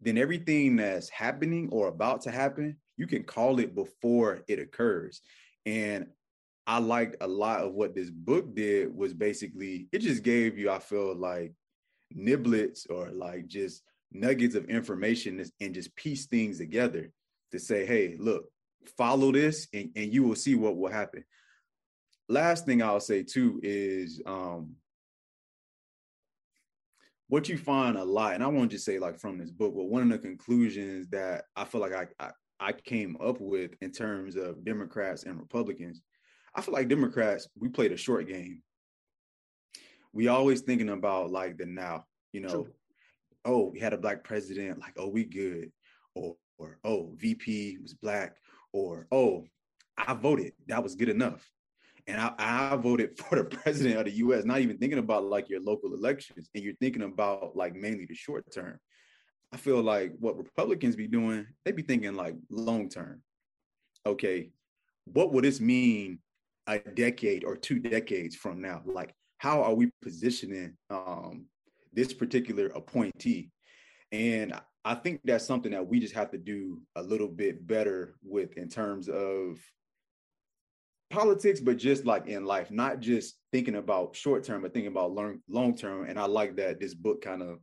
then 0.00 0.18
everything 0.18 0.76
that's 0.76 1.08
happening 1.08 1.68
or 1.70 1.88
about 1.88 2.22
to 2.22 2.30
happen, 2.30 2.76
you 2.96 3.06
can 3.06 3.22
call 3.22 3.58
it 3.60 3.74
before 3.74 4.42
it 4.48 4.58
occurs. 4.58 5.20
And 5.64 6.06
I 6.66 6.78
liked 6.78 7.16
a 7.20 7.26
lot 7.26 7.60
of 7.60 7.72
what 7.72 7.94
this 7.94 8.10
book 8.10 8.54
did 8.54 8.94
was 8.94 9.14
basically 9.14 9.88
it 9.92 9.98
just 9.98 10.22
gave 10.22 10.58
you, 10.58 10.70
I 10.70 10.78
feel 10.78 11.14
like 11.14 11.52
niblets 12.16 12.88
or 12.90 13.10
like 13.10 13.46
just 13.46 13.82
nuggets 14.12 14.54
of 14.54 14.66
information 14.66 15.44
and 15.60 15.74
just 15.74 15.94
piece 15.96 16.26
things 16.26 16.58
together 16.58 17.10
to 17.52 17.58
say, 17.58 17.86
hey, 17.86 18.16
look, 18.18 18.46
follow 18.96 19.32
this 19.32 19.68
and, 19.72 19.90
and 19.96 20.12
you 20.12 20.22
will 20.22 20.36
see 20.36 20.54
what 20.54 20.76
will 20.76 20.90
happen. 20.90 21.24
Last 22.28 22.66
thing 22.66 22.82
I'll 22.82 23.00
say 23.00 23.22
too 23.22 23.60
is 23.62 24.20
um 24.26 24.76
what 27.32 27.48
you 27.48 27.56
find 27.56 27.96
a 27.96 28.04
lot, 28.04 28.34
and 28.34 28.44
I 28.44 28.46
won't 28.46 28.70
just 28.70 28.84
say 28.84 28.98
like 28.98 29.18
from 29.18 29.38
this 29.38 29.50
book, 29.50 29.72
but 29.74 29.84
one 29.84 30.02
of 30.02 30.10
the 30.10 30.18
conclusions 30.18 31.08
that 31.12 31.44
I 31.56 31.64
feel 31.64 31.80
like 31.80 31.94
I, 31.94 32.06
I, 32.20 32.30
I 32.60 32.72
came 32.72 33.16
up 33.24 33.40
with 33.40 33.70
in 33.80 33.90
terms 33.90 34.36
of 34.36 34.62
Democrats 34.66 35.22
and 35.22 35.40
Republicans, 35.40 36.02
I 36.54 36.60
feel 36.60 36.74
like 36.74 36.88
Democrats, 36.88 37.48
we 37.58 37.70
played 37.70 37.90
a 37.90 37.96
short 37.96 38.28
game. 38.28 38.60
We 40.12 40.28
always 40.28 40.60
thinking 40.60 40.90
about 40.90 41.30
like 41.30 41.56
the 41.56 41.64
now, 41.64 42.04
you 42.34 42.42
know, 42.42 42.64
True. 42.64 42.68
oh, 43.46 43.70
we 43.72 43.80
had 43.80 43.94
a 43.94 43.98
black 43.98 44.24
president, 44.24 44.78
like, 44.78 44.92
oh, 44.98 45.08
we 45.08 45.24
good. 45.24 45.72
Or, 46.14 46.36
or 46.58 46.80
oh, 46.84 47.14
VP 47.16 47.78
was 47.80 47.94
black, 47.94 48.36
or 48.74 49.06
oh, 49.10 49.46
I 49.96 50.12
voted. 50.12 50.52
That 50.66 50.82
was 50.82 50.96
good 50.96 51.08
enough 51.08 51.50
and 52.06 52.20
I, 52.20 52.32
I, 52.38 52.76
voted 52.76 53.16
for 53.18 53.36
the 53.36 53.44
president 53.44 53.98
of 53.98 54.04
the 54.06 54.12
U.S. 54.12 54.44
Not 54.44 54.60
even 54.60 54.78
thinking 54.78 54.98
about 54.98 55.24
like 55.24 55.48
your 55.48 55.60
local 55.60 55.94
elections, 55.94 56.48
and 56.54 56.62
you're 56.64 56.74
thinking 56.80 57.02
about 57.02 57.56
like 57.56 57.74
mainly 57.74 58.06
the 58.06 58.14
short 58.14 58.44
term. 58.52 58.78
I 59.52 59.56
feel 59.58 59.82
like 59.82 60.12
what 60.18 60.38
Republicans 60.38 60.96
be 60.96 61.06
doing, 61.06 61.46
they 61.64 61.72
be 61.72 61.82
thinking 61.82 62.14
like 62.14 62.34
long 62.50 62.88
term. 62.88 63.22
Okay, 64.06 64.50
what 65.04 65.32
would 65.32 65.44
this 65.44 65.60
mean 65.60 66.18
a 66.66 66.78
decade 66.78 67.44
or 67.44 67.56
two 67.56 67.78
decades 67.78 68.34
from 68.34 68.60
now? 68.60 68.82
Like, 68.84 69.14
how 69.38 69.62
are 69.62 69.74
we 69.74 69.90
positioning 70.02 70.76
um, 70.90 71.46
this 71.92 72.12
particular 72.12 72.66
appointee? 72.68 73.50
And 74.10 74.54
I 74.84 74.94
think 74.94 75.20
that's 75.24 75.46
something 75.46 75.72
that 75.72 75.86
we 75.86 76.00
just 76.00 76.14
have 76.14 76.30
to 76.32 76.38
do 76.38 76.80
a 76.96 77.02
little 77.02 77.28
bit 77.28 77.66
better 77.66 78.16
with 78.22 78.56
in 78.56 78.68
terms 78.68 79.08
of 79.08 79.58
politics, 81.12 81.60
but 81.60 81.76
just 81.76 82.04
like 82.04 82.26
in 82.26 82.44
life, 82.44 82.70
not 82.70 83.00
just 83.00 83.36
thinking 83.52 83.76
about 83.76 84.16
short 84.16 84.42
term, 84.44 84.62
but 84.62 84.72
thinking 84.72 84.90
about 84.90 85.12
long 85.12 85.40
long 85.48 85.76
term. 85.76 86.06
And 86.08 86.18
I 86.18 86.24
like 86.24 86.56
that 86.56 86.80
this 86.80 86.94
book 86.94 87.22
kind 87.22 87.42
of, 87.42 87.58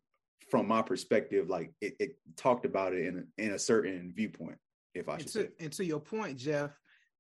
from 0.49 0.67
my 0.67 0.81
perspective, 0.81 1.49
like 1.49 1.73
it, 1.81 1.95
it 1.99 2.11
talked 2.37 2.65
about 2.65 2.93
it 2.93 3.07
in 3.07 3.27
in 3.37 3.51
a 3.51 3.59
certain 3.59 4.13
viewpoint. 4.15 4.57
If 4.95 5.09
I 5.09 5.17
should 5.17 5.21
and 5.21 5.27
to, 5.27 5.41
say. 5.41 5.49
And 5.59 5.73
to 5.73 5.85
your 5.85 5.99
point, 5.99 6.37
Jeff, 6.37 6.71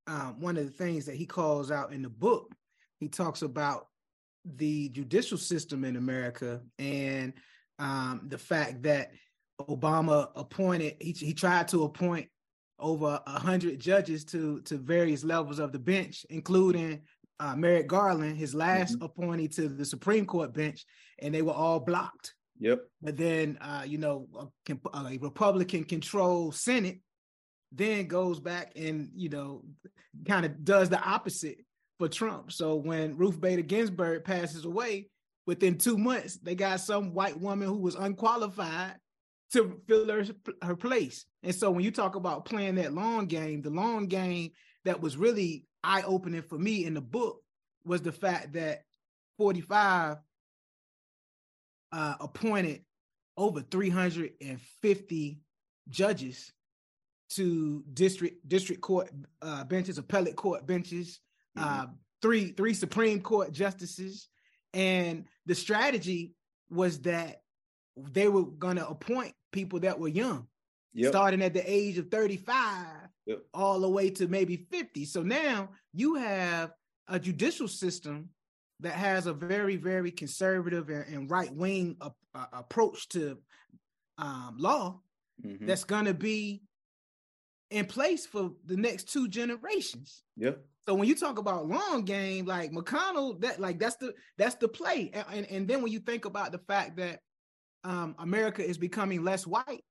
um, 0.07 0.39
one 0.39 0.57
of 0.57 0.65
the 0.65 0.71
things 0.71 1.05
that 1.05 1.15
he 1.15 1.25
calls 1.25 1.71
out 1.71 1.91
in 1.93 2.01
the 2.01 2.09
book, 2.09 2.53
he 2.99 3.07
talks 3.07 3.41
about 3.41 3.87
the 4.45 4.89
judicial 4.89 5.37
system 5.37 5.83
in 5.83 5.95
America 5.95 6.61
and 6.79 7.33
um, 7.77 8.21
the 8.27 8.37
fact 8.37 8.83
that 8.83 9.11
Obama 9.61 10.29
appointed, 10.35 10.95
he, 10.99 11.11
he 11.11 11.33
tried 11.33 11.67
to 11.69 11.83
appoint 11.83 12.27
over 12.79 13.21
a 13.25 13.39
hundred 13.39 13.79
judges 13.79 14.23
to 14.25 14.61
to 14.61 14.77
various 14.77 15.23
levels 15.23 15.59
of 15.59 15.71
the 15.71 15.79
bench, 15.79 16.25
including 16.29 17.01
uh, 17.39 17.55
Merrick 17.55 17.87
Garland, 17.87 18.37
his 18.37 18.53
last 18.53 18.95
mm-hmm. 18.95 19.05
appointee 19.05 19.47
to 19.47 19.69
the 19.69 19.85
Supreme 19.85 20.25
Court 20.25 20.53
bench, 20.53 20.85
and 21.19 21.33
they 21.33 21.41
were 21.41 21.53
all 21.53 21.79
blocked. 21.79 22.33
Yep. 22.59 22.81
But 23.01 23.15
then, 23.15 23.57
uh, 23.61 23.83
you 23.85 23.97
know, 23.97 24.27
a, 24.67 24.77
a 24.97 25.17
Republican 25.19 25.85
controlled 25.85 26.55
Senate 26.55 26.99
then 27.71 28.07
goes 28.07 28.39
back 28.39 28.71
and 28.75 29.09
you 29.15 29.29
know 29.29 29.63
kind 30.27 30.45
of 30.45 30.63
does 30.63 30.89
the 30.89 31.01
opposite 31.01 31.57
for 31.97 32.07
Trump. 32.07 32.51
So 32.51 32.75
when 32.75 33.17
Ruth 33.17 33.39
Bader 33.39 33.61
Ginsburg 33.61 34.23
passes 34.23 34.65
away, 34.65 35.09
within 35.45 35.77
two 35.77 35.97
months 35.97 36.37
they 36.37 36.55
got 36.55 36.79
some 36.79 37.13
white 37.13 37.39
woman 37.39 37.67
who 37.67 37.77
was 37.77 37.95
unqualified 37.95 38.95
to 39.53 39.79
fill 39.87 40.07
her, 40.09 40.25
her 40.61 40.75
place. 40.75 41.25
And 41.43 41.55
so 41.55 41.71
when 41.71 41.83
you 41.83 41.91
talk 41.91 42.15
about 42.15 42.45
playing 42.45 42.75
that 42.75 42.93
long 42.93 43.25
game, 43.25 43.61
the 43.61 43.69
long 43.69 44.07
game 44.07 44.51
that 44.85 45.01
was 45.01 45.17
really 45.17 45.65
eye 45.83 46.03
opening 46.03 46.41
for 46.41 46.57
me 46.57 46.85
in 46.85 46.93
the 46.93 47.01
book 47.01 47.41
was 47.85 48.01
the 48.01 48.11
fact 48.11 48.53
that 48.53 48.83
45 49.37 50.17
uh, 51.91 52.15
appointed 52.19 52.83
over 53.37 53.61
350 53.61 55.39
judges 55.89 56.51
to 57.29 57.83
district 57.93 58.47
district 58.47 58.81
court 58.81 59.09
uh, 59.41 59.63
benches, 59.63 59.97
appellate 59.97 60.35
court 60.35 60.65
benches, 60.65 61.19
mm-hmm. 61.57 61.67
uh, 61.67 61.85
three 62.21 62.51
three 62.51 62.73
Supreme 62.73 63.21
Court 63.21 63.51
justices, 63.51 64.27
and 64.73 65.25
the 65.45 65.55
strategy 65.55 66.33
was 66.69 66.99
that 67.01 67.41
they 67.97 68.27
were 68.27 68.43
going 68.43 68.77
to 68.77 68.87
appoint 68.87 69.33
people 69.51 69.79
that 69.81 69.99
were 69.99 70.07
young, 70.07 70.47
yep. 70.93 71.11
starting 71.11 71.41
at 71.41 71.53
the 71.53 71.63
age 71.71 71.97
of 71.97 72.09
35 72.09 72.85
yep. 73.25 73.39
all 73.53 73.79
the 73.79 73.89
way 73.89 74.09
to 74.11 74.27
maybe 74.27 74.67
50. 74.71 75.05
So 75.05 75.21
now 75.21 75.69
you 75.93 76.15
have 76.15 76.71
a 77.07 77.19
judicial 77.19 77.67
system 77.67 78.29
that 78.81 78.93
has 78.93 79.27
a 79.27 79.33
very, 79.33 79.75
very 79.75 80.11
conservative 80.11 80.89
and, 80.89 81.05
and 81.13 81.31
right 81.31 81.53
wing 81.53 81.97
uh, 82.01 82.09
approach 82.53 83.09
to 83.09 83.37
um, 84.17 84.55
law 84.57 84.99
mm-hmm. 85.45 85.65
that's 85.65 85.83
going 85.83 86.05
to 86.05 86.13
be 86.13 86.61
in 87.71 87.85
place 87.85 88.25
for 88.25 88.51
the 88.65 88.77
next 88.77 89.11
two 89.11 89.27
generations. 89.27 90.23
Yeah. 90.35 90.51
So 90.85 90.95
when 90.95 91.07
you 91.07 91.15
talk 91.15 91.37
about 91.37 91.67
long 91.67 92.03
game, 92.03 92.45
like 92.45 92.71
McConnell, 92.71 93.39
that 93.41 93.59
like 93.59 93.79
that's 93.79 93.97
the 93.97 94.13
that's 94.37 94.55
the 94.55 94.67
play. 94.67 95.11
And, 95.13 95.25
and, 95.31 95.45
and 95.47 95.67
then 95.67 95.81
when 95.81 95.91
you 95.91 95.99
think 95.99 96.25
about 96.25 96.51
the 96.51 96.57
fact 96.59 96.97
that 96.97 97.19
um, 97.83 98.15
America 98.19 98.65
is 98.65 98.77
becoming 98.77 99.23
less 99.23 99.47
white 99.47 99.83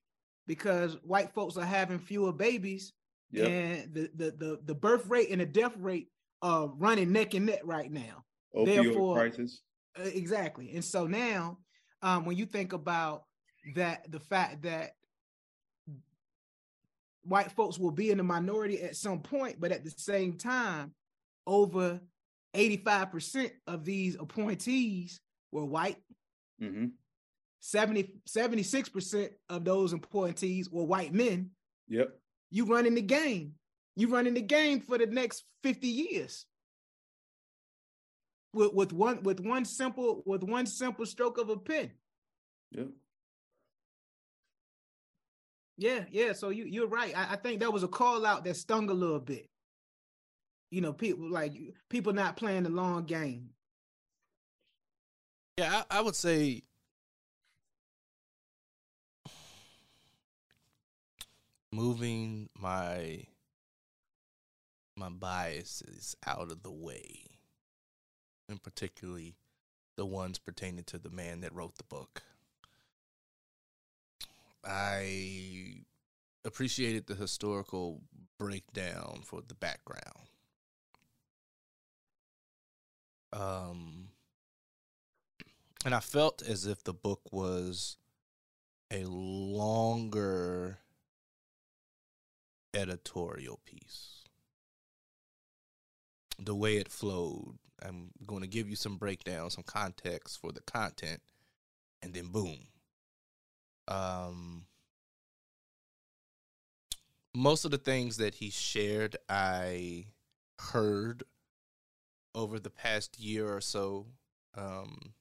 because 0.46 0.96
white 1.02 1.32
folks 1.34 1.56
are 1.56 1.64
having 1.64 1.98
fewer 1.98 2.32
babies, 2.32 2.92
yep. 3.30 3.48
and 3.48 3.94
the, 3.94 4.10
the 4.14 4.30
the 4.32 4.60
the 4.64 4.74
birth 4.74 5.06
rate 5.06 5.30
and 5.30 5.40
the 5.40 5.46
death 5.46 5.76
rate 5.78 6.08
are 6.42 6.68
running 6.68 7.12
neck 7.12 7.34
and 7.34 7.46
neck 7.46 7.60
right 7.64 7.90
now. 7.90 8.24
Opioid 8.54 8.66
Therefore, 8.66 9.16
crisis. 9.16 9.62
Uh, 9.98 10.04
exactly, 10.04 10.72
and 10.74 10.84
so 10.84 11.06
now 11.06 11.58
um, 12.02 12.24
when 12.24 12.36
you 12.36 12.46
think 12.46 12.72
about 12.72 13.24
that, 13.74 14.10
the 14.10 14.20
fact 14.20 14.62
that 14.62 14.92
white 17.22 17.52
folks 17.52 17.78
will 17.78 17.90
be 17.90 18.10
in 18.10 18.18
the 18.18 18.24
minority 18.24 18.82
at 18.82 18.96
some 18.96 19.20
point, 19.20 19.60
but 19.60 19.72
at 19.72 19.84
the 19.84 19.90
same 19.90 20.34
time, 20.34 20.92
over 21.46 22.00
85% 22.54 23.50
of 23.66 23.84
these 23.84 24.16
appointees 24.16 25.20
were 25.52 25.64
white. 25.64 25.98
Mm-hmm. 26.62 26.86
70, 27.60 28.14
76% 28.28 29.30
of 29.48 29.64
those 29.64 29.92
appointees 29.92 30.70
were 30.70 30.84
white 30.84 31.12
men. 31.12 31.50
Yep. 31.88 32.10
You 32.50 32.66
running 32.66 32.94
the 32.94 33.02
game. 33.02 33.54
You 33.96 34.08
running 34.08 34.34
the 34.34 34.42
game 34.42 34.80
for 34.80 34.96
the 34.96 35.06
next 35.06 35.44
50 35.62 35.86
years. 35.86 36.46
With, 38.54 38.72
with 38.72 38.92
one 38.92 39.22
with 39.22 39.40
one 39.40 39.66
simple 39.66 40.22
with 40.24 40.42
one 40.42 40.66
simple 40.66 41.04
stroke 41.04 41.36
of 41.36 41.50
a 41.50 41.56
pen. 41.56 41.90
Yep. 42.72 42.88
Yeah, 45.76 46.04
yeah. 46.10 46.32
So 46.32 46.48
you 46.48 46.64
you're 46.64 46.88
right. 46.88 47.16
I, 47.16 47.34
I 47.34 47.36
think 47.36 47.60
that 47.60 47.72
was 47.72 47.82
a 47.82 47.88
call 47.88 48.24
out 48.24 48.44
that 48.44 48.56
stung 48.56 48.88
a 48.88 48.94
little 48.94 49.20
bit. 49.20 49.48
You 50.70 50.80
know, 50.80 50.92
people 50.92 51.30
like 51.30 51.52
people 51.90 52.12
not 52.12 52.36
playing 52.36 52.62
the 52.62 52.70
long 52.70 53.04
game. 53.04 53.50
Yeah, 55.58 55.82
I, 55.90 55.98
I 55.98 56.00
would 56.00 56.16
say 56.16 56.62
moving 61.78 62.48
my 62.58 63.22
my 64.96 65.08
biases 65.08 66.16
out 66.26 66.50
of 66.50 66.64
the 66.64 66.72
way, 66.72 67.20
and 68.48 68.60
particularly 68.60 69.36
the 69.96 70.04
ones 70.04 70.40
pertaining 70.40 70.82
to 70.82 70.98
the 70.98 71.08
man 71.08 71.40
that 71.40 71.54
wrote 71.54 71.76
the 71.76 71.84
book. 71.84 72.22
I 74.64 75.84
appreciated 76.44 77.06
the 77.06 77.14
historical 77.14 78.02
breakdown 78.40 79.20
for 79.24 79.40
the 79.40 79.54
background. 79.54 80.30
Um, 83.32 84.08
and 85.84 85.94
I 85.94 86.00
felt 86.00 86.42
as 86.42 86.66
if 86.66 86.82
the 86.82 86.92
book 86.92 87.20
was 87.30 87.98
a 88.90 89.04
longer 89.04 90.78
editorial 92.78 93.60
piece. 93.64 94.24
The 96.38 96.54
way 96.54 96.76
it 96.76 96.88
flowed. 96.88 97.58
I'm 97.84 98.10
going 98.26 98.42
to 98.42 98.48
give 98.48 98.68
you 98.68 98.76
some 98.76 98.96
breakdown, 98.96 99.50
some 99.50 99.64
context 99.64 100.40
for 100.40 100.52
the 100.52 100.62
content, 100.62 101.20
and 102.02 102.14
then 102.14 102.28
boom. 102.28 102.58
Um, 103.88 104.66
most 107.34 107.64
of 107.64 107.70
the 107.70 107.78
things 107.78 108.16
that 108.18 108.36
he 108.36 108.50
shared, 108.50 109.16
I 109.28 110.06
heard 110.58 111.22
over 112.34 112.58
the 112.58 112.70
past 112.70 113.18
year 113.18 113.48
or 113.48 113.60
so 113.60 114.06
um, 114.56 115.14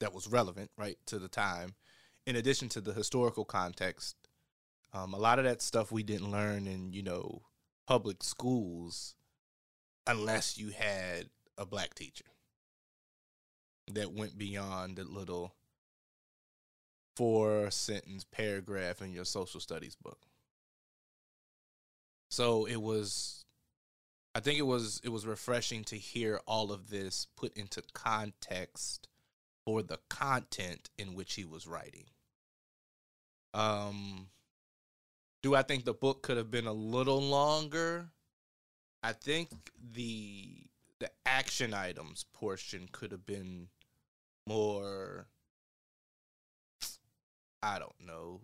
that 0.00 0.14
was 0.14 0.28
relevant, 0.28 0.70
right, 0.76 0.98
to 1.06 1.18
the 1.18 1.28
time. 1.28 1.74
In 2.26 2.36
addition 2.36 2.68
to 2.70 2.80
the 2.80 2.92
historical 2.92 3.44
context, 3.44 4.16
um, 4.92 5.14
a 5.14 5.18
lot 5.18 5.38
of 5.38 5.44
that 5.44 5.62
stuff 5.62 5.92
we 5.92 6.02
didn't 6.02 6.30
learn 6.30 6.66
in, 6.66 6.92
you 6.92 7.02
know, 7.02 7.42
public 7.86 8.22
schools 8.22 9.14
unless 10.06 10.58
you 10.58 10.70
had 10.70 11.28
a 11.58 11.66
black 11.66 11.94
teacher 11.94 12.24
that 13.92 14.12
went 14.12 14.38
beyond 14.38 14.96
the 14.96 15.04
little 15.04 15.54
four 17.16 17.70
sentence 17.70 18.24
paragraph 18.24 19.02
in 19.02 19.12
your 19.12 19.24
social 19.24 19.60
studies 19.60 19.94
book. 19.94 20.26
So 22.30 22.64
it 22.64 22.80
was 22.80 23.44
I 24.34 24.40
think 24.40 24.58
it 24.58 24.66
was 24.66 25.00
it 25.04 25.08
was 25.08 25.26
refreshing 25.26 25.84
to 25.84 25.96
hear 25.96 26.40
all 26.46 26.72
of 26.72 26.88
this 26.88 27.26
put 27.36 27.56
into 27.56 27.82
context 27.92 29.08
for 29.64 29.82
the 29.82 29.98
content 30.08 30.88
in 30.96 31.14
which 31.14 31.34
he 31.34 31.44
was 31.44 31.66
writing. 31.66 32.06
Um 33.52 34.28
do 35.42 35.54
I 35.54 35.62
think 35.62 35.84
the 35.84 35.94
book 35.94 36.22
could 36.22 36.36
have 36.36 36.50
been 36.50 36.66
a 36.66 36.72
little 36.72 37.20
longer? 37.20 38.10
I 39.02 39.12
think 39.12 39.50
the 39.92 40.66
the 40.98 41.10
action 41.24 41.72
items 41.72 42.26
portion 42.34 42.88
could 42.92 43.10
have 43.10 43.24
been 43.24 43.68
more 44.46 45.26
I 47.62 47.78
don't 47.78 48.00
know 48.04 48.42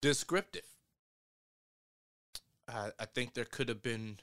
descriptive. 0.00 0.62
I, 2.68 2.90
I 2.98 3.04
think 3.04 3.34
there 3.34 3.44
could 3.44 3.68
have 3.68 3.82
been 3.82 4.18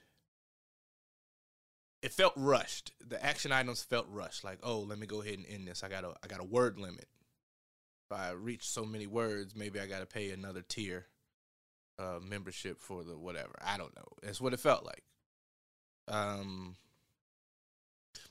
it 2.02 2.12
felt 2.12 2.34
rushed. 2.36 2.92
The 3.08 3.24
action 3.24 3.52
items 3.54 3.82
felt 3.82 4.08
rushed. 4.10 4.44
Like, 4.44 4.60
oh, 4.62 4.80
let 4.80 5.00
me 5.00 5.08
go 5.08 5.22
ahead 5.22 5.36
and 5.36 5.46
end 5.48 5.68
this. 5.68 5.84
I 5.84 5.90
got 5.90 6.04
a 6.04 6.14
I 6.24 6.28
got 6.28 6.42
a 6.42 6.46
word 6.46 6.78
limit. 6.78 7.08
I 8.14 8.32
reach 8.32 8.68
so 8.68 8.86
many 8.86 9.08
words, 9.08 9.56
maybe 9.56 9.80
I 9.80 9.88
got 9.88 10.00
to 10.00 10.06
pay 10.06 10.32
another 10.32 10.62
tier 10.62 11.08
uh, 12.00 12.20
membership 12.22 12.80
for 12.80 13.04
the 13.04 13.18
whatever. 13.18 13.54
I 13.62 13.78
don't 13.78 13.96
know. 13.96 14.08
That's 14.22 14.42
what 14.42 14.54
it 14.54 14.60
felt 14.60 14.86
like. 14.86 15.04
Um, 16.08 16.76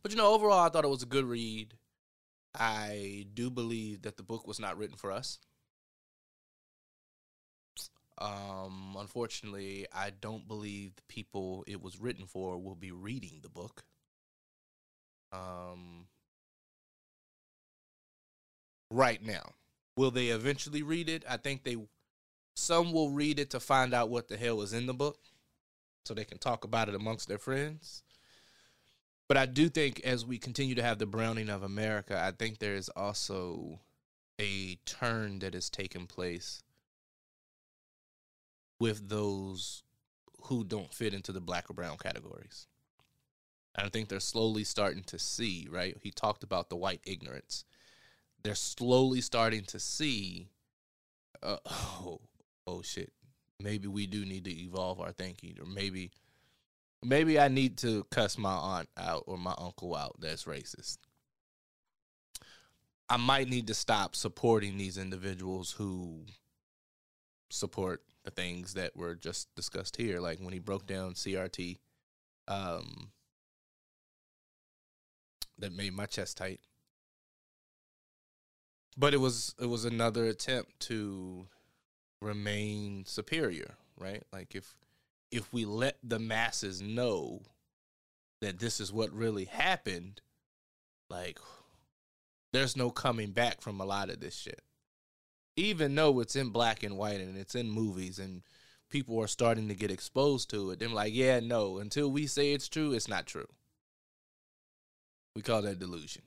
but 0.02 0.10
you 0.12 0.18
know, 0.18 0.32
overall, 0.32 0.60
I 0.60 0.68
thought 0.68 0.84
it 0.84 0.88
was 0.88 1.02
a 1.02 1.06
good 1.06 1.24
read. 1.24 1.74
I 2.54 3.26
do 3.32 3.50
believe 3.50 4.02
that 4.02 4.16
the 4.16 4.22
book 4.22 4.46
was 4.46 4.60
not 4.60 4.76
written 4.76 4.96
for 4.96 5.10
us. 5.10 5.38
Um, 8.18 8.96
unfortunately, 8.98 9.86
I 9.92 10.10
don't 10.10 10.46
believe 10.46 10.94
the 10.96 11.02
people 11.08 11.64
it 11.66 11.82
was 11.82 11.98
written 11.98 12.26
for 12.26 12.58
will 12.58 12.74
be 12.74 12.92
reading 12.92 13.40
the 13.42 13.48
book. 13.48 13.84
Um, 15.32 16.06
right 18.90 19.20
now, 19.24 19.54
will 19.96 20.10
they 20.10 20.28
eventually 20.28 20.82
read 20.82 21.08
it? 21.08 21.24
I 21.28 21.36
think 21.36 21.64
they. 21.64 21.76
Some 22.54 22.92
will 22.92 23.10
read 23.10 23.38
it 23.38 23.50
to 23.50 23.60
find 23.60 23.94
out 23.94 24.10
what 24.10 24.28
the 24.28 24.36
hell 24.36 24.58
was 24.58 24.72
in 24.72 24.86
the 24.86 24.94
book, 24.94 25.18
so 26.04 26.12
they 26.12 26.24
can 26.24 26.38
talk 26.38 26.64
about 26.64 26.88
it 26.88 26.94
amongst 26.94 27.28
their 27.28 27.38
friends. 27.38 28.02
But 29.28 29.36
I 29.38 29.46
do 29.46 29.70
think 29.70 30.00
as 30.00 30.26
we 30.26 30.36
continue 30.36 30.74
to 30.74 30.82
have 30.82 30.98
the 30.98 31.06
browning 31.06 31.48
of 31.48 31.62
America, 31.62 32.20
I 32.22 32.32
think 32.32 32.58
there 32.58 32.74
is 32.74 32.90
also 32.90 33.80
a 34.38 34.74
turn 34.84 35.38
that 35.38 35.54
has 35.54 35.70
taken 35.70 36.06
place 36.06 36.62
with 38.78 39.08
those 39.08 39.84
who 40.44 40.64
don't 40.64 40.92
fit 40.92 41.14
into 41.14 41.32
the 41.32 41.40
black 41.40 41.70
or 41.70 41.74
brown 41.74 41.96
categories. 41.96 42.66
I 43.76 43.88
think 43.88 44.08
they're 44.08 44.20
slowly 44.20 44.64
starting 44.64 45.04
to 45.04 45.18
see, 45.18 45.66
right? 45.70 45.96
He 46.02 46.10
talked 46.10 46.42
about 46.42 46.68
the 46.68 46.76
white 46.76 47.00
ignorance. 47.04 47.64
They're 48.42 48.54
slowly 48.54 49.20
starting 49.20 49.64
to 49.66 49.78
see, 49.78 50.48
uh, 51.42 51.58
oh, 51.66 52.20
oh 52.66 52.82
shit. 52.82 53.12
Maybe 53.60 53.86
we 53.86 54.06
do 54.06 54.24
need 54.24 54.44
to 54.46 54.50
evolve 54.50 55.00
our 55.00 55.12
thinking, 55.12 55.56
or 55.60 55.66
maybe, 55.66 56.10
maybe 57.04 57.38
I 57.38 57.48
need 57.48 57.78
to 57.78 58.04
cuss 58.10 58.36
my 58.36 58.52
aunt 58.52 58.88
out 58.96 59.24
or 59.26 59.38
my 59.38 59.54
uncle 59.56 59.94
out. 59.94 60.16
That's 60.18 60.44
racist. 60.44 60.98
I 63.08 63.18
might 63.18 63.48
need 63.48 63.68
to 63.68 63.74
stop 63.74 64.16
supporting 64.16 64.78
these 64.78 64.98
individuals 64.98 65.72
who 65.72 66.24
support 67.50 68.02
the 68.24 68.30
things 68.30 68.74
that 68.74 68.96
were 68.96 69.14
just 69.14 69.54
discussed 69.54 69.96
here, 69.96 70.20
like 70.20 70.38
when 70.40 70.52
he 70.52 70.58
broke 70.58 70.86
down 70.86 71.14
CRT, 71.14 71.78
um, 72.48 73.10
that 75.58 75.72
made 75.72 75.92
my 75.92 76.06
chest 76.06 76.38
tight. 76.38 76.60
But 78.96 79.14
it 79.14 79.18
was 79.18 79.54
it 79.58 79.66
was 79.66 79.84
another 79.84 80.26
attempt 80.26 80.80
to 80.80 81.46
remain 82.20 83.04
superior, 83.06 83.74
right? 83.98 84.22
Like 84.32 84.54
if 84.54 84.74
if 85.30 85.52
we 85.52 85.64
let 85.64 85.96
the 86.02 86.18
masses 86.18 86.82
know 86.82 87.42
that 88.40 88.58
this 88.58 88.80
is 88.80 88.92
what 88.92 89.12
really 89.12 89.46
happened, 89.46 90.20
like 91.08 91.38
there's 92.52 92.76
no 92.76 92.90
coming 92.90 93.30
back 93.30 93.62
from 93.62 93.80
a 93.80 93.84
lot 93.86 94.10
of 94.10 94.20
this 94.20 94.36
shit 94.36 94.62
even 95.56 95.94
though 95.94 96.20
it's 96.20 96.36
in 96.36 96.50
black 96.50 96.82
and 96.82 96.96
white 96.96 97.20
and 97.20 97.36
it's 97.36 97.54
in 97.54 97.70
movies 97.70 98.18
and 98.18 98.42
people 98.90 99.20
are 99.20 99.28
starting 99.28 99.68
to 99.68 99.74
get 99.74 99.90
exposed 99.90 100.50
to 100.50 100.70
it, 100.70 100.78
they're 100.78 100.88
like, 100.88 101.14
yeah, 101.14 101.40
no, 101.40 101.78
until 101.78 102.10
we 102.10 102.26
say 102.26 102.52
it's 102.52 102.68
true, 102.68 102.92
it's 102.92 103.08
not 103.08 103.26
true. 103.26 103.48
We 105.34 105.42
call 105.42 105.62
that 105.62 105.78
delusion. 105.78 106.22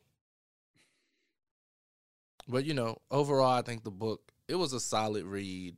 But 2.47 2.65
you 2.65 2.73
know, 2.73 2.97
overall, 3.11 3.57
I 3.57 3.61
think 3.61 3.83
the 3.83 3.91
book 3.91 4.31
it 4.47 4.55
was 4.55 4.73
a 4.73 4.79
solid 4.79 5.25
read. 5.25 5.75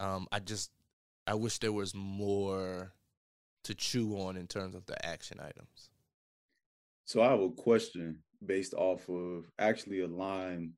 Um, 0.00 0.26
I 0.32 0.40
just 0.40 0.70
I 1.26 1.34
wish 1.34 1.58
there 1.58 1.72
was 1.72 1.94
more 1.94 2.92
to 3.64 3.74
chew 3.74 4.14
on 4.14 4.36
in 4.36 4.46
terms 4.46 4.74
of 4.74 4.86
the 4.86 5.04
action 5.04 5.38
items. 5.40 5.90
So 7.04 7.22
I 7.22 7.30
have 7.30 7.40
a 7.40 7.50
question 7.50 8.18
based 8.44 8.74
off 8.74 9.08
of 9.08 9.50
actually 9.58 10.00
a 10.00 10.06
line 10.06 10.72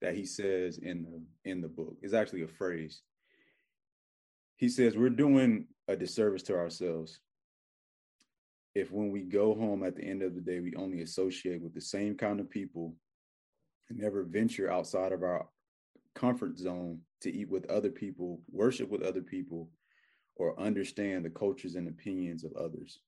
that 0.00 0.14
he 0.14 0.24
says 0.24 0.78
in 0.78 1.02
the 1.02 1.50
in 1.50 1.60
the 1.60 1.68
book. 1.68 1.96
It's 2.02 2.14
actually 2.14 2.42
a 2.42 2.48
phrase. 2.48 3.02
He 4.56 4.68
says 4.68 4.96
we're 4.96 5.10
doing 5.10 5.66
a 5.88 5.96
disservice 5.96 6.42
to 6.44 6.56
ourselves 6.56 7.20
if 8.74 8.92
when 8.92 9.10
we 9.10 9.22
go 9.22 9.54
home 9.54 9.82
at 9.82 9.96
the 9.96 10.04
end 10.04 10.22
of 10.22 10.34
the 10.34 10.40
day 10.40 10.60
we 10.60 10.74
only 10.76 11.02
associate 11.02 11.60
with 11.60 11.74
the 11.74 11.80
same 11.80 12.14
kind 12.14 12.38
of 12.38 12.48
people 12.48 12.94
never 13.90 14.24
venture 14.24 14.70
outside 14.70 15.12
of 15.12 15.22
our 15.22 15.46
comfort 16.14 16.58
zone 16.58 17.00
to 17.22 17.32
eat 17.32 17.50
with 17.50 17.70
other 17.70 17.90
people, 17.90 18.40
worship 18.50 18.88
with 18.90 19.02
other 19.02 19.20
people, 19.20 19.68
or 20.36 20.58
understand 20.58 21.24
the 21.24 21.30
cultures 21.30 21.74
and 21.74 21.88
opinions 21.88 22.44
of 22.44 22.52
others. 22.54 23.00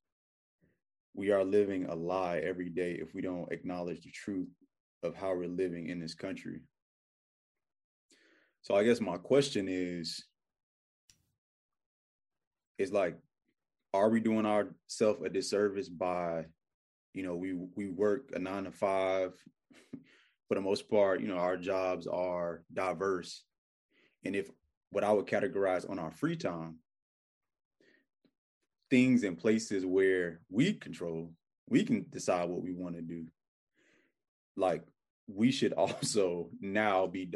We 1.14 1.30
are 1.30 1.44
living 1.44 1.86
a 1.86 1.94
lie 1.94 2.38
every 2.38 2.68
day 2.68 2.98
if 3.00 3.14
we 3.14 3.22
don't 3.22 3.52
acknowledge 3.52 4.02
the 4.02 4.10
truth 4.10 4.48
of 5.02 5.14
how 5.14 5.34
we're 5.34 5.48
living 5.48 5.88
in 5.88 6.00
this 6.00 6.14
country. 6.14 6.60
So 8.62 8.74
I 8.74 8.84
guess 8.84 9.00
my 9.00 9.16
question 9.16 9.66
is, 9.68 10.24
is 12.78 12.92
like, 12.92 13.16
are 13.92 14.08
we 14.08 14.20
doing 14.20 14.46
ourselves 14.46 15.20
a 15.24 15.28
disservice 15.28 15.88
by, 15.88 16.46
you 17.12 17.22
know, 17.22 17.36
we 17.36 17.54
we 17.76 17.88
work 17.88 18.30
a 18.34 18.38
nine 18.38 18.64
to 18.64 18.70
five, 18.70 19.32
for 20.52 20.56
the 20.56 20.60
most 20.60 20.90
part, 20.90 21.22
you 21.22 21.28
know, 21.28 21.38
our 21.38 21.56
jobs 21.56 22.06
are 22.06 22.62
diverse, 22.74 23.42
and 24.22 24.36
if 24.36 24.50
what 24.90 25.02
I 25.02 25.10
would 25.10 25.24
categorize 25.24 25.88
on 25.88 25.98
our 25.98 26.10
free 26.10 26.36
time, 26.36 26.76
things 28.90 29.24
and 29.24 29.38
places 29.38 29.86
where 29.86 30.40
we 30.50 30.74
control, 30.74 31.32
we 31.70 31.84
can 31.84 32.04
decide 32.10 32.50
what 32.50 32.60
we 32.60 32.74
want 32.74 32.96
to 32.96 33.00
do. 33.00 33.24
Like 34.54 34.82
we 35.26 35.50
should 35.52 35.72
also 35.84 36.50
now 36.60 37.06
be 37.06 37.32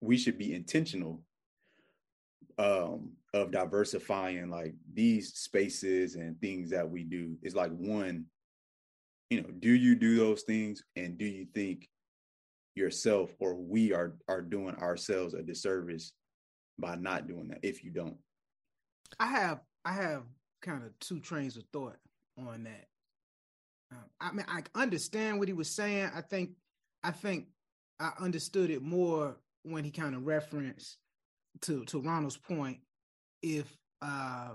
we 0.00 0.16
should 0.16 0.36
be 0.36 0.52
intentional 0.52 1.22
um 2.58 3.12
of 3.32 3.52
diversifying 3.52 4.50
like 4.50 4.74
these 4.92 5.34
spaces 5.34 6.16
and 6.16 6.40
things 6.40 6.70
that 6.70 6.90
we 6.90 7.04
do. 7.04 7.36
Is 7.42 7.54
like 7.54 7.70
one 7.70 8.24
you 9.28 9.40
know 9.40 9.50
do 9.60 9.70
you 9.70 9.94
do 9.94 10.16
those 10.16 10.42
things? 10.42 10.82
And 10.96 11.16
do 11.16 11.24
you 11.24 11.46
think 11.54 11.88
yourself 12.80 13.32
or 13.38 13.54
we 13.54 13.92
are 13.92 14.14
are 14.28 14.42
doing 14.42 14.74
ourselves 14.76 15.34
a 15.34 15.42
disservice 15.42 16.12
by 16.78 16.96
not 16.96 17.28
doing 17.28 17.48
that 17.48 17.60
if 17.62 17.84
you 17.84 17.90
don't. 17.90 18.16
I 19.18 19.26
have 19.26 19.60
i 19.84 19.92
have 19.92 20.22
kind 20.62 20.82
of 20.82 20.98
two 20.98 21.20
trains 21.20 21.56
of 21.56 21.64
thought 21.72 21.96
on 22.38 22.64
that. 22.64 22.86
Um, 23.92 24.04
i 24.20 24.32
mean 24.32 24.46
i 24.48 24.62
understand 24.74 25.38
what 25.38 25.48
he 25.48 25.54
was 25.54 25.70
saying. 25.70 26.10
I 26.14 26.22
think 26.22 26.50
i 27.04 27.10
think 27.10 27.46
i 28.00 28.12
understood 28.18 28.70
it 28.70 28.82
more 28.82 29.36
when 29.62 29.84
he 29.84 29.90
kind 29.90 30.14
of 30.14 30.26
referenced 30.26 30.96
to 31.62 31.84
to 31.84 32.00
ronald's 32.00 32.36
point 32.36 32.78
if 33.42 33.66
uh 34.00 34.50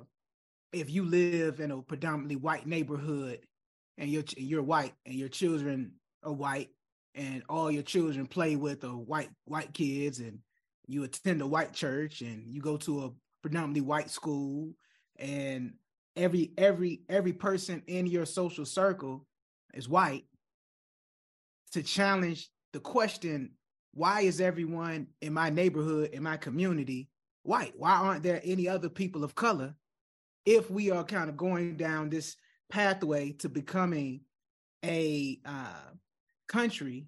if 0.73 0.89
you 0.89 1.05
live 1.05 1.59
in 1.59 1.71
a 1.71 1.81
predominantly 1.81 2.35
white 2.35 2.65
neighborhood 2.65 3.39
and 3.97 4.09
you're 4.09 4.23
you're 4.37 4.63
white 4.63 4.93
and 5.05 5.15
your 5.15 5.29
children 5.29 5.91
are 6.23 6.33
white 6.33 6.69
and 7.15 7.43
all 7.49 7.71
your 7.71 7.83
children 7.83 8.27
play 8.27 8.55
with 8.55 8.83
are 8.83 8.89
white 8.89 9.29
white 9.45 9.73
kids 9.73 10.19
and 10.19 10.39
you 10.87 11.03
attend 11.03 11.41
a 11.41 11.47
white 11.47 11.73
church 11.73 12.21
and 12.21 12.53
you 12.53 12.61
go 12.61 12.77
to 12.77 13.05
a 13.05 13.11
predominantly 13.41 13.81
white 13.81 14.09
school 14.09 14.71
and 15.17 15.73
every 16.15 16.51
every 16.57 17.01
every 17.09 17.33
person 17.33 17.81
in 17.87 18.05
your 18.05 18.25
social 18.25 18.65
circle 18.65 19.25
is 19.73 19.89
white 19.89 20.25
to 21.71 21.81
challenge 21.81 22.49
the 22.73 22.79
question 22.79 23.51
why 23.93 24.21
is 24.21 24.41
everyone 24.41 25.07
in 25.21 25.33
my 25.33 25.49
neighborhood 25.49 26.09
in 26.11 26.21
my 26.21 26.37
community 26.37 27.09
white? 27.45 27.73
Why 27.77 27.91
aren't 27.91 28.23
there 28.23 28.41
any 28.43 28.67
other 28.67 28.89
people 28.89 29.23
of 29.23 29.35
color 29.35 29.73
if 30.45 30.69
we 30.69 30.91
are 30.91 31.03
kind 31.03 31.29
of 31.29 31.37
going 31.37 31.77
down 31.77 32.09
this 32.09 32.35
pathway 32.69 33.31
to 33.33 33.49
becoming 33.49 34.21
a 34.83 35.39
uh, 35.45 35.91
country 36.47 37.07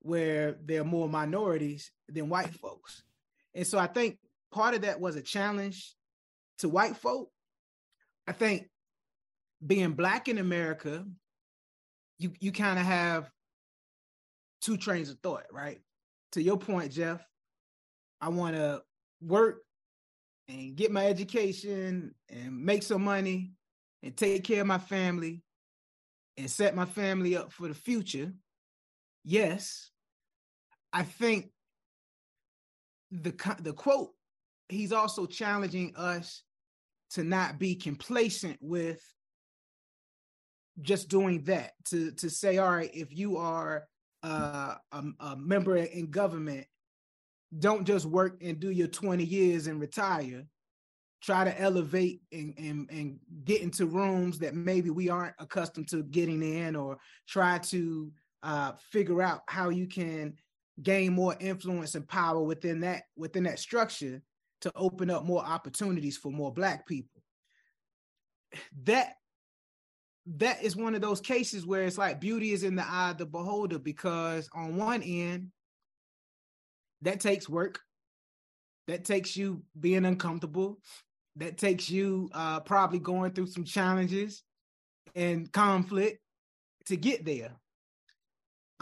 where 0.00 0.56
there 0.64 0.80
are 0.80 0.84
more 0.84 1.08
minorities 1.08 1.90
than 2.08 2.28
white 2.28 2.52
folks. 2.54 3.02
And 3.54 3.66
so 3.66 3.78
I 3.78 3.86
think 3.86 4.18
part 4.52 4.74
of 4.74 4.82
that 4.82 5.00
was 5.00 5.16
a 5.16 5.22
challenge 5.22 5.94
to 6.58 6.68
white 6.68 6.96
folk. 6.96 7.30
I 8.26 8.32
think 8.32 8.68
being 9.64 9.92
black 9.92 10.28
in 10.28 10.38
America, 10.38 11.04
you 12.18 12.32
you 12.40 12.52
kind 12.52 12.78
of 12.78 12.84
have 12.84 13.30
two 14.60 14.76
trains 14.76 15.10
of 15.10 15.18
thought, 15.18 15.44
right? 15.52 15.80
To 16.32 16.42
your 16.42 16.56
point, 16.56 16.92
Jeff, 16.92 17.24
I 18.20 18.28
want 18.28 18.56
to 18.56 18.82
work 19.20 19.62
and 20.48 20.76
get 20.76 20.92
my 20.92 21.06
education 21.06 22.14
and 22.28 22.64
make 22.64 22.82
some 22.82 23.04
money 23.04 23.52
and 24.02 24.16
take 24.16 24.44
care 24.44 24.60
of 24.62 24.66
my 24.66 24.78
family 24.78 25.42
and 26.36 26.50
set 26.50 26.74
my 26.74 26.84
family 26.84 27.36
up 27.36 27.52
for 27.52 27.68
the 27.68 27.74
future. 27.74 28.32
Yes, 29.24 29.90
I 30.92 31.02
think 31.02 31.50
the 33.10 33.34
the 33.60 33.72
quote 33.72 34.10
he's 34.68 34.92
also 34.92 35.26
challenging 35.26 35.94
us 35.96 36.42
to 37.10 37.22
not 37.22 37.58
be 37.58 37.74
complacent 37.74 38.56
with 38.60 39.02
just 40.80 41.08
doing 41.08 41.44
that 41.44 41.72
to 41.84 42.10
to 42.12 42.30
say 42.30 42.56
all 42.56 42.70
right 42.70 42.90
if 42.94 43.14
you 43.14 43.36
are 43.36 43.86
uh, 44.22 44.76
a, 44.92 45.02
a 45.20 45.36
member 45.36 45.76
in 45.76 46.10
government 46.10 46.66
don't 47.58 47.86
just 47.86 48.06
work 48.06 48.38
and 48.42 48.58
do 48.58 48.70
your 48.70 48.88
20 48.88 49.24
years 49.24 49.66
and 49.66 49.80
retire. 49.80 50.46
Try 51.22 51.44
to 51.44 51.60
elevate 51.60 52.22
and, 52.32 52.54
and, 52.58 52.90
and 52.90 53.18
get 53.44 53.62
into 53.62 53.86
rooms 53.86 54.38
that 54.40 54.54
maybe 54.54 54.90
we 54.90 55.08
aren't 55.08 55.34
accustomed 55.38 55.88
to 55.88 56.02
getting 56.02 56.42
in 56.42 56.74
or 56.74 56.98
try 57.28 57.58
to 57.58 58.10
uh, 58.42 58.72
figure 58.90 59.22
out 59.22 59.42
how 59.48 59.68
you 59.68 59.86
can 59.86 60.34
gain 60.82 61.12
more 61.12 61.36
influence 61.38 61.94
and 61.94 62.08
power 62.08 62.42
within 62.42 62.80
that 62.80 63.04
within 63.16 63.44
that 63.44 63.58
structure 63.58 64.22
to 64.62 64.72
open 64.76 65.10
up 65.10 65.24
more 65.24 65.44
opportunities 65.44 66.16
for 66.16 66.30
more 66.30 66.52
black 66.52 66.86
people. 66.86 67.22
That 68.84 69.14
that 70.26 70.62
is 70.62 70.76
one 70.76 70.94
of 70.94 71.00
those 71.00 71.20
cases 71.20 71.66
where 71.66 71.82
it's 71.82 71.98
like 71.98 72.20
beauty 72.20 72.52
is 72.52 72.62
in 72.62 72.76
the 72.76 72.88
eye 72.88 73.10
of 73.10 73.18
the 73.18 73.26
beholder 73.26 73.78
because 73.78 74.48
on 74.54 74.76
one 74.76 75.02
end 75.02 75.48
that 77.02 77.20
takes 77.20 77.48
work. 77.48 77.80
That 78.88 79.04
takes 79.04 79.36
you 79.36 79.62
being 79.78 80.04
uncomfortable. 80.04 80.78
That 81.36 81.58
takes 81.58 81.88
you 81.88 82.30
uh, 82.32 82.60
probably 82.60 82.98
going 82.98 83.32
through 83.32 83.46
some 83.46 83.64
challenges 83.64 84.42
and 85.14 85.50
conflict 85.52 86.18
to 86.86 86.96
get 86.96 87.24
there. 87.24 87.52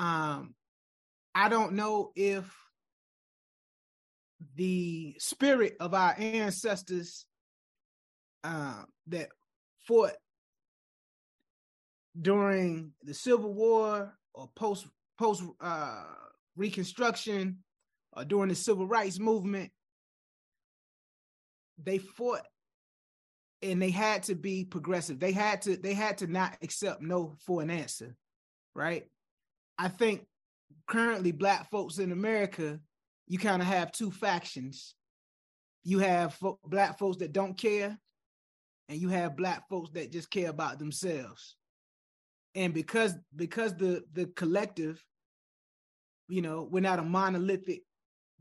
Um, 0.01 0.55
I 1.35 1.51
don't 1.51 1.75
know 1.75 2.11
if 2.17 2.51
the 4.57 5.15
spirit 5.19 5.77
of 5.79 5.93
our 5.93 6.15
ancestors 6.19 7.27
uh, 8.43 8.83
that 9.09 9.29
fought 9.87 10.15
during 12.19 12.93
the 13.03 13.13
Civil 13.13 13.53
War 13.53 14.17
or 14.33 14.49
post 14.57 14.87
post 15.19 15.43
uh, 15.61 16.05
Reconstruction 16.57 17.59
or 18.15 18.25
during 18.25 18.49
the 18.49 18.55
Civil 18.55 18.87
Rights 18.87 19.19
Movement 19.19 19.71
they 21.85 21.99
fought 21.99 22.47
and 23.63 23.81
they 23.83 23.91
had 23.91 24.23
to 24.25 24.35
be 24.35 24.65
progressive. 24.65 25.21
They 25.21 25.33
had 25.33 25.61
to 25.63 25.77
they 25.77 25.93
had 25.93 26.19
to 26.19 26.27
not 26.27 26.57
accept 26.63 27.03
no 27.03 27.37
for 27.45 27.61
an 27.61 27.71
answer, 27.71 28.17
right? 28.75 29.05
I 29.81 29.89
think 29.89 30.27
currently 30.87 31.33
black 31.33 31.71
folks 31.71 31.99
in 31.99 32.13
America, 32.13 32.79
you 33.27 33.39
kind 33.39 33.63
of 33.63 33.69
have 33.69 33.93
two 33.93 34.11
factions. 34.11 34.95
You 35.85 36.01
have 36.01 36.35
fo- 36.35 36.59
black 36.67 36.99
folks 36.99 37.17
that 37.19 37.33
don't 37.33 37.57
care, 37.57 37.99
and 38.91 39.01
you 39.01 39.09
have 39.09 39.39
black 39.39 39.67
folks 39.71 39.89
that 39.95 40.13
just 40.13 40.31
care 40.31 40.51
about 40.51 40.79
themselves. 40.79 41.57
And 42.55 42.75
because 42.75 43.15
because 43.35 43.75
the 43.75 44.05
the 44.13 44.27
collective, 44.27 45.03
you 46.29 46.43
know, 46.43 46.69
we're 46.71 46.81
not 46.81 46.99
a 46.99 47.03
monolithic 47.03 47.81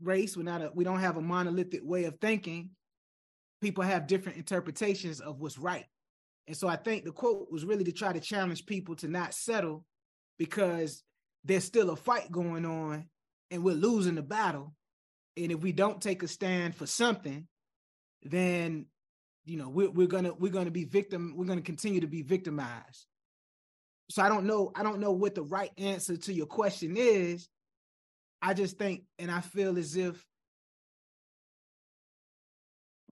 race. 0.02 0.36
We're 0.36 0.42
not 0.42 0.60
a 0.60 0.70
we 0.74 0.84
don't 0.84 1.00
have 1.00 1.16
a 1.16 1.22
monolithic 1.22 1.80
way 1.82 2.04
of 2.04 2.18
thinking 2.20 2.70
people 3.62 3.82
have 3.82 4.06
different 4.06 4.36
interpretations 4.36 5.20
of 5.20 5.40
what's 5.40 5.56
right. 5.56 5.86
And 6.48 6.56
so 6.56 6.68
I 6.68 6.76
think 6.76 7.04
the 7.04 7.12
quote 7.12 7.50
was 7.50 7.64
really 7.64 7.84
to 7.84 7.92
try 7.92 8.12
to 8.12 8.20
challenge 8.20 8.66
people 8.66 8.94
to 8.96 9.08
not 9.08 9.32
settle 9.32 9.86
because 10.38 11.02
there's 11.44 11.64
still 11.64 11.90
a 11.90 11.96
fight 11.96 12.30
going 12.30 12.64
on 12.64 13.08
and 13.50 13.64
we're 13.64 13.74
losing 13.74 14.14
the 14.14 14.22
battle. 14.22 14.74
And 15.36 15.52
if 15.52 15.60
we 15.60 15.72
don't 15.72 16.00
take 16.00 16.22
a 16.22 16.28
stand 16.28 16.74
for 16.74 16.86
something, 16.86 17.46
then 18.22 18.86
you 19.44 19.56
know 19.56 19.68
we're, 19.68 19.90
we're 19.90 20.06
gonna 20.06 20.34
we're 20.34 20.52
gonna 20.52 20.70
be 20.70 20.84
victim 20.84 21.32
we're 21.34 21.46
gonna 21.46 21.62
continue 21.62 22.00
to 22.00 22.06
be 22.06 22.20
victimized 22.20 23.06
so 24.10 24.22
i 24.22 24.28
don't 24.28 24.44
know 24.44 24.70
i 24.76 24.82
don't 24.82 25.00
know 25.00 25.12
what 25.12 25.34
the 25.34 25.42
right 25.42 25.70
answer 25.78 26.14
to 26.14 26.34
your 26.34 26.44
question 26.44 26.94
is 26.98 27.48
i 28.42 28.52
just 28.52 28.76
think 28.76 29.04
and 29.18 29.30
i 29.30 29.40
feel 29.40 29.78
as 29.78 29.96
if 29.96 30.22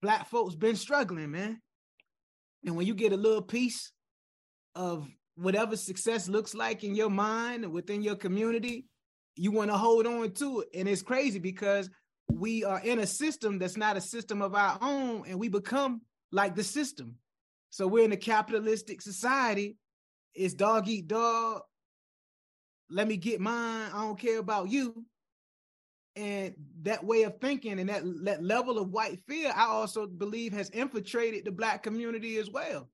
black 0.01 0.29
folks 0.29 0.55
been 0.55 0.77
struggling, 0.77 1.31
man. 1.31 1.61
And 2.65 2.77
when 2.77 2.87
you 2.87 2.95
get 2.95 3.13
a 3.13 3.17
little 3.17 3.43
piece 3.43 3.93
of 4.75 5.09
whatever 5.39 5.77
success 5.77 6.29
looks 6.29 6.55
like 6.55 6.85
in 6.85 6.95
your 6.95 7.11
mind 7.11 7.65
and 7.65 7.73
within 7.73 8.03
your 8.03 8.17
community, 8.17 8.87
you 9.37 9.53
want 9.53 9.71
to 9.71 9.77
hold 9.77 10.07
on 10.07 10.33
to 10.33 10.61
it. 10.61 10.69
And 10.75 10.89
it's 10.89 11.03
crazy 11.03 11.39
because 11.39 11.89
we 12.31 12.65
are 12.65 12.81
in 12.81 12.99
a 12.99 13.07
system 13.07 13.59
that's 13.59 13.77
not 13.77 13.97
a 13.97 14.01
system 14.01 14.43
of 14.43 14.55
our 14.55 14.79
own, 14.83 15.25
and 15.29 15.39
we 15.39 15.49
become 15.49 16.03
like 16.33 16.55
the 16.55 16.65
system. 16.65 17.17
So 17.71 17.87
we're 17.87 18.05
in 18.05 18.13
a 18.13 18.17
capitalistic 18.17 19.01
society. 19.01 19.77
It's 20.35 20.55
dog 20.55 20.89
eat 20.89 21.07
dog. 21.07 21.63
Let 22.91 23.07
me 23.07 23.17
get 23.17 23.41
mine. 23.41 23.91
I 23.95 24.03
don't 24.03 24.19
care 24.19 24.39
about 24.39 24.71
you 24.71 25.05
and 26.19 26.55
that 26.83 27.05
way 27.05 27.23
of 27.23 27.39
thinking 27.41 27.79
and 27.79 27.89
that, 27.89 28.03
that 28.25 28.43
level 28.43 28.79
of 28.79 28.91
white 28.91 29.21
fear 29.29 29.53
i 29.55 29.67
also 29.67 30.07
believe 30.07 30.53
has 30.53 30.69
infiltrated 30.71 31.45
the 31.45 31.53
black 31.53 31.83
community 31.83 32.39
as 32.39 32.51
well 32.51 32.89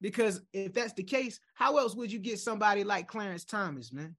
because 0.00 0.42
if 0.52 0.72
that's 0.74 0.92
the 0.94 1.02
case 1.02 1.40
how 1.54 1.78
else 1.78 1.94
would 1.94 2.12
you 2.12 2.18
get 2.18 2.38
somebody 2.38 2.84
like 2.84 3.08
clarence 3.08 3.44
thomas 3.44 3.92
man 3.92 4.14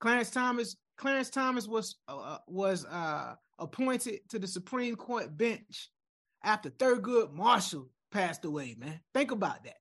clarence 0.00 0.30
thomas 0.30 0.76
Clarence 1.02 1.30
Thomas 1.30 1.66
was 1.66 1.96
uh, 2.08 2.16
uh, 2.16 2.38
was 2.46 2.84
uh, 2.84 3.34
appointed 3.58 4.20
to 4.28 4.38
the 4.38 4.46
Supreme 4.46 4.94
Court 4.94 5.36
bench 5.36 5.90
after 6.44 6.70
Thurgood 6.70 7.32
Marshall 7.32 7.88
passed 8.10 8.44
away. 8.44 8.76
Man, 8.78 9.00
think 9.14 9.30
about 9.30 9.64
that. 9.64 9.78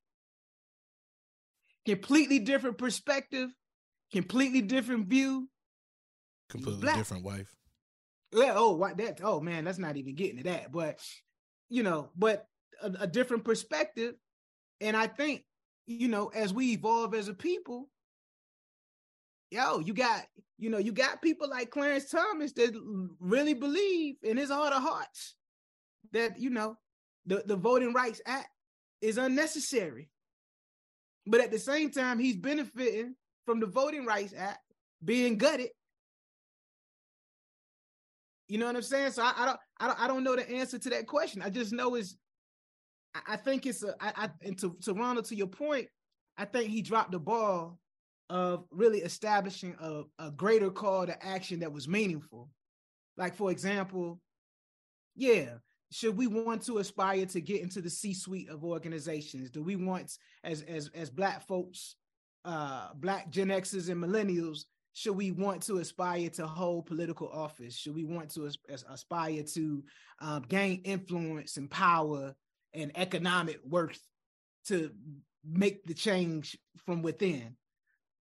Completely 1.86 2.40
different 2.40 2.78
perspective, 2.78 3.50
completely 4.12 4.62
different 4.62 5.08
view. 5.08 5.48
Completely 6.50 6.82
Black. 6.82 6.96
different 6.96 7.24
wife. 7.24 7.56
Yeah. 8.34 8.54
Oh, 8.56 8.74
what 8.76 8.98
that? 8.98 9.20
Oh 9.24 9.42
man, 9.42 9.66
that's 9.66 9.78
not 9.78 9.98
even 9.98 10.16
getting 10.16 10.38
to 10.38 10.44
that. 10.44 10.72
But 10.72 11.00
you 11.70 11.84
know, 11.84 12.10
but 12.16 12.48
a, 12.82 12.92
a 13.02 13.08
different 13.08 13.44
perspective, 13.44 14.16
and 14.82 14.98
I 14.98 15.08
think 15.08 15.46
you 15.88 16.08
know, 16.08 16.28
as 16.28 16.54
we 16.54 16.74
evolve 16.74 17.14
as 17.14 17.28
a 17.28 17.34
people, 17.34 17.90
yo, 19.50 19.80
you 19.80 19.94
got, 19.94 20.26
you 20.58 20.70
know, 20.70 20.78
you 20.78 20.92
got 20.92 21.22
people 21.22 21.50
like 21.50 21.70
Clarence 21.70 22.10
Thomas 22.10 22.54
that 22.54 22.74
really 23.20 23.54
believe 23.54 24.16
in 24.24 24.38
his 24.38 24.50
heart 24.50 24.74
of 24.74 24.82
hearts 24.82 25.36
that, 26.14 26.40
you 26.40 26.50
know, 26.50 26.78
the, 27.26 27.44
the 27.46 27.56
Voting 27.56 27.94
Rights 27.94 28.22
Act 28.26 28.50
is 29.02 29.18
unnecessary. 29.18 30.10
But 31.26 31.42
at 31.42 31.52
the 31.52 31.60
same 31.60 31.92
time, 31.92 32.20
he's 32.20 32.38
benefiting 32.38 33.16
from 33.46 33.60
the 33.60 33.68
Voting 33.68 34.06
Rights 34.06 34.34
Act 34.36 34.60
being 35.04 35.38
gutted. 35.38 35.70
You 38.48 38.58
know 38.58 38.66
what 38.66 38.76
I'm 38.76 38.82
saying? 38.82 39.12
So 39.12 39.24
I, 39.24 39.34
I 39.38 39.46
don't, 39.46 39.60
I 39.80 39.88
don't, 39.88 40.00
I 40.02 40.08
don't 40.08 40.24
know 40.24 40.36
the 40.36 40.50
answer 40.50 40.78
to 40.78 40.90
that 40.90 41.08
question. 41.08 41.42
I 41.42 41.50
just 41.50 41.72
know 41.72 41.96
it's, 41.96 42.16
I, 43.28 43.36
think 43.36 43.66
it's 43.66 43.84
a, 43.84 43.96
I, 44.00 44.14
I, 44.16 44.30
and 44.44 44.58
to, 44.60 44.76
to 44.84 44.94
Ronald, 44.94 45.26
to 45.26 45.36
your 45.36 45.48
point, 45.48 45.88
I 46.38 46.46
think 46.46 46.70
he 46.70 46.82
dropped 46.82 47.12
the 47.12 47.20
ball 47.20 47.80
of 48.30 48.66
really 48.72 49.00
establishing 49.00 49.76
a, 49.80 50.04
a 50.20 50.32
greater 50.32 50.70
call 50.70 51.06
to 51.06 51.26
action 51.26 51.60
that 51.60 51.74
was 51.74 51.88
meaningful. 51.88 52.50
Like, 53.18 53.36
for 53.36 53.52
example, 53.52 54.20
yeah, 55.16 55.56
should 55.92 56.16
we 56.16 56.28
want 56.28 56.64
to 56.64 56.78
aspire 56.78 57.26
to 57.28 57.42
get 57.42 57.62
into 57.62 57.82
the 57.82 57.90
C-suite 57.90 58.50
of 58.50 58.64
organizations? 58.64 59.50
Do 59.50 59.62
we 59.62 59.76
want, 59.76 60.18
as 60.44 60.62
as 60.62 60.90
as 60.96 61.10
black 61.10 61.46
folks, 61.46 61.98
uh, 62.46 62.90
black 62.96 63.30
Gen 63.30 63.50
Xers 63.50 63.90
and 63.90 64.02
millennials, 64.02 64.64
should 64.94 65.16
we 65.16 65.32
want 65.32 65.62
to 65.64 65.78
aspire 65.78 66.30
to 66.30 66.48
hold 66.48 66.86
political 66.86 67.30
office? 67.30 67.76
Should 67.76 67.96
we 67.96 68.06
want 68.06 68.34
to 68.36 68.46
as, 68.46 68.58
aspire 68.90 69.44
to 69.54 69.84
um, 70.22 70.46
gain 70.48 70.82
influence 70.86 71.58
and 71.58 71.70
power 71.70 72.34
and 72.74 72.92
economic 72.96 73.60
worth 73.64 74.00
to 74.68 74.92
make 75.46 75.86
the 75.86 75.94
change 75.94 76.58
from 76.86 77.02
within? 77.02 77.56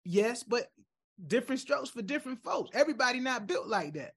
Yes, 0.03 0.43
but 0.43 0.67
different 1.25 1.61
strokes 1.61 1.89
for 1.89 2.01
different 2.01 2.43
folks. 2.43 2.71
Everybody 2.73 3.19
not 3.19 3.47
built 3.47 3.67
like 3.67 3.93
that. 3.93 4.13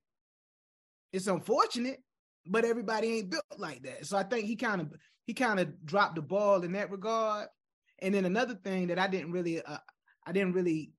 It's 1.13 1.27
unfortunate, 1.27 2.03
but 2.47 2.65
everybody 2.65 3.19
ain't 3.19 3.31
built 3.31 3.45
like 3.59 3.83
that. 3.83 4.07
So 4.07 4.17
I 4.17 4.23
think 4.23 4.47
he 4.47 4.57
kind 4.57 4.81
of 4.81 4.93
he 5.27 5.35
kind 5.35 5.61
of 5.61 5.85
dropped 5.85 6.17
the 6.17 6.23
ball 6.23 6.63
in 6.63 6.73
that 6.73 6.91
regard. 6.91 7.49
And 8.01 8.15
then 8.15 8.25
another 8.25 8.55
thing 8.55 8.89
that 8.89 8.99
I 8.99 9.07
didn't 9.07 9.33
really 9.33 9.63
uh, 9.63 9.79
I 10.27 10.33
didn't 10.33 10.55
really 10.55 10.93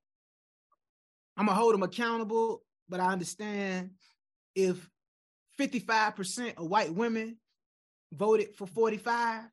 I'm 1.36 1.46
gonna 1.46 1.58
hold 1.58 1.74
him 1.74 1.82
accountable, 1.82 2.62
but 2.88 3.00
I 3.00 3.12
understand 3.12 3.90
if 4.54 4.88
55% 5.58 6.56
of 6.56 6.66
white 6.66 6.94
women 6.94 7.36
voted 8.16 8.54
for 8.56 8.66
45, 8.66 9.44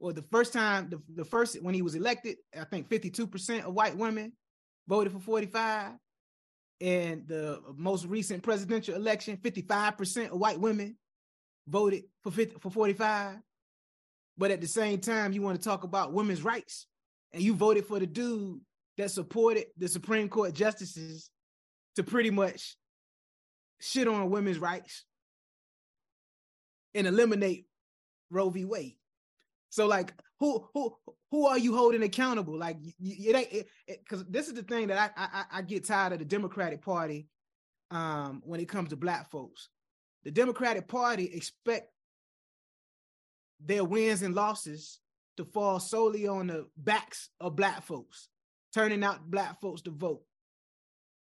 well, 0.00 0.14
the 0.14 0.22
first 0.22 0.54
time, 0.54 0.88
the, 0.88 1.00
the 1.14 1.24
first 1.26 1.62
when 1.62 1.74
he 1.74 1.82
was 1.82 1.94
elected, 1.94 2.38
I 2.58 2.64
think 2.64 2.88
52% 2.88 3.64
of 3.64 3.74
white 3.74 3.96
women 3.96 4.32
voted 4.88 5.12
for 5.12 5.20
45. 5.20 5.92
And 6.80 7.28
the 7.28 7.60
most 7.76 8.06
recent 8.06 8.42
presidential 8.42 8.94
election, 8.94 9.36
55% 9.36 10.30
of 10.30 10.38
white 10.38 10.58
women 10.58 10.96
voted 11.68 12.04
for 12.22 12.30
50, 12.30 12.56
for 12.60 12.70
45. 12.70 13.36
But 14.38 14.50
at 14.50 14.62
the 14.62 14.66
same 14.66 15.00
time, 15.00 15.34
you 15.34 15.42
want 15.42 15.60
to 15.60 15.68
talk 15.68 15.84
about 15.84 16.14
women's 16.14 16.42
rights, 16.42 16.86
and 17.34 17.42
you 17.42 17.54
voted 17.54 17.84
for 17.84 17.98
the 17.98 18.06
dude 18.06 18.60
that 18.96 19.10
supported 19.10 19.66
the 19.76 19.88
Supreme 19.88 20.30
Court 20.30 20.54
justices 20.54 21.30
to 21.96 22.02
pretty 22.02 22.30
much 22.30 22.78
shit 23.80 24.08
on 24.08 24.30
women's 24.30 24.58
rights 24.58 25.04
and 26.94 27.06
eliminate 27.06 27.66
Roe 28.30 28.50
v. 28.50 28.64
Wade. 28.64 28.96
So 29.70 29.86
like 29.86 30.12
who 30.38 30.68
who 30.74 30.96
who 31.30 31.46
are 31.46 31.58
you 31.58 31.76
holding 31.76 32.02
accountable? 32.02 32.58
Like 32.58 32.78
it 33.00 33.36
ain't 33.36 33.66
because 33.86 34.24
this 34.26 34.48
is 34.48 34.54
the 34.54 34.62
thing 34.62 34.88
that 34.88 35.12
I, 35.16 35.26
I 35.26 35.58
I 35.58 35.62
get 35.62 35.86
tired 35.86 36.12
of 36.12 36.18
the 36.18 36.24
Democratic 36.24 36.82
Party 36.82 37.28
um 37.90 38.42
when 38.44 38.60
it 38.60 38.68
comes 38.68 38.90
to 38.90 38.96
black 38.96 39.30
folks. 39.30 39.68
The 40.24 40.30
Democratic 40.30 40.88
Party 40.88 41.30
expect 41.32 41.90
their 43.64 43.84
wins 43.84 44.22
and 44.22 44.34
losses 44.34 44.98
to 45.36 45.44
fall 45.44 45.78
solely 45.80 46.26
on 46.26 46.48
the 46.48 46.66
backs 46.76 47.30
of 47.40 47.56
black 47.56 47.82
folks, 47.82 48.28
turning 48.74 49.04
out 49.04 49.30
black 49.30 49.60
folks 49.60 49.82
to 49.82 49.90
vote. 49.90 50.22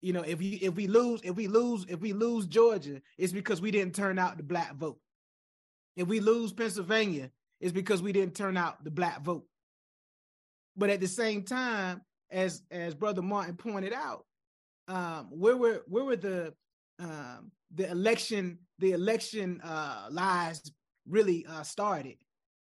You 0.01 0.13
know, 0.13 0.21
if 0.21 0.39
we 0.39 0.53
if 0.55 0.73
we 0.75 0.87
lose, 0.87 1.21
if 1.23 1.35
we 1.35 1.47
lose, 1.47 1.85
if 1.89 1.99
we 1.99 2.13
lose 2.13 2.47
Georgia, 2.47 3.01
it's 3.17 3.33
because 3.33 3.61
we 3.61 3.71
didn't 3.71 3.95
turn 3.95 4.17
out 4.17 4.37
the 4.37 4.43
black 4.43 4.75
vote. 4.75 4.99
If 5.95 6.07
we 6.07 6.19
lose 6.19 6.53
Pennsylvania, 6.53 7.31
it's 7.59 7.71
because 7.71 8.01
we 8.01 8.11
didn't 8.11 8.35
turn 8.35 8.57
out 8.57 8.83
the 8.83 8.91
black 8.91 9.21
vote. 9.21 9.45
But 10.77 10.89
at 10.89 11.01
the 11.01 11.07
same 11.07 11.43
time, 11.43 12.01
as 12.31 12.61
as 12.71 12.95
Brother 12.95 13.21
Martin 13.21 13.55
pointed 13.55 13.93
out, 13.93 14.25
um, 14.87 15.27
where 15.31 15.57
were 15.57 15.83
where 15.87 16.05
were 16.05 16.15
the 16.15 16.53
um, 16.99 17.51
the 17.73 17.89
election 17.89 18.59
the 18.79 18.93
election 18.93 19.61
uh, 19.63 20.07
lies 20.11 20.71
really 21.07 21.45
uh, 21.49 21.63
started? 21.63 22.15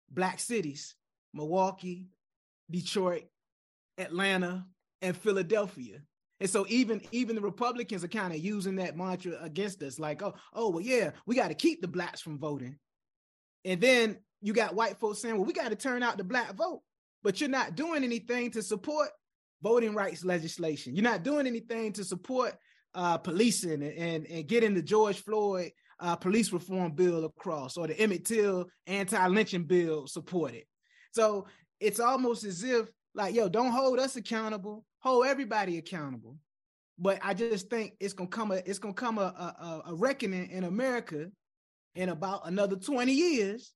Black 0.10 0.40
cities, 0.40 0.96
Milwaukee, 1.34 2.08
Detroit, 2.72 3.26
Atlanta, 3.98 4.66
and 5.02 5.16
Philadelphia. 5.16 6.00
And 6.40 6.50
so 6.50 6.66
even 6.70 7.02
even 7.12 7.36
the 7.36 7.42
Republicans 7.42 8.04
are 8.04 8.10
kind 8.10 8.34
of 8.34 8.40
using 8.40 8.76
that 8.76 8.98
mantra 8.98 9.38
against 9.42 9.82
us, 9.84 10.00
like, 10.00 10.22
oh, 10.22 10.36
oh, 10.54 10.70
well, 10.70 10.82
yeah, 10.82 11.12
we 11.26 11.36
got 11.36 11.50
to 11.50 11.56
keep 11.56 11.82
the 11.82 11.88
blacks 11.88 12.22
from 12.22 12.38
voting. 12.38 12.78
And 13.66 13.82
then 13.82 14.18
you 14.42 14.54
got 14.54 14.76
white 14.76 15.00
folks 15.00 15.22
saying, 15.22 15.36
well, 15.36 15.46
we 15.46 15.54
got 15.54 15.70
to 15.70 15.76
turn 15.76 16.04
out 16.04 16.18
the 16.18 16.24
black 16.24 16.54
vote, 16.56 16.82
but 17.24 17.40
you're 17.40 17.50
not 17.50 17.76
doing 17.76 18.04
anything 18.04 18.52
to 18.52 18.62
support 18.62 19.10
voting 19.62 19.94
rights 19.94 20.24
legislation. 20.24 20.96
You're 20.96 21.04
not 21.04 21.24
doing 21.24 21.48
anything 21.48 21.94
to 21.94 22.04
support 22.04 22.56
uh, 22.94 23.18
policing 23.18 23.84
and, 23.84 23.84
and, 23.84 24.28
and 24.28 24.48
getting 24.48 24.74
the 24.74 24.82
George 24.82 25.24
Floyd 25.24 25.72
uh, 26.00 26.16
police 26.16 26.52
reform 26.52 26.92
bill 26.92 27.26
across 27.26 27.78
or 27.78 27.88
the 27.88 28.00
Emmett 28.00 28.26
Till 28.26 28.68
anti-lynching 28.86 29.64
bill 29.64 30.08
supported. 30.08 30.64
So 31.12 31.48
it's 31.80 32.00
almost 32.00 32.44
as 32.44 32.64
if 32.64 32.88
like, 33.16 33.34
yo, 33.34 33.50
don't 33.50 33.72
hold 33.72 34.00
us 34.00 34.16
accountable, 34.16 34.86
hold 35.00 35.26
everybody 35.26 35.78
accountable. 35.78 36.38
But 37.00 37.20
I 37.24 37.34
just 37.34 37.70
think 37.70 37.94
it's 38.00 38.14
gonna 38.14 38.30
come 38.30 38.52
a 38.52 38.56
it's 38.56 38.80
gonna 38.80 38.94
come 38.94 39.18
a, 39.18 39.22
a, 39.22 39.82
a 39.88 39.96
reckoning 39.96 40.50
in 40.50 40.64
America 40.64 41.28
in 41.98 42.10
about 42.10 42.48
another 42.48 42.76
20 42.76 43.12
years 43.12 43.74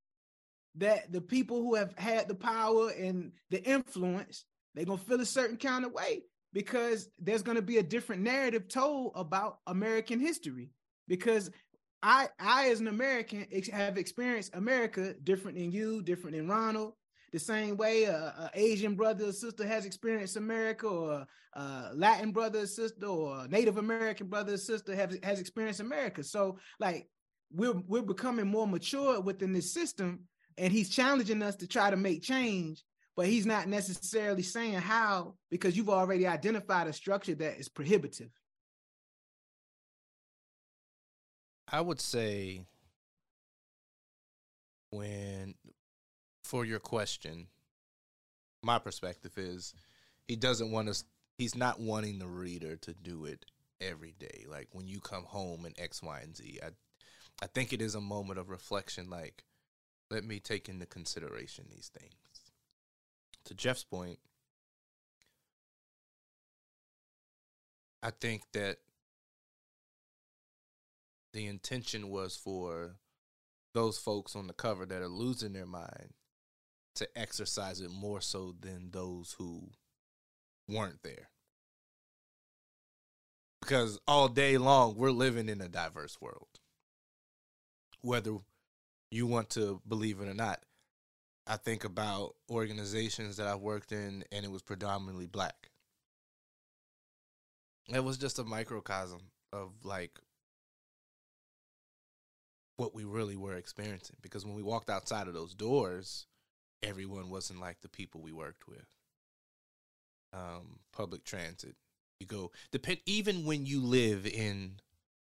that 0.76 1.11
the 1.11 1.22
people 1.22 1.61
who 1.61 1.76
have 1.76 1.97
had 1.97 2.28
the 2.28 2.36
power 2.36 2.91
and 2.91 3.32
the 3.49 3.61
influence, 3.63 4.45
they're 4.74 4.86
gonna 4.86 4.97
feel 4.97 5.19
a 5.19 5.26
certain 5.26 5.57
kind 5.57 5.84
of 5.84 5.91
way 5.91 6.24
because 6.53 7.09
there's 7.19 7.41
gonna 7.41 7.61
be 7.61 7.80
a 7.80 7.84
different 7.84 8.22
narrative 8.22 8.67
told 8.67 9.11
about 9.15 9.57
American 9.67 10.19
history. 10.19 10.69
Because 11.07 11.49
I, 12.03 12.30
I 12.39 12.69
as 12.69 12.80
an 12.80 12.88
American, 12.88 13.45
have 13.74 13.97
experienced 13.97 14.55
America 14.55 15.13
different 15.24 15.57
than 15.57 15.72
you, 15.72 16.01
different 16.01 16.36
than 16.36 16.47
Ronald. 16.47 16.93
The 17.34 17.39
same 17.39 17.76
way 17.76 18.03
a, 18.03 18.15
a 18.15 18.51
Asian 18.53 18.95
brother 18.95 19.26
or 19.26 19.32
sister 19.32 19.65
has 19.65 19.86
experienced 19.86 20.36
America, 20.38 20.88
or 20.88 21.26
a 21.53 21.89
Latin 21.93 22.32
brother 22.32 22.59
or 22.59 22.67
sister, 22.67 23.05
or 23.05 23.47
Native 23.47 23.78
American 23.78 24.28
brother 24.28 24.53
or 24.53 24.57
sister 24.57 24.95
have, 24.95 25.17
has 25.24 25.39
experienced 25.39 25.80
America. 25.80 26.24
So, 26.24 26.57
like, 26.80 27.07
we're 27.54 27.74
we're 27.88 28.02
becoming 28.02 28.47
more 28.47 28.68
mature 28.68 29.20
within 29.20 29.54
this 29.54 29.74
system 29.74 30.22
and 30.58 30.72
he's 30.72 30.89
challenging 30.89 31.41
us 31.41 31.56
to 31.56 31.68
try 31.68 31.89
to 31.89 31.97
make 31.97 32.22
change 32.22 32.84
but 33.16 33.26
he's 33.26 33.45
not 33.45 33.68
necessarily 33.68 34.41
saying 34.41 34.74
how 34.74 35.36
because 35.49 35.76
you've 35.76 35.89
already 35.89 36.26
identified 36.26 36.88
a 36.88 36.93
structure 36.93 37.36
that 37.36 37.60
is 37.60 37.68
prohibitive. 37.70 38.30
I 41.72 41.82
would 41.82 42.02
say 42.02 42.66
when 44.89 45.56
for 46.43 46.66
your 46.66 46.80
question 46.80 47.47
my 48.64 48.78
perspective 48.78 49.32
is 49.38 49.74
he 50.28 50.36
doesn't 50.36 50.72
want 50.72 50.89
us 50.89 51.06
he's 51.38 51.56
not 51.56 51.80
wanting 51.80 52.20
the 52.20 52.28
reader 52.28 52.76
to 52.78 52.93
do 52.93 53.26
it 53.26 53.45
every 53.80 54.14
day. 54.20 54.45
Like 54.49 54.68
when 54.74 54.88
you 54.88 54.99
come 54.99 55.24
home 55.24 55.66
and 55.66 55.76
x 55.78 56.04
y 56.04 56.20
and 56.22 56.36
z 56.36 56.60
i 56.64 56.70
i 57.41 57.47
think 57.47 57.73
it 57.73 57.81
is 57.81 57.95
a 57.95 58.01
moment 58.01 58.39
of 58.39 58.49
reflection 58.49 59.09
like 59.09 59.43
let 60.11 60.25
me 60.25 60.41
take 60.41 60.67
into 60.67 60.85
consideration 60.85 61.65
these 61.71 61.89
things. 61.97 62.13
To 63.45 63.55
Jeff's 63.55 63.85
point, 63.85 64.19
I 68.03 68.11
think 68.11 68.43
that 68.51 68.77
the 71.33 71.47
intention 71.47 72.09
was 72.09 72.35
for 72.35 72.97
those 73.73 73.97
folks 73.97 74.35
on 74.35 74.47
the 74.47 74.53
cover 74.53 74.85
that 74.85 75.01
are 75.01 75.07
losing 75.07 75.53
their 75.53 75.65
mind 75.65 76.13
to 76.95 77.07
exercise 77.17 77.79
it 77.79 77.89
more 77.89 78.19
so 78.19 78.53
than 78.59 78.91
those 78.91 79.35
who 79.37 79.69
weren't 80.67 81.03
there. 81.03 81.29
Because 83.61 83.97
all 84.07 84.27
day 84.27 84.57
long, 84.57 84.95
we're 84.97 85.11
living 85.11 85.47
in 85.47 85.61
a 85.61 85.69
diverse 85.69 86.19
world. 86.19 86.61
Whether 88.02 88.38
you 89.12 89.28
want 89.28 89.49
to 89.52 89.82
believe 89.88 90.20
it 90.22 90.28
or 90.28 90.34
not, 90.34 90.60
I 91.47 91.58
think 91.58 91.84
about 91.84 92.36
organizations 92.49 93.38
that 93.38 93.47
I've 93.47 93.62
worked 93.62 93.91
in 93.91 94.24
and 94.32 94.45
it 94.45 94.52
was 94.52 94.62
predominantly 94.62 95.28
black. 95.28 95.70
It 97.89 98.04
was 98.04 98.18
just 98.18 98.39
a 98.39 98.43
microcosm 98.43 99.22
of 99.52 99.72
like 99.84 100.20
what 102.78 102.95
we 102.95 103.04
really 103.04 103.36
were 103.36 103.56
experiencing 103.56 104.16
because 104.22 104.45
when 104.45 104.56
we 104.56 104.64
walked 104.64 104.89
outside 104.89 105.28
of 105.28 105.34
those 105.34 105.54
doors, 105.54 106.26
everyone 106.82 107.30
wasn't 107.30 107.60
like 107.60 107.82
the 107.82 107.89
people 107.89 108.22
we 108.22 108.32
worked 108.32 108.68
with. 108.68 108.86
Um, 110.34 110.80
public 110.93 111.26
transit, 111.26 111.76
you 112.20 112.28
go 112.28 112.52
depend 112.72 112.99
even 113.06 113.45
when 113.45 113.66
you 113.66 113.82
live 113.82 114.26
in 114.26 114.80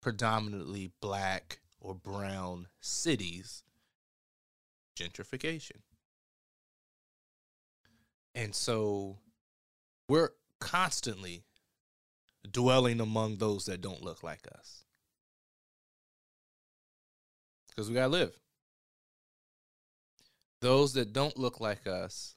predominantly 0.02 0.92
black 1.02 1.60
or 1.84 1.94
brown 1.94 2.68
cities, 2.80 3.62
gentrification. 4.98 5.82
And 8.34 8.56
so 8.56 9.20
we're 10.08 10.30
constantly 10.60 11.44
dwelling 12.50 13.00
among 13.00 13.38
those 13.38 13.66
that 13.66 13.82
don't 13.82 14.02
look 14.02 14.24
like 14.24 14.48
us. 14.58 14.86
Because 17.68 17.90
we 17.90 17.96
got 17.96 18.04
to 18.04 18.08
live. 18.10 18.40
Those 20.62 20.94
that 20.94 21.12
don't 21.12 21.38
look 21.38 21.60
like 21.60 21.86
us 21.86 22.36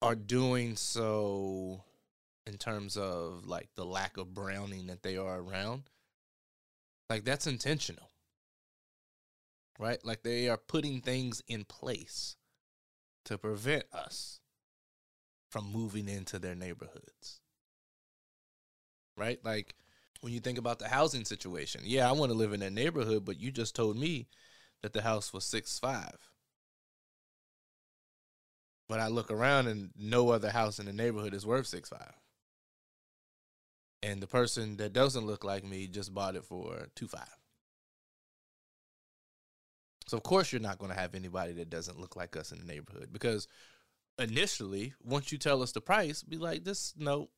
are 0.00 0.14
doing 0.14 0.76
so 0.76 1.82
in 2.46 2.58
terms 2.58 2.96
of 2.96 3.44
like 3.44 3.68
the 3.74 3.84
lack 3.84 4.16
of 4.16 4.34
browning 4.34 4.86
that 4.86 5.02
they 5.02 5.16
are 5.16 5.40
around. 5.40 5.84
Like 7.10 7.24
that's 7.24 7.46
intentional. 7.46 8.10
Right? 9.78 10.02
Like 10.04 10.22
they 10.22 10.48
are 10.48 10.56
putting 10.56 11.00
things 11.00 11.42
in 11.48 11.64
place 11.64 12.36
to 13.26 13.36
prevent 13.36 13.84
us 13.92 14.40
from 15.50 15.70
moving 15.70 16.08
into 16.08 16.38
their 16.38 16.54
neighborhoods. 16.54 17.40
Right? 19.16 19.38
Like 19.44 19.74
when 20.20 20.32
you 20.32 20.40
think 20.40 20.58
about 20.58 20.78
the 20.78 20.88
housing 20.88 21.24
situation, 21.24 21.82
yeah, 21.84 22.08
I 22.08 22.12
want 22.12 22.30
to 22.30 22.38
live 22.38 22.52
in 22.52 22.60
that 22.60 22.72
neighborhood, 22.72 23.24
but 23.24 23.40
you 23.40 23.50
just 23.50 23.74
told 23.74 23.96
me 23.98 24.28
that 24.82 24.92
the 24.92 25.02
house 25.02 25.32
was 25.32 25.44
six 25.44 25.78
five. 25.78 26.16
But 28.88 29.00
I 29.00 29.08
look 29.08 29.32
around 29.32 29.66
and 29.66 29.90
no 29.96 30.30
other 30.30 30.50
house 30.50 30.78
in 30.78 30.86
the 30.86 30.92
neighborhood 30.92 31.34
is 31.34 31.44
worth 31.44 31.66
six 31.66 31.88
five. 31.88 32.14
And 34.06 34.22
the 34.22 34.28
person 34.28 34.76
that 34.76 34.92
doesn't 34.92 35.26
look 35.26 35.42
like 35.42 35.64
me 35.64 35.88
just 35.88 36.14
bought 36.14 36.36
it 36.36 36.44
for 36.44 36.86
two 36.94 37.08
five. 37.08 37.36
So 40.06 40.16
of 40.16 40.22
course 40.22 40.52
you're 40.52 40.60
not 40.60 40.78
going 40.78 40.92
to 40.92 40.98
have 40.98 41.16
anybody 41.16 41.54
that 41.54 41.70
doesn't 41.70 41.98
look 41.98 42.14
like 42.14 42.36
us 42.36 42.52
in 42.52 42.58
the 42.58 42.64
neighborhood 42.64 43.08
because 43.12 43.48
initially, 44.16 44.94
once 45.02 45.32
you 45.32 45.38
tell 45.38 45.60
us 45.60 45.72
the 45.72 45.80
price, 45.80 46.22
be 46.22 46.36
like, 46.36 46.62
this 46.62 46.94
no, 46.96 47.30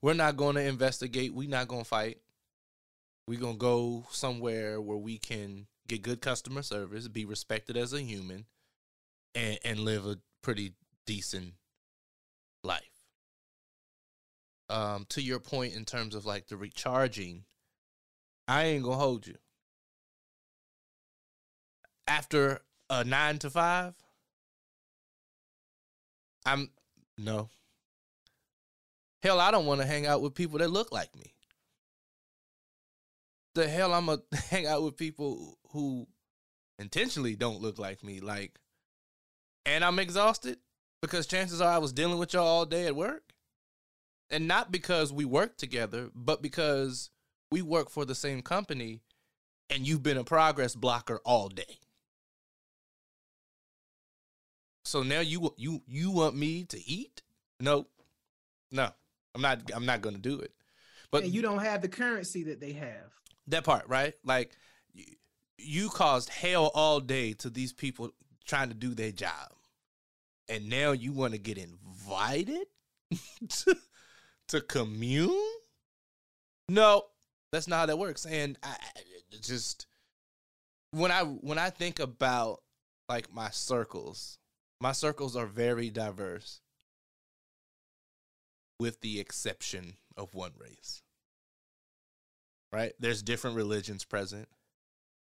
we're 0.00 0.14
not 0.14 0.38
going 0.38 0.54
to 0.54 0.62
investigate. 0.62 1.34
We're 1.34 1.50
not 1.50 1.68
going 1.68 1.82
to 1.82 1.88
fight. 1.88 2.16
We're 3.28 3.40
going 3.40 3.54
to 3.54 3.58
go 3.58 4.06
somewhere 4.10 4.80
where 4.80 4.96
we 4.96 5.18
can 5.18 5.66
get 5.86 6.00
good 6.00 6.22
customer 6.22 6.62
service, 6.62 7.08
be 7.08 7.26
respected 7.26 7.76
as 7.76 7.92
a 7.92 8.00
human, 8.00 8.46
and, 9.34 9.58
and 9.64 9.80
live 9.80 10.06
a 10.06 10.16
pretty 10.42 10.72
decent 11.06 11.52
Um, 14.74 15.06
to 15.10 15.22
your 15.22 15.38
point 15.38 15.76
in 15.76 15.84
terms 15.84 16.16
of 16.16 16.26
like 16.26 16.48
the 16.48 16.56
recharging, 16.56 17.44
I 18.48 18.64
ain't 18.64 18.82
gonna 18.82 18.96
hold 18.96 19.24
you. 19.24 19.36
After 22.08 22.60
a 22.90 23.04
nine 23.04 23.38
to 23.38 23.50
five, 23.50 23.94
I'm 26.44 26.70
no. 27.16 27.50
Hell, 29.22 29.38
I 29.38 29.52
don't 29.52 29.64
want 29.64 29.80
to 29.80 29.86
hang 29.86 30.06
out 30.06 30.22
with 30.22 30.34
people 30.34 30.58
that 30.58 30.70
look 30.70 30.90
like 30.90 31.14
me. 31.14 31.34
The 33.54 33.68
hell, 33.68 33.94
I'm 33.94 34.06
gonna 34.06 34.22
hang 34.50 34.66
out 34.66 34.82
with 34.82 34.96
people 34.96 35.56
who 35.70 36.08
intentionally 36.80 37.36
don't 37.36 37.62
look 37.62 37.78
like 37.78 38.02
me. 38.02 38.18
Like, 38.18 38.58
and 39.64 39.84
I'm 39.84 40.00
exhausted 40.00 40.58
because 41.00 41.28
chances 41.28 41.60
are 41.60 41.72
I 41.72 41.78
was 41.78 41.92
dealing 41.92 42.18
with 42.18 42.32
y'all 42.32 42.44
all 42.44 42.66
day 42.66 42.88
at 42.88 42.96
work. 42.96 43.33
And 44.34 44.48
not 44.48 44.72
because 44.72 45.12
we 45.12 45.24
work 45.24 45.56
together, 45.56 46.10
but 46.12 46.42
because 46.42 47.10
we 47.52 47.62
work 47.62 47.88
for 47.88 48.04
the 48.04 48.16
same 48.16 48.42
company 48.42 49.00
and 49.70 49.86
you've 49.86 50.02
been 50.02 50.16
a 50.16 50.24
progress 50.24 50.74
blocker 50.74 51.20
all 51.24 51.48
day. 51.48 51.78
So 54.84 55.04
now 55.04 55.20
you 55.20 55.54
you 55.56 55.82
you 55.86 56.10
want 56.10 56.34
me 56.34 56.64
to 56.64 56.84
eat? 56.84 57.22
No, 57.60 57.86
no, 58.72 58.90
I'm 59.36 59.40
not. 59.40 59.70
I'm 59.72 59.86
not 59.86 60.02
going 60.02 60.16
to 60.16 60.20
do 60.20 60.40
it. 60.40 60.50
But 61.12 61.22
and 61.22 61.32
you 61.32 61.40
don't 61.40 61.62
have 61.62 61.80
the 61.80 61.88
currency 61.88 62.42
that 62.42 62.58
they 62.58 62.72
have. 62.72 63.12
That 63.46 63.62
part, 63.62 63.88
right? 63.88 64.14
Like 64.24 64.56
you, 64.92 65.04
you 65.58 65.88
caused 65.90 66.28
hell 66.28 66.72
all 66.74 66.98
day 66.98 67.34
to 67.34 67.50
these 67.50 67.72
people 67.72 68.10
trying 68.44 68.70
to 68.70 68.74
do 68.74 68.94
their 68.94 69.12
job, 69.12 69.52
and 70.48 70.68
now 70.68 70.90
you 70.90 71.12
want 71.12 71.34
to 71.34 71.38
get 71.38 71.56
invited 71.56 72.66
to, 73.48 73.76
to 74.48 74.60
commune? 74.60 75.50
No, 76.68 77.02
that's 77.52 77.68
not 77.68 77.76
how 77.76 77.86
that 77.86 77.98
works. 77.98 78.26
And 78.26 78.58
I 78.62 78.76
just 79.40 79.86
when 80.92 81.10
I 81.10 81.22
when 81.22 81.58
I 81.58 81.70
think 81.70 81.98
about 81.98 82.62
like 83.08 83.32
my 83.32 83.50
circles 83.50 84.38
my 84.84 84.92
circles 84.92 85.34
are 85.34 85.46
very 85.46 85.88
diverse, 85.88 86.60
with 88.78 89.00
the 89.00 89.18
exception 89.18 89.96
of 90.16 90.34
one 90.34 90.52
race. 90.58 91.02
Right? 92.72 92.92
There's 92.98 93.22
different 93.22 93.56
religions 93.56 94.04
present, 94.04 94.48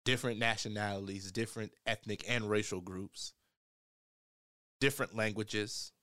different 0.03 0.39
nationalities, 0.39 1.31
different 1.31 1.71
ethnic 1.85 2.25
and 2.27 2.49
racial 2.49 2.81
groups, 2.81 3.33
different 4.81 5.15
languages, 5.15 5.93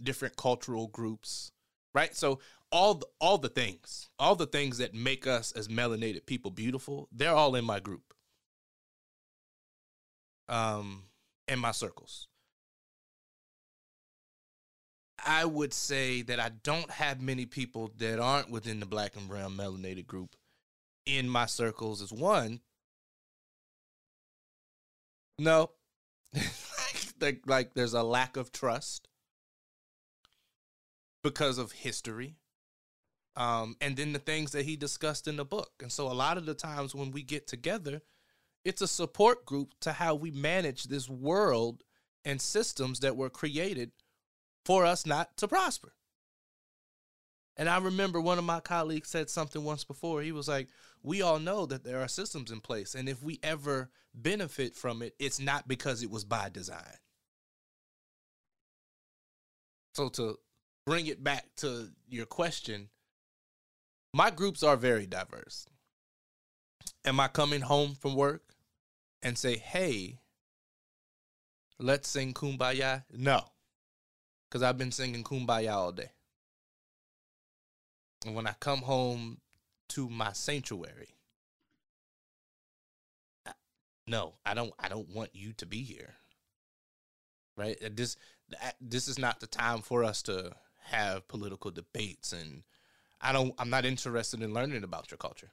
different 0.00 0.36
cultural 0.36 0.86
groups, 0.86 1.50
right? 1.94 2.14
So 2.14 2.40
all 2.70 2.94
the, 2.94 3.06
all 3.20 3.38
the 3.38 3.48
things, 3.48 4.08
all 4.18 4.34
the 4.34 4.46
things 4.46 4.78
that 4.78 4.94
make 4.94 5.26
us 5.26 5.52
as 5.52 5.68
melanated 5.68 6.26
people 6.26 6.50
beautiful, 6.50 7.08
they're 7.12 7.34
all 7.34 7.54
in 7.54 7.64
my 7.64 7.80
group. 7.80 8.14
Um 10.48 11.04
in 11.48 11.58
my 11.58 11.72
circles. 11.72 12.28
I 15.24 15.44
would 15.44 15.72
say 15.72 16.22
that 16.22 16.38
I 16.38 16.50
don't 16.62 16.90
have 16.90 17.22
many 17.22 17.46
people 17.46 17.92
that 17.98 18.18
aren't 18.18 18.50
within 18.50 18.80
the 18.80 18.86
black 18.86 19.16
and 19.16 19.28
brown 19.28 19.56
melanated 19.56 20.06
group 20.06 20.36
in 21.06 21.28
my 21.28 21.46
circles 21.46 22.02
as 22.02 22.12
one. 22.12 22.60
No. 25.38 25.70
like, 27.20 27.40
like 27.46 27.74
there's 27.74 27.94
a 27.94 28.02
lack 28.02 28.36
of 28.36 28.52
trust 28.52 29.08
because 31.24 31.58
of 31.58 31.72
history. 31.72 32.36
Um, 33.34 33.76
and 33.80 33.96
then 33.96 34.12
the 34.12 34.20
things 34.20 34.52
that 34.52 34.64
he 34.64 34.76
discussed 34.76 35.26
in 35.26 35.36
the 35.36 35.44
book. 35.44 35.72
And 35.82 35.90
so 35.90 36.06
a 36.06 36.14
lot 36.14 36.38
of 36.38 36.46
the 36.46 36.54
times 36.54 36.94
when 36.94 37.10
we 37.10 37.22
get 37.24 37.48
together, 37.48 38.02
it's 38.64 38.82
a 38.82 38.86
support 38.86 39.44
group 39.44 39.74
to 39.80 39.92
how 39.92 40.14
we 40.14 40.30
manage 40.30 40.84
this 40.84 41.08
world 41.08 41.82
and 42.24 42.40
systems 42.40 43.00
that 43.00 43.16
were 43.16 43.30
created 43.30 43.90
for 44.64 44.86
us 44.86 45.04
not 45.04 45.36
to 45.38 45.48
prosper. 45.48 45.94
And 47.56 47.68
I 47.68 47.78
remember 47.78 48.20
one 48.20 48.38
of 48.38 48.44
my 48.44 48.60
colleagues 48.60 49.10
said 49.10 49.30
something 49.30 49.64
once 49.64 49.84
before. 49.84 50.22
He 50.22 50.32
was 50.32 50.48
like, 50.48 50.68
We 51.02 51.22
all 51.22 51.38
know 51.38 51.66
that 51.66 51.84
there 51.84 52.00
are 52.00 52.08
systems 52.08 52.50
in 52.50 52.60
place. 52.60 52.94
And 52.94 53.08
if 53.08 53.22
we 53.22 53.38
ever 53.42 53.90
benefit 54.14 54.74
from 54.74 55.02
it, 55.02 55.14
it's 55.18 55.40
not 55.40 55.68
because 55.68 56.02
it 56.02 56.10
was 56.10 56.24
by 56.24 56.48
design. 56.48 56.98
So, 59.94 60.08
to 60.10 60.38
bring 60.86 61.06
it 61.06 61.22
back 61.22 61.46
to 61.56 61.88
your 62.08 62.26
question, 62.26 62.88
my 64.12 64.30
groups 64.30 64.62
are 64.62 64.76
very 64.76 65.06
diverse. 65.06 65.66
Am 67.04 67.20
I 67.20 67.28
coming 67.28 67.62
home 67.62 67.94
from 67.94 68.14
work 68.14 68.54
and 69.22 69.36
say, 69.36 69.56
Hey, 69.56 70.18
let's 71.78 72.08
sing 72.08 72.32
kumbaya? 72.34 73.04
No 73.12 73.44
because 74.54 74.62
I've 74.62 74.78
been 74.78 74.92
singing 74.92 75.24
Kumbaya 75.24 75.72
all 75.72 75.90
day. 75.90 76.12
And 78.24 78.36
when 78.36 78.46
I 78.46 78.54
come 78.60 78.82
home 78.82 79.38
to 79.88 80.08
my 80.08 80.32
sanctuary, 80.32 81.08
no, 84.06 84.34
I 84.46 84.54
don't. 84.54 84.72
I 84.78 84.88
don't 84.88 85.08
want 85.08 85.30
you 85.32 85.54
to 85.54 85.66
be 85.66 85.82
here. 85.82 86.14
Right? 87.56 87.76
This 87.96 88.16
this 88.80 89.08
is 89.08 89.18
not 89.18 89.40
the 89.40 89.48
time 89.48 89.82
for 89.82 90.04
us 90.04 90.22
to 90.22 90.52
have 90.84 91.28
political 91.28 91.70
debates, 91.70 92.32
and 92.32 92.62
I 93.20 93.32
don't. 93.32 93.54
I'm 93.58 93.70
not 93.70 93.84
interested 93.84 94.42
in 94.42 94.54
learning 94.54 94.84
about 94.84 95.10
your 95.10 95.18
culture. 95.18 95.50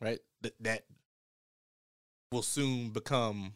Right? 0.00 0.20
That 0.42 0.54
that 0.60 0.84
will 2.30 2.42
soon 2.42 2.90
become 2.90 3.54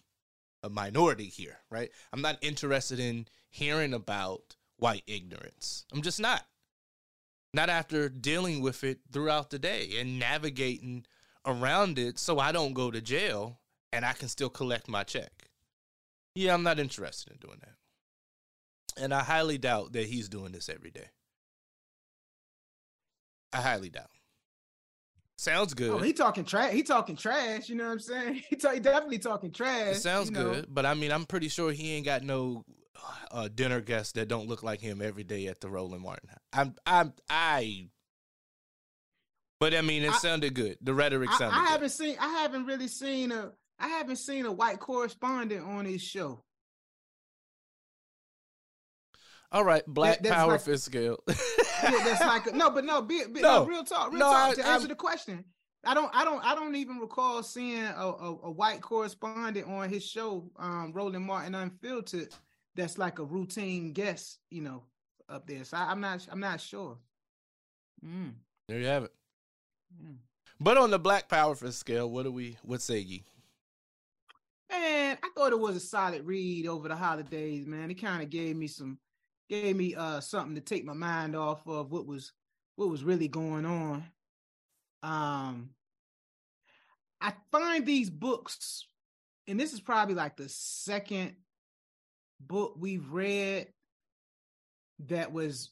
a 0.63 0.71
minority 0.71 1.27
here. 1.27 1.59
Right? 1.71 1.91
I'm 2.13 2.23
not 2.23 2.39
interested 2.43 2.99
in 2.99 3.27
hearing 3.49 3.95
about 3.95 4.57
white 4.79 5.05
ignorance. 5.07 5.85
I'm 5.93 6.03
just 6.03 6.21
not. 6.21 6.45
Not 7.53 7.71
after 7.71 8.09
dealing 8.09 8.61
with 8.61 8.85
it 8.85 9.01
throughout 9.13 9.51
the 9.51 9.59
day 9.59 9.93
and 9.99 10.19
navigating 10.19 11.07
around 11.47 11.99
it 11.99 12.19
so 12.19 12.39
I 12.39 12.53
don't 12.53 12.75
go 12.75 12.91
to 12.91 13.01
jail 13.01 13.61
and 13.93 14.05
I 14.05 14.13
can 14.13 14.29
still 14.29 14.51
collect 14.51 14.89
my 14.89 15.05
check. 15.05 15.49
Yeah, 16.35 16.53
I'm 16.53 16.63
not 16.63 16.79
interested 16.79 17.33
in 17.33 17.39
doing 17.39 17.59
that. 17.61 17.77
And 18.99 19.13
I 19.13 19.23
highly 19.23 19.59
doubt 19.59 19.93
that 19.93 20.07
he's 20.07 20.29
doing 20.29 20.53
this 20.53 20.69
every 20.69 20.91
day. 20.91 21.09
I 23.53 23.61
highly 23.61 23.91
doubt. 23.91 24.11
Sounds 25.39 25.75
good. 25.75 25.91
Oh, 25.91 25.99
he 25.99 26.15
talking 26.15 26.45
trash. 26.45 26.73
He 26.73 26.83
talking 26.83 27.17
trash. 27.17 27.69
You 27.69 27.75
know 27.75 27.85
what 27.85 27.93
I'm 27.93 28.01
saying? 28.01 28.43
He, 28.51 28.57
talk, 28.57 28.75
he 28.75 28.81
definitely 28.81 29.19
talking 29.19 29.53
trash. 29.53 29.97
It 29.97 30.01
sounds 30.01 30.31
you 30.31 30.35
know? 30.35 30.53
good, 30.55 30.67
but 30.69 30.87
I 30.87 30.95
mean, 30.95 31.13
I'm 31.13 31.27
pretty 31.27 31.49
sure 31.49 31.73
he 31.73 31.93
ain't 31.93 32.07
got 32.07 32.23
no 32.23 32.65
uh, 33.31 33.49
dinner 33.55 33.83
guests 33.83 34.13
that 34.13 34.29
don't 34.29 34.49
look 34.49 34.63
like 34.63 34.81
him 34.81 35.03
every 35.03 35.25
day 35.25 35.47
at 35.49 35.61
the 35.61 35.69
Roland 35.69 36.03
Martin. 36.03 36.31
I'm, 36.55 36.75
I'm, 36.87 37.13
I 37.29 37.89
but 39.59 39.75
I 39.75 39.81
mean, 39.81 40.03
it 40.03 40.11
I, 40.11 40.19
sounded 40.19 40.55
good. 40.55 40.79
The 40.83 40.93
rhetoric 40.93 41.31
sounded. 41.33 41.57
I, 41.57 41.65
I 41.65 41.69
haven't 41.71 41.91
seen. 41.91 42.17
I 42.21 42.29
haven't 42.29 42.67
really 42.67 42.89
seen 42.89 43.33
a. 43.33 43.53
I 43.79 43.89
haven't 43.89 44.17
seen 44.17 44.47
a 44.47 44.53
white 44.53 44.81
correspondent 44.81 45.67
on 45.67 45.85
his 45.85 46.03
show. 46.03 46.43
All 49.53 49.65
right, 49.65 49.83
Black 49.87 50.23
that, 50.23 50.33
Power 50.33 50.53
like, 50.53 50.61
Fist 50.63 50.85
scale. 50.85 51.19
yeah, 51.29 51.35
that's 51.83 52.21
like 52.27 52.47
a, 52.47 52.53
no, 52.57 52.71
but 52.71 52.85
no, 52.85 53.03
be, 53.03 53.23
be, 53.33 53.41
no, 53.41 53.61
no, 53.61 53.67
real 53.67 53.85
talk, 53.85 54.11
real 54.11 54.19
no, 54.19 54.33
talk. 54.33 54.51
I, 54.51 54.55
to 54.55 54.67
answer 54.67 54.85
I'm, 54.85 54.89
the 54.89 54.95
question, 54.95 55.45
I 55.85 55.95
don't, 55.95 56.11
I 56.15 56.25
don't, 56.25 56.45
I 56.45 56.55
don't 56.55 56.75
even 56.75 56.99
recall 56.99 57.43
seeing 57.43 57.85
a, 57.85 58.07
a, 58.07 58.39
a 58.45 58.51
white 58.51 58.81
correspondent 58.81 59.69
on 59.69 59.89
his 59.89 60.05
show, 60.05 60.51
um, 60.59 60.93
Roland 60.93 61.25
Martin 61.25 61.55
Unfiltered. 61.55 62.35
That's 62.75 62.99
like 62.99 63.21
a 63.21 63.25
routine 63.25 63.93
guest, 63.93 64.39
you 64.51 64.63
know, 64.63 64.83
up 65.29 65.47
there. 65.47 65.65
So 65.65 65.77
I, 65.77 65.93
am 65.93 66.01
not, 66.01 66.27
I'm 66.31 66.41
not 66.41 66.61
sure. 66.61 66.99
Mm. 68.05 68.33
There 68.69 68.81
you 68.81 68.87
have 68.87 69.05
it. 69.05 69.13
Mm. 70.05 70.17
But 70.61 70.77
on 70.77 70.91
the 70.91 70.99
Black 70.99 71.29
Power 71.29 71.55
Fist 71.55 71.79
scale, 71.79 72.11
what 72.11 72.25
do 72.25 72.33
we? 72.33 72.57
What 72.63 72.83
say 72.83 72.99
ye? 72.99 73.25
Man, 74.71 75.19
I 75.23 75.29
thought 75.35 75.53
it 75.53 75.59
was 75.59 75.77
a 75.77 75.81
solid 75.81 76.27
read 76.27 76.67
over 76.67 76.89
the 76.89 76.97
holidays. 76.97 77.67
Man, 77.67 77.91
it 77.91 77.95
kind 77.95 78.23
of 78.23 78.31
gave 78.31 78.57
me 78.57 78.67
some, 78.67 78.99
gave 79.49 79.77
me 79.77 79.95
uh 79.95 80.21
something 80.21 80.55
to 80.55 80.61
take 80.61 80.85
my 80.85 80.93
mind 80.93 81.37
off 81.37 81.67
of 81.67 81.93
what 81.93 82.07
was 82.07 82.33
what 82.77 82.89
was 82.89 83.05
really 83.05 83.29
going 83.29 83.65
on. 83.65 84.05
Um, 85.03 85.71
I 87.21 87.33
find 87.51 87.87
these 87.87 88.11
books, 88.11 88.87
and 89.47 89.59
this 89.59 89.73
is 89.73 89.81
probably 89.81 90.15
like 90.15 90.37
the 90.37 90.49
second 90.49 91.37
book 92.41 92.75
we've 92.79 93.09
read 93.11 93.69
that 95.07 95.33
was 95.33 95.71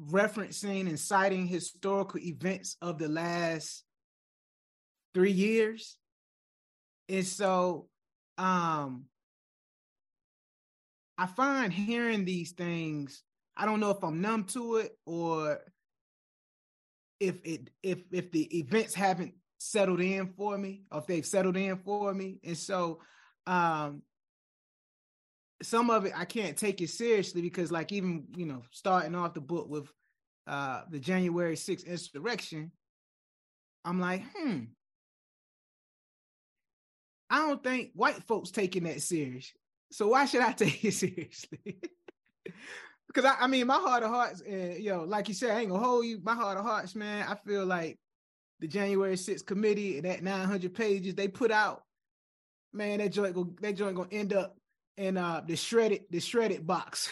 referencing 0.00 0.88
and 0.88 0.98
citing 0.98 1.46
historical 1.46 2.20
events 2.20 2.76
of 2.80 2.98
the 2.98 3.08
last 3.08 3.84
three 5.14 5.32
years. 5.32 5.96
And 7.08 7.26
so 7.26 7.88
um 8.38 9.04
I 11.18 11.26
find 11.26 11.72
hearing 11.72 12.24
these 12.24 12.52
things, 12.52 13.22
I 13.56 13.66
don't 13.66 13.80
know 13.80 13.90
if 13.90 14.02
I'm 14.02 14.20
numb 14.20 14.44
to 14.44 14.76
it 14.76 14.96
or 15.04 15.60
if 17.20 17.36
it 17.44 17.70
if 17.82 18.00
if 18.10 18.32
the 18.32 18.58
events 18.58 18.94
haven't 18.94 19.34
settled 19.58 20.00
in 20.00 20.32
for 20.36 20.58
me 20.58 20.82
or 20.90 20.98
if 20.98 21.06
they've 21.06 21.26
settled 21.26 21.56
in 21.56 21.76
for 21.78 22.12
me. 22.12 22.40
And 22.42 22.56
so 22.56 23.00
um 23.46 24.02
some 25.62 25.90
of 25.90 26.06
it 26.06 26.12
I 26.16 26.24
can't 26.24 26.56
take 26.56 26.80
it 26.80 26.90
seriously 26.90 27.42
because 27.42 27.70
like 27.70 27.92
even 27.92 28.26
you 28.36 28.46
know 28.46 28.62
starting 28.72 29.14
off 29.14 29.34
the 29.34 29.40
book 29.40 29.68
with 29.68 29.88
uh 30.46 30.82
the 30.90 30.98
January 30.98 31.54
6th 31.54 31.86
insurrection, 31.86 32.72
I'm 33.84 34.00
like, 34.00 34.22
hmm. 34.34 34.64
I 37.30 37.46
don't 37.46 37.62
think 37.62 37.92
white 37.94 38.22
folks 38.24 38.50
taking 38.50 38.84
that 38.84 39.00
serious. 39.00 39.52
So 39.92 40.08
why 40.08 40.24
should 40.24 40.40
I 40.40 40.52
take 40.52 40.84
it 40.84 40.94
seriously? 40.94 41.78
because 43.06 43.24
I, 43.24 43.36
I, 43.40 43.46
mean, 43.46 43.66
my 43.66 43.76
heart 43.76 44.02
of 44.02 44.10
hearts, 44.10 44.42
you 44.46 44.90
know, 44.90 45.04
like 45.04 45.28
you 45.28 45.34
said, 45.34 45.50
I 45.50 45.60
ain't 45.60 45.70
gonna 45.70 45.84
hold 45.84 46.06
you. 46.06 46.20
My 46.22 46.34
heart 46.34 46.58
of 46.58 46.64
hearts, 46.64 46.94
man. 46.94 47.26
I 47.28 47.36
feel 47.46 47.64
like 47.64 47.98
the 48.60 48.66
January 48.66 49.16
6th 49.16 49.44
committee 49.44 49.98
and 49.98 50.06
that 50.06 50.22
900 50.22 50.74
pages 50.74 51.14
they 51.14 51.28
put 51.28 51.50
out, 51.50 51.82
man, 52.72 52.98
that 52.98 53.12
joint 53.12 53.34
go, 53.34 53.52
that 53.60 53.76
joint 53.76 53.96
gonna 53.96 54.08
end 54.10 54.32
up 54.32 54.56
in 54.96 55.16
uh 55.16 55.42
the 55.46 55.56
shredded 55.56 56.02
the 56.10 56.20
shredded 56.20 56.66
box 56.66 57.10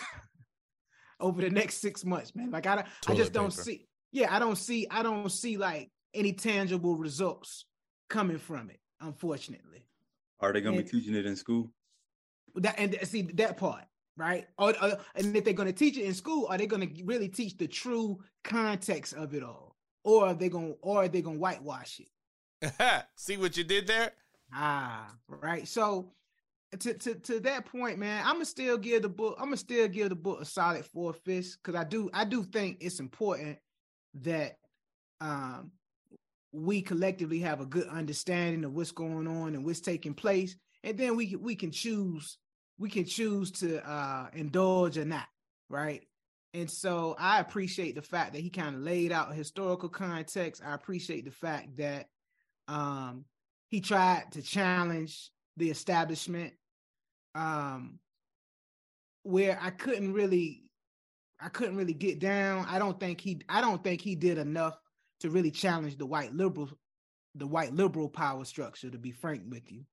over 1.20 1.40
the 1.40 1.50
next 1.50 1.78
six 1.78 2.04
months, 2.04 2.34
man. 2.34 2.50
Like 2.50 2.66
I 2.66 2.84
I 3.06 3.14
just 3.14 3.32
don't 3.32 3.52
see 3.52 3.86
yeah, 4.12 4.34
I 4.34 4.38
don't 4.38 4.56
see 4.56 4.86
I 4.90 5.02
don't 5.02 5.30
see 5.30 5.56
like 5.56 5.90
any 6.14 6.32
tangible 6.32 6.96
results 6.96 7.66
coming 8.08 8.38
from 8.38 8.70
it, 8.70 8.80
unfortunately. 9.00 9.86
Are 10.40 10.52
they 10.52 10.60
gonna 10.60 10.78
and, 10.78 10.84
be 10.84 10.90
teaching 10.90 11.14
it 11.14 11.26
in 11.26 11.36
school? 11.36 11.72
That 12.56 12.74
and 12.78 12.96
see 13.04 13.22
that 13.22 13.56
part, 13.56 13.84
right? 14.16 14.46
Or, 14.58 14.74
or, 14.82 14.98
and 15.14 15.36
if 15.36 15.44
they're 15.44 15.52
gonna 15.52 15.72
teach 15.72 15.96
it 15.96 16.04
in 16.04 16.14
school, 16.14 16.46
are 16.48 16.58
they 16.58 16.66
gonna 16.66 16.88
really 17.04 17.28
teach 17.28 17.56
the 17.56 17.68
true 17.68 18.18
context 18.44 19.14
of 19.14 19.34
it 19.34 19.42
all? 19.42 19.76
Or 20.04 20.28
are 20.28 20.34
they 20.34 20.48
gonna 20.48 20.74
or 20.80 21.04
are 21.04 21.08
they 21.08 21.22
gonna 21.22 21.38
whitewash 21.38 22.00
it? 22.00 23.04
see 23.16 23.36
what 23.36 23.56
you 23.56 23.64
did 23.64 23.86
there? 23.86 24.12
Ah, 24.52 25.14
right. 25.28 25.66
So 25.66 26.12
to, 26.78 26.94
to 26.94 27.14
to 27.14 27.40
that 27.40 27.66
point, 27.66 27.98
man, 27.98 28.22
I'm 28.24 28.34
gonna 28.34 28.44
still 28.44 28.78
give 28.78 29.02
the 29.02 29.08
book. 29.08 29.36
I'm 29.38 29.46
gonna 29.46 29.56
still 29.56 29.88
give 29.88 30.10
the 30.10 30.14
book 30.14 30.40
a 30.40 30.44
solid 30.44 30.84
four 30.84 31.12
fists 31.12 31.56
because 31.56 31.78
I 31.78 31.84
do 31.84 32.10
I 32.14 32.24
do 32.24 32.44
think 32.44 32.78
it's 32.80 33.00
important 33.00 33.58
that 34.22 34.58
um 35.20 35.72
we 36.52 36.82
collectively 36.82 37.38
have 37.40 37.60
a 37.60 37.66
good 37.66 37.88
understanding 37.88 38.64
of 38.64 38.74
what's 38.74 38.92
going 38.92 39.26
on 39.26 39.54
and 39.54 39.64
what's 39.64 39.80
taking 39.80 40.14
place, 40.14 40.56
and 40.84 40.98
then 40.98 41.16
we 41.16 41.36
we 41.36 41.54
can 41.54 41.70
choose 41.70 42.38
we 42.78 42.88
can 42.88 43.04
choose 43.04 43.50
to 43.52 43.86
uh 43.88 44.28
indulge 44.32 44.98
or 44.98 45.04
not, 45.04 45.26
right? 45.68 46.02
And 46.52 46.70
so 46.70 47.14
I 47.18 47.38
appreciate 47.40 47.94
the 47.94 48.02
fact 48.02 48.32
that 48.32 48.40
he 48.42 48.50
kind 48.50 48.74
of 48.74 48.82
laid 48.82 49.12
out 49.12 49.34
historical 49.34 49.88
context. 49.88 50.62
I 50.64 50.74
appreciate 50.74 51.24
the 51.24 51.30
fact 51.30 51.76
that 51.76 52.06
um 52.68 53.24
he 53.68 53.80
tried 53.80 54.32
to 54.32 54.42
challenge 54.42 55.30
the 55.56 55.70
establishment 55.70 56.54
um 57.34 57.98
where 59.22 59.58
I 59.60 59.70
couldn't 59.70 60.12
really 60.12 60.64
I 61.40 61.48
couldn't 61.48 61.76
really 61.76 61.94
get 61.94 62.18
down. 62.18 62.66
I 62.68 62.78
don't 62.78 62.98
think 62.98 63.20
he 63.20 63.40
I 63.48 63.60
don't 63.60 63.82
think 63.82 64.00
he 64.00 64.14
did 64.14 64.38
enough 64.38 64.78
to 65.20 65.30
really 65.30 65.50
challenge 65.50 65.96
the 65.96 66.06
white 66.06 66.34
liberal 66.34 66.70
the 67.34 67.46
white 67.46 67.72
liberal 67.72 68.08
power 68.08 68.44
structure 68.44 68.90
to 68.90 68.98
be 68.98 69.12
frank 69.12 69.42
with 69.48 69.70
you. 69.70 69.84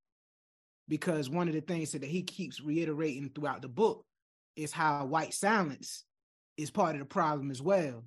Because 0.87 1.29
one 1.29 1.47
of 1.47 1.53
the 1.53 1.61
things 1.61 1.91
that 1.91 2.03
he 2.03 2.23
keeps 2.23 2.61
reiterating 2.61 3.29
throughout 3.29 3.61
the 3.61 3.67
book 3.67 4.05
is 4.55 4.71
how 4.71 5.05
white 5.05 5.33
silence 5.33 6.05
is 6.55 6.71
part 6.71 6.95
of 6.95 6.99
the 6.99 7.05
problem 7.05 7.51
as 7.51 7.61
well. 7.61 8.03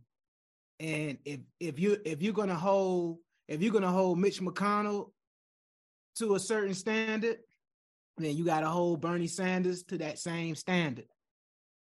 And 0.79 1.19
if 1.25 1.41
if 1.61 1.79
you 1.79 1.99
if 2.05 2.23
you're 2.23 2.33
gonna 2.33 2.55
hold 2.55 3.19
if 3.49 3.63
you're 3.63 3.73
gonna 3.73 3.91
hold 3.91 4.19
Mitch 4.19 4.41
McConnell 4.41 5.11
to 6.17 6.35
a 6.35 6.41
certain 6.41 6.75
standard, 6.75 7.39
then 8.19 8.37
you 8.37 8.45
got 8.45 8.61
to 8.61 8.69
hold 8.69 9.01
Bernie 9.01 9.27
Sanders 9.27 9.83
to 9.85 9.99
that 9.99 10.19
same 10.19 10.55
standard. 10.55 11.07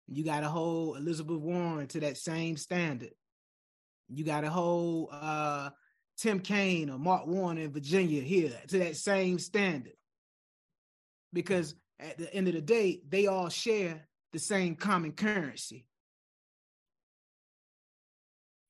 You 0.07 0.23
got 0.23 0.41
to 0.41 0.47
hold 0.47 0.97
Elizabeth 0.97 1.37
Warren 1.37 1.87
to 1.87 1.99
that 2.01 2.17
same 2.17 2.57
standard. 2.57 3.11
You 4.09 4.23
got 4.23 4.41
to 4.41 4.49
hold 4.49 5.09
uh, 5.11 5.69
Tim 6.17 6.39
Kaine 6.39 6.89
or 6.89 6.97
Mark 6.97 7.27
Warner 7.27 7.61
in 7.61 7.71
Virginia 7.71 8.21
here 8.21 8.53
to 8.69 8.79
that 8.79 8.95
same 8.95 9.37
standard. 9.39 9.93
Because 11.33 11.75
at 11.99 12.17
the 12.17 12.33
end 12.33 12.47
of 12.47 12.53
the 12.53 12.61
day, 12.61 13.01
they 13.07 13.27
all 13.27 13.49
share 13.49 14.07
the 14.33 14.39
same 14.39 14.75
common 14.75 15.11
currency, 15.11 15.85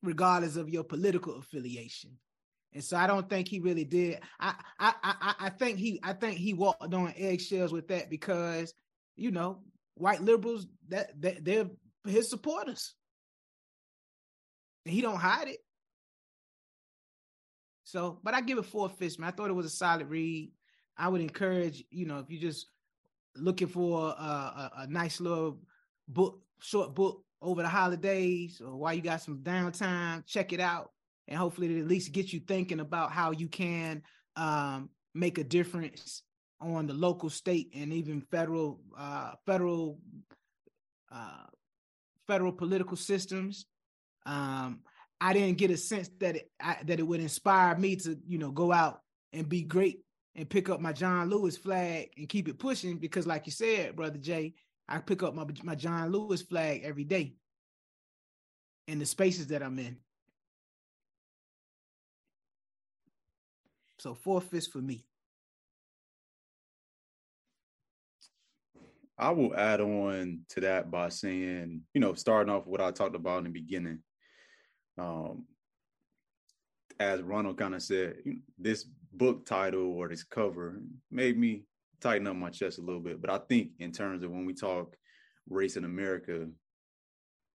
regardless 0.04 0.56
of 0.56 0.70
your 0.70 0.84
political 0.84 1.38
affiliation. 1.38 2.18
And 2.74 2.84
so 2.84 2.98
I 2.98 3.08
don't 3.08 3.30
think 3.30 3.48
he 3.48 3.60
really 3.60 3.86
did. 3.86 4.20
I 4.40 4.54
I 4.80 4.94
I 5.04 5.36
I 5.40 5.50
think 5.50 5.78
he 5.78 6.00
I 6.04 6.14
think 6.14 6.38
he 6.38 6.54
walked 6.54 6.94
on 6.94 7.14
eggshells 7.18 7.72
with 7.72 7.88
that 7.88 8.10
because 8.10 8.74
you 9.16 9.32
know 9.32 9.64
white 9.96 10.22
liberals 10.22 10.68
that, 10.90 11.20
that 11.22 11.44
they're 11.44 11.70
his 12.06 12.30
supporters. 12.30 12.94
And 14.86 14.94
he 14.94 15.02
don't 15.02 15.18
hide 15.18 15.50
it. 15.50 15.60
So, 17.84 18.20
but 18.24 18.34
I 18.34 18.42
give 18.42 18.58
it 18.58 18.66
four 18.66 18.90
fists, 18.90 19.18
man. 19.20 19.30
I 19.30 19.32
thought 19.32 19.50
it 19.50 19.54
was 19.54 19.66
a 19.66 19.70
solid 19.70 20.08
read. 20.08 20.52
I 20.98 21.10
would 21.10 21.22
encourage, 21.22 21.84
you 21.92 22.06
know, 22.06 22.20
if 22.20 22.30
you're 22.30 22.42
just 22.42 22.68
looking 23.36 23.68
for 23.68 24.10
a, 24.10 24.12
a, 24.12 24.72
a 24.80 24.88
nice 24.88 25.22
little 25.22 25.60
book, 26.08 26.42
short 26.60 26.96
book 26.96 27.24
over 27.42 27.62
the 27.62 27.70
holidays 27.70 28.62
or 28.62 28.76
while 28.76 28.94
you 28.94 29.02
got 29.02 29.22
some 29.22 29.40
downtime, 29.40 30.26
check 30.26 30.54
it 30.54 30.60
out. 30.60 30.92
And 31.28 31.38
hopefully 31.38 31.76
it 31.76 31.80
at 31.80 31.88
least 31.88 32.14
get 32.14 32.34
you 32.34 32.40
thinking 32.40 32.80
about 32.80 33.12
how 33.12 33.32
you 33.32 33.48
can 33.48 34.02
um, 34.36 34.90
make 35.14 35.38
a 35.38 35.44
difference 35.44 36.24
on 36.60 36.88
the 36.88 36.94
local, 36.94 37.30
state, 37.30 37.72
and 37.76 37.94
even 37.94 38.22
federal 38.22 38.80
uh, 38.98 39.34
federal 39.46 40.00
uh, 41.12 41.46
federal 42.28 42.52
political 42.52 42.98
systems. 42.98 43.66
Um, 44.26 44.80
I 45.20 45.34
didn't 45.34 45.58
get 45.58 45.72
a 45.72 45.78
sense 45.78 46.10
that 46.20 46.38
it 46.38 46.52
I, 46.62 46.78
that 46.86 47.00
it 47.00 47.04
would 47.04 47.20
inspire 47.20 47.76
me 47.78 47.98
to 47.98 48.18
you 48.26 48.38
know 48.38 48.52
go 48.52 48.72
out 48.72 49.02
and 49.34 49.48
be 49.48 49.64
great 49.64 50.00
and 50.38 50.48
pick 50.48 50.70
up 50.70 50.80
my 50.80 50.94
John 50.94 51.30
Lewis 51.30 51.58
flag 51.58 52.12
and 52.16 52.30
keep 52.30 52.48
it 52.48 52.60
pushing 52.60 52.98
because, 52.98 53.26
like 53.26 53.48
you 53.48 53.52
said, 53.52 53.96
brother 53.96 54.20
Jay, 54.20 54.54
I 54.88 55.00
pick 55.00 55.24
up 55.24 55.34
my 55.34 55.46
my 55.64 55.76
John 55.76 56.12
Lewis 56.12 56.44
flag 56.44 56.82
every 56.84 57.04
day 57.04 57.36
in 58.88 59.00
the 59.00 59.06
spaces 59.06 59.48
that 59.48 59.64
I'm 59.64 59.78
in. 59.80 59.98
So 63.98 64.14
four 64.14 64.40
fists 64.40 64.72
for 64.72 64.78
me. 64.78 65.04
I 69.18 69.32
will 69.32 69.56
add 69.56 69.82
on 69.82 70.42
to 70.50 70.62
that 70.62 70.92
by 70.92 71.10
saying, 71.10 71.82
you 71.96 72.00
know, 72.00 72.14
starting 72.14 72.54
off 72.54 72.68
what 72.68 72.80
I 72.80 72.92
talked 72.92 73.16
about 73.16 73.40
in 73.40 73.46
the 73.46 73.50
beginning. 73.50 74.00
Um, 75.00 75.46
as 77.00 77.24
Ronald 77.24 77.58
kind 77.58 77.74
of 77.74 77.82
said, 77.82 78.18
this 78.60 78.86
book 79.18 79.46
title 79.46 79.94
or 79.94 80.08
this 80.08 80.24
cover 80.24 80.82
made 81.12 81.38
me 81.38 81.64
tighten 82.02 82.28
up 82.28 82.36
my 82.36 82.50
chest 82.50 82.78
a 82.78 82.82
little 82.82 83.02
bit. 83.02 83.22
But 83.22 83.30
I 83.30 83.40
think 83.50 83.72
in 83.80 83.92
terms 83.92 84.24
of 84.24 84.32
when 84.32 84.46
we 84.46 84.54
talk 84.54 84.96
race 85.50 85.78
in 85.78 85.84
America, 85.84 86.48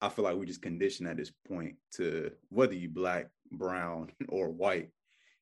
I 0.00 0.08
feel 0.08 0.24
like 0.24 0.36
we 0.36 0.46
just 0.46 0.62
conditioned 0.62 1.08
at 1.08 1.16
this 1.16 1.32
point 1.48 1.74
to 1.96 2.30
whether 2.50 2.74
you 2.74 2.88
black, 2.88 3.28
brown, 3.50 4.12
or 4.28 4.50
white, 4.50 4.90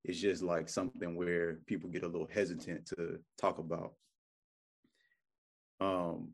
it's 0.05 0.21
just 0.21 0.43
like 0.43 0.69
something 0.69 1.17
where 1.17 1.59
people 1.67 1.91
get 1.91 2.05
a 2.05 2.09
little 2.09 2.29
hesitant 2.33 2.87
to 2.87 3.19
talk 3.39 3.59
about. 3.59 3.93
Um, 5.81 6.31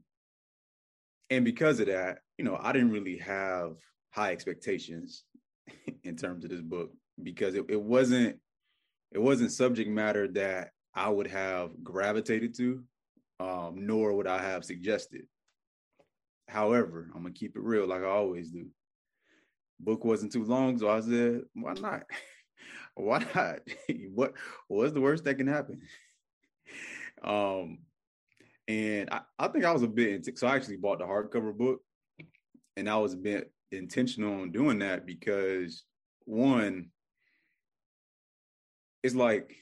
and 1.31 1.45
because 1.45 1.81
of 1.81 1.87
that, 1.87 2.19
you 2.39 2.45
know, 2.45 2.59
I 2.61 2.73
didn't 2.73 2.93
really 2.93 3.17
have 3.19 3.77
high 4.11 4.33
expectations 4.33 5.25
in 6.05 6.17
terms 6.17 6.45
of 6.45 6.51
this 6.51 6.61
book 6.61 6.91
because 7.23 7.55
it, 7.55 7.65
it 7.69 7.81
wasn't 7.81 8.39
it 9.13 9.21
wasn't 9.21 9.53
subject 9.53 9.91
matter 9.91 10.29
that 10.29 10.71
I 10.95 11.09
would 11.09 11.27
have 11.29 11.71
gravitated 11.83 12.55
to, 12.57 12.83
um, 13.41 13.87
nor 13.87 14.15
would 14.15 14.27
I 14.27 14.43
have 14.43 14.65
suggested. 14.65 15.23
However, 16.49 17.11
I'm 17.15 17.23
gonna 17.23 17.35
keep 17.35 17.57
it 17.57 17.63
real 17.63 17.87
like 17.87 18.03
I 18.03 18.07
always 18.07 18.51
do. 18.51 18.67
Book 19.81 20.05
wasn't 20.05 20.33
too 20.33 20.45
long, 20.45 20.79
so 20.79 20.89
I 20.89 21.01
said, 21.01 21.43
why 21.55 21.75
not? 21.75 22.05
why 22.95 23.25
not? 23.35 23.61
what 24.15 24.35
what's 24.69 24.93
the 24.93 25.01
worst 25.01 25.25
that 25.25 25.37
can 25.37 25.47
happen? 25.47 25.83
Um, 27.25 27.79
and 28.67 29.09
I, 29.13 29.21
I 29.39 29.47
think 29.47 29.65
I 29.65 29.71
was 29.71 29.83
a 29.83 29.89
bit 29.89 30.15
into 30.15 30.37
so 30.37 30.49
I 30.49 30.57
actually 30.57 30.79
bought 30.79 30.99
the 30.99 31.05
hardcover 31.05 31.57
book, 31.57 31.81
and 32.77 32.91
I 32.91 32.97
was 32.97 33.13
a 33.13 33.19
bit 33.19 33.53
intentional 33.71 34.41
on 34.41 34.51
doing 34.51 34.81
that 34.81 35.07
because 35.07 35.85
one, 36.25 36.91
it's 39.03 39.15
like 39.15 39.57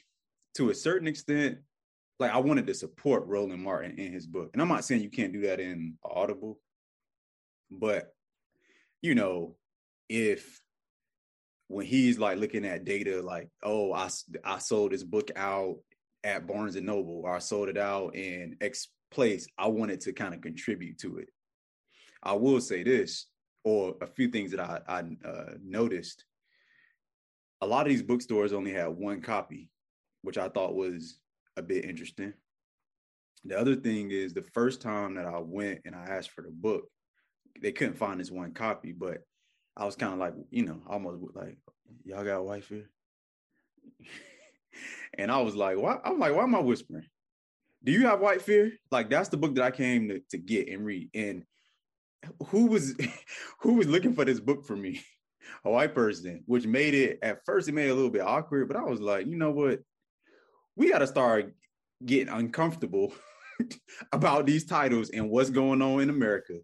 to 0.54 0.70
a 0.70 0.74
certain 0.74 1.08
extent, 1.08 1.58
like 2.18 2.32
I 2.32 2.38
wanted 2.38 2.66
to 2.66 2.74
support 2.74 3.26
Roland 3.26 3.62
Martin 3.62 3.98
in 3.98 4.12
his 4.12 4.26
book. 4.26 4.50
And 4.52 4.60
I'm 4.60 4.68
not 4.68 4.84
saying 4.84 5.02
you 5.02 5.10
can't 5.10 5.32
do 5.32 5.42
that 5.42 5.60
in 5.60 5.94
Audible, 6.04 6.58
but 7.70 8.14
you 9.02 9.14
know, 9.14 9.56
if 10.08 10.60
when 11.68 11.86
he's 11.86 12.18
like 12.18 12.38
looking 12.38 12.64
at 12.64 12.84
data, 12.84 13.22
like, 13.22 13.48
oh, 13.62 13.92
I, 13.92 14.10
I 14.44 14.58
sold 14.58 14.92
this 14.92 15.04
book 15.04 15.30
out 15.36 15.76
at 16.24 16.46
Barnes 16.46 16.76
and 16.76 16.86
Noble, 16.86 17.22
or 17.24 17.34
I 17.34 17.38
sold 17.38 17.68
it 17.68 17.78
out 17.78 18.16
in 18.16 18.56
X 18.60 18.88
place, 19.10 19.46
I 19.56 19.68
wanted 19.68 20.00
to 20.02 20.12
kind 20.12 20.34
of 20.34 20.40
contribute 20.40 20.98
to 20.98 21.18
it. 21.18 21.28
I 22.22 22.32
will 22.32 22.60
say 22.60 22.82
this, 22.82 23.26
or 23.64 23.94
a 24.02 24.06
few 24.06 24.28
things 24.28 24.50
that 24.50 24.60
I, 24.60 24.80
I 24.86 24.98
uh, 25.26 25.54
noticed. 25.62 26.24
A 27.60 27.66
lot 27.66 27.86
of 27.86 27.90
these 27.90 28.02
bookstores 28.02 28.52
only 28.52 28.72
had 28.72 28.88
one 28.88 29.20
copy, 29.20 29.68
which 30.22 30.38
I 30.38 30.48
thought 30.48 30.74
was 30.74 31.18
a 31.56 31.62
bit 31.62 31.84
interesting. 31.84 32.32
The 33.44 33.58
other 33.58 33.76
thing 33.76 34.10
is 34.10 34.32
the 34.34 34.44
first 34.54 34.80
time 34.80 35.14
that 35.14 35.26
I 35.26 35.38
went 35.38 35.80
and 35.84 35.94
I 35.94 36.04
asked 36.04 36.30
for 36.30 36.42
the 36.42 36.50
book, 36.50 36.84
they 37.60 37.72
couldn't 37.72 37.98
find 37.98 38.20
this 38.20 38.30
one 38.30 38.52
copy, 38.52 38.92
but 38.92 39.18
I 39.76 39.84
was 39.84 39.96
kind 39.96 40.12
of 40.12 40.18
like, 40.18 40.34
you 40.50 40.64
know, 40.64 40.80
almost 40.86 41.22
like, 41.34 41.56
y'all 42.04 42.24
got 42.24 42.44
wife 42.44 42.68
here? 42.68 42.90
and 45.18 45.30
I 45.30 45.40
was 45.40 45.54
like, 45.54 45.78
why? 45.78 45.98
I'm 46.04 46.18
like, 46.18 46.34
why 46.34 46.42
am 46.42 46.54
I 46.54 46.60
whispering? 46.60 47.06
Do 47.82 47.92
you 47.92 48.06
have 48.06 48.20
White 48.20 48.42
Fear? 48.42 48.72
Like 48.90 49.08
that's 49.08 49.30
the 49.30 49.36
book 49.36 49.54
that 49.54 49.64
I 49.64 49.70
came 49.70 50.08
to, 50.08 50.20
to 50.30 50.38
get 50.38 50.68
and 50.68 50.84
read. 50.84 51.08
And 51.14 51.44
who 52.48 52.66
was 52.66 52.94
who 53.60 53.74
was 53.74 53.86
looking 53.86 54.14
for 54.14 54.24
this 54.24 54.40
book 54.40 54.64
for 54.64 54.76
me? 54.76 55.02
A 55.64 55.70
white 55.70 55.94
person, 55.94 56.42
which 56.46 56.66
made 56.66 56.94
it 56.94 57.18
at 57.22 57.44
first 57.44 57.68
it 57.68 57.72
made 57.72 57.86
it 57.86 57.90
a 57.90 57.94
little 57.94 58.10
bit 58.10 58.22
awkward, 58.22 58.68
but 58.68 58.76
I 58.76 58.82
was 58.82 59.00
like, 59.00 59.26
you 59.26 59.36
know 59.36 59.50
what? 59.50 59.80
We 60.76 60.90
got 60.90 61.00
to 61.00 61.06
start 61.06 61.54
getting 62.04 62.32
uncomfortable 62.32 63.12
about 64.12 64.46
these 64.46 64.64
titles 64.64 65.10
and 65.10 65.30
what's 65.30 65.50
going 65.50 65.82
on 65.82 66.00
in 66.00 66.10
America. 66.10 66.54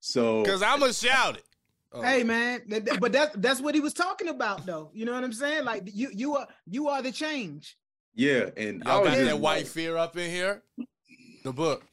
So 0.00 0.42
because 0.42 0.62
I'm 0.62 0.80
gonna 0.80 0.92
shout 0.92 1.36
it. 1.36 1.44
Oh. 1.92 2.02
Hey 2.02 2.22
man, 2.22 2.62
but 3.00 3.12
that's 3.12 3.36
that's 3.36 3.60
what 3.60 3.74
he 3.74 3.80
was 3.80 3.94
talking 3.94 4.28
about, 4.28 4.66
though. 4.66 4.90
You 4.92 5.04
know 5.04 5.12
what 5.12 5.24
I'm 5.24 5.32
saying? 5.32 5.64
Like 5.64 5.82
you 5.86 6.10
you 6.12 6.36
are 6.36 6.46
you 6.66 6.88
are 6.88 7.02
the 7.02 7.12
change. 7.12 7.76
Yeah, 8.14 8.50
and 8.56 8.82
Y'all 8.84 9.04
got 9.04 9.16
that 9.16 9.38
white 9.38 9.68
fear 9.68 9.96
up 9.96 10.16
in 10.16 10.30
here. 10.30 10.62
The 11.44 11.52
book. 11.52 11.84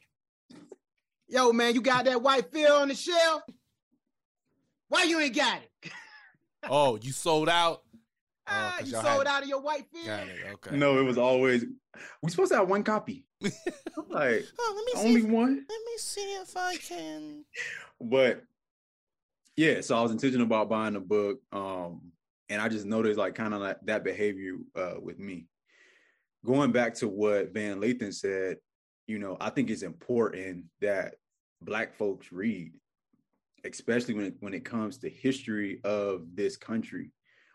Yo, 1.27 1.51
man, 1.51 1.75
you 1.75 1.81
got 1.81 2.05
that 2.05 2.21
white 2.21 2.51
fear 2.51 2.71
on 2.71 2.87
the 2.87 2.95
shelf? 2.95 3.41
Why 4.87 5.03
you 5.03 5.19
ain't 5.19 5.35
got 5.35 5.59
it? 5.61 5.91
oh, 6.69 6.97
you 7.01 7.11
sold 7.11 7.49
out. 7.49 7.83
Ah, 8.47 8.77
oh, 8.77 8.85
you 8.85 8.91
sold 8.91 9.27
out 9.27 9.43
of 9.43 9.49
your 9.49 9.61
white 9.61 9.85
fear. 9.93 10.25
Okay. 10.53 10.75
No, 10.75 10.99
it 10.99 11.03
was 11.03 11.17
always 11.17 11.65
we 12.21 12.29
supposed 12.29 12.51
to 12.51 12.57
have 12.57 12.69
one 12.69 12.83
copy. 12.83 13.25
I'm 13.43 13.51
like, 14.09 14.45
oh, 14.59 14.73
let 14.75 15.03
me 15.03 15.07
only 15.07 15.21
see, 15.21 15.27
one. 15.27 15.55
Let 15.55 15.79
me 15.85 15.97
see 15.97 16.33
if 16.35 16.57
I 16.57 16.75
can. 16.77 17.45
But 18.01 18.43
yeah, 19.55 19.81
so 19.81 19.97
I 19.97 20.01
was 20.01 20.11
intentional 20.11 20.45
about 20.45 20.69
buying 20.69 20.93
the 20.93 20.99
book, 20.99 21.39
um, 21.51 22.11
and 22.49 22.61
I 22.61 22.67
just 22.67 22.85
noticed 22.85 23.17
like 23.17 23.35
kind 23.35 23.53
of 23.53 23.61
like 23.61 23.77
that 23.83 24.03
behavior 24.03 24.55
uh, 24.75 24.95
with 25.01 25.19
me 25.19 25.47
going 26.45 26.71
back 26.71 26.93
to 26.95 27.07
what 27.07 27.53
Van 27.53 27.79
Lathan 27.79 28.13
said, 28.13 28.57
you 29.07 29.19
know, 29.19 29.37
I 29.39 29.49
think 29.49 29.69
it's 29.69 29.81
important 29.81 30.65
that 30.81 31.15
Black 31.61 31.95
folks 31.95 32.31
read, 32.31 32.73
especially 33.65 34.13
when 34.13 34.25
it, 34.25 34.35
when 34.39 34.53
it 34.53 34.65
comes 34.65 34.97
to 34.97 35.09
history 35.09 35.79
of 35.83 36.25
this 36.33 36.57
country. 36.57 37.11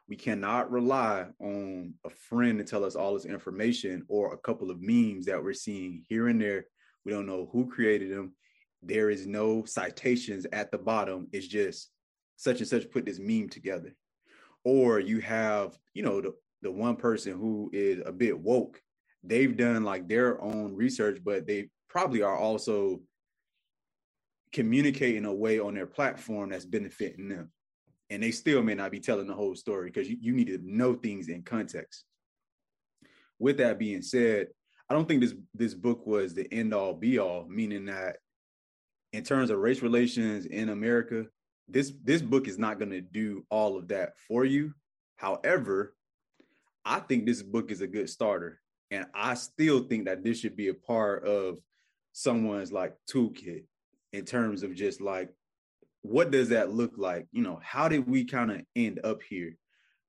We 0.09 0.17
cannot 0.17 0.71
rely 0.71 1.27
on 1.39 1.95
a 2.05 2.11
friend 2.11 2.59
to 2.59 2.65
tell 2.65 2.85
us 2.85 2.97
all 2.97 3.13
this 3.13 3.27
information 3.27 4.05
or 4.09 4.33
a 4.33 4.39
couple 4.39 4.71
of 4.71 4.81
memes 4.81 5.27
that 5.27 5.43
we're 5.43 5.53
seeing 5.53 6.05
here 6.09 6.29
and 6.29 6.41
there. 6.41 6.65
We 7.05 7.13
don't 7.13 7.27
know 7.27 7.49
who 7.53 7.69
created 7.69 8.11
them. 8.11 8.33
There 8.83 9.11
is 9.11 9.27
no 9.27 9.65
citations 9.65 10.47
at 10.53 10.71
the 10.71 10.79
bottom. 10.79 11.29
It's 11.33 11.47
just 11.47 11.91
such 12.37 12.61
and 12.61 12.69
such 12.69 12.91
put 12.91 13.05
this 13.05 13.19
meme 13.19 13.51
together. 13.51 13.95
Or 14.65 14.99
you 14.99 15.21
have, 15.21 15.77
you 15.93 16.03
know, 16.03 16.21
the, 16.23 16.35
the 16.63 16.71
one 16.71 16.97
person 16.97 17.33
who 17.33 17.71
is 17.73 18.01
a 18.07 18.13
bit 18.13 18.39
woke, 18.39 18.81
they've 19.23 19.57
done 19.57 19.85
like 19.85 20.09
their 20.09 20.41
own 20.41 20.75
research, 20.75 21.19
but 21.23 21.47
they 21.47 21.69
probably 21.89 22.23
are 22.23 22.37
also 22.37 23.01
communicating 24.53 25.25
a 25.25 25.33
way 25.33 25.59
on 25.59 25.75
their 25.75 25.87
platform 25.87 26.51
that's 26.51 26.65
benefiting 26.65 27.29
them. 27.29 27.51
And 28.11 28.23
they 28.23 28.31
still 28.31 28.63
may 28.63 28.75
not 28.75 28.91
be 28.91 29.01
telling 29.01 29.27
the 29.27 29.35
whole 29.35 29.55
story 29.55 29.91
because 29.91 30.09
you, 30.09 30.17
you 30.21 30.33
need 30.33 30.47
to 30.47 30.61
know 30.63 30.95
things 30.95 31.29
in 31.29 31.43
context. 31.43 32.05
With 33.39 33.59
that 33.59 33.79
being 33.79 34.03
said, 34.03 34.49
I 34.89 34.95
don't 34.95 35.07
think 35.07 35.21
this 35.21 35.35
this 35.55 35.75
book 35.75 36.07
was 36.07 36.33
the 36.33 36.53
end 36.53 36.73
all 36.73 36.95
be 36.95 37.19
all, 37.19 37.47
meaning 37.49 37.85
that 37.87 38.17
in 39.13 39.23
terms 39.23 39.51
of 39.51 39.59
race 39.59 39.83
relations 39.83 40.47
in 40.47 40.71
America, 40.71 41.27
this 41.69 41.93
this 42.03 42.23
book 42.23 42.49
is 42.49 42.59
not 42.59 42.79
going 42.79 42.91
to 42.91 43.03
do 43.03 43.45
all 43.51 43.77
of 43.77 43.89
that 43.89 44.15
for 44.27 44.45
you. 44.47 44.73
However, 45.17 45.95
I 46.85 47.01
think 47.01 47.27
this 47.27 47.43
book 47.43 47.71
is 47.71 47.83
a 47.83 47.87
good 47.87 48.09
starter. 48.09 48.61
And 48.91 49.07
I 49.15 49.35
still 49.35 49.81
think 49.81 50.07
that 50.07 50.25
this 50.25 50.41
should 50.41 50.57
be 50.57 50.69
a 50.69 50.75
part 50.75 51.25
of 51.25 51.59
someone's 52.13 52.73
like 52.73 52.95
toolkit. 53.11 53.65
In 54.13 54.25
terms 54.25 54.63
of 54.63 54.75
just 54.75 55.01
like 55.01 55.31
what 56.03 56.31
does 56.31 56.51
that 56.51 56.73
look 56.73 56.93
like? 56.97 57.27
You 57.33 57.43
know, 57.43 57.61
how 57.63 57.89
did 57.89 58.09
we 58.09 58.25
kind 58.25 58.51
of 58.51 58.61
end 58.77 59.01
up 59.05 59.23
here? 59.23 59.57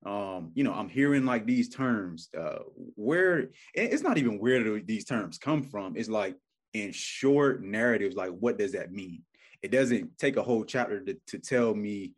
Um, 0.06 0.52
you 0.54 0.64
know, 0.64 0.72
I'm 0.72 0.88
hearing 0.88 1.26
like 1.26 1.46
these 1.46 1.68
terms. 1.68 2.28
Uh, 2.36 2.60
where 2.94 3.50
it's 3.74 4.02
not 4.02 4.18
even 4.18 4.38
where 4.38 4.62
do 4.62 4.82
these 4.82 5.04
terms 5.04 5.38
come 5.38 5.62
from. 5.62 5.96
It's 5.96 6.08
like 6.08 6.36
in 6.72 6.92
short 6.92 7.62
narratives, 7.62 8.16
like 8.16 8.30
what 8.30 8.58
does 8.58 8.72
that 8.72 8.92
mean? 8.92 9.22
It 9.62 9.70
doesn't 9.70 10.16
take 10.18 10.36
a 10.36 10.42
whole 10.42 10.64
chapter 10.64 11.00
to, 11.04 11.16
to 11.26 11.38
tell 11.38 11.74
me 11.74 12.14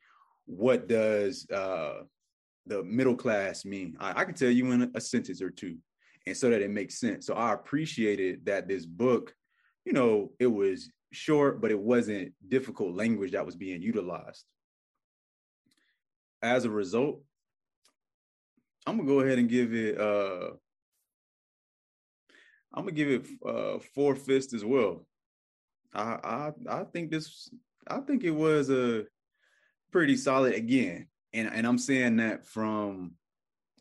what 0.47 0.87
does 0.87 1.49
uh, 1.51 2.03
the 2.67 2.85
middle 2.85 3.17
class 3.17 3.65
mean. 3.65 3.97
I, 3.99 4.21
I 4.21 4.25
can 4.25 4.35
tell 4.35 4.51
you 4.51 4.71
in 4.71 4.83
a, 4.83 4.91
a 4.95 5.01
sentence 5.01 5.43
or 5.43 5.51
two, 5.51 5.77
and 6.27 6.37
so 6.37 6.51
that 6.51 6.63
it 6.63 6.71
makes 6.71 7.01
sense. 7.01 7.27
So 7.27 7.35
I 7.35 7.53
appreciated 7.53 8.45
that 8.45 8.69
this 8.69 8.87
book, 8.87 9.35
you 9.85 9.93
know, 9.93 10.31
it 10.39 10.47
was 10.47 10.89
short, 11.13 11.61
but 11.61 11.71
it 11.71 11.79
wasn't 11.79 12.33
difficult 12.47 12.95
language 12.95 13.33
that 13.33 13.47
was 13.47 13.57
being 13.57 13.83
utilized. 13.83 14.45
As 16.43 16.65
a 16.65 16.71
result, 16.71 17.23
I'm 18.87 18.97
gonna 18.97 19.09
go 19.09 19.21
ahead 19.21 19.39
and 19.39 19.49
give 19.49 19.73
it 19.75 20.01
uh 20.01 20.51
I'm 22.75 22.85
gonna 22.85 22.93
give 22.93 23.09
it 23.09 23.27
uh 23.47 23.79
four 23.95 24.17
fists 24.17 24.55
as 24.55 24.65
well. 24.65 25.07
I 25.95 26.19
I 26.69 26.81
I 26.81 26.85
think 26.85 27.11
this 27.11 27.51
I 27.87 27.99
think 28.01 28.25
it 28.25 28.31
was 28.31 28.71
a 28.71 29.05
pretty 29.93 30.17
solid 30.17 30.55
again. 30.55 31.09
And 31.33 31.49
and 31.53 31.67
I'm 31.67 31.79
saying 31.79 32.17
that 32.17 32.47
from 32.47 33.13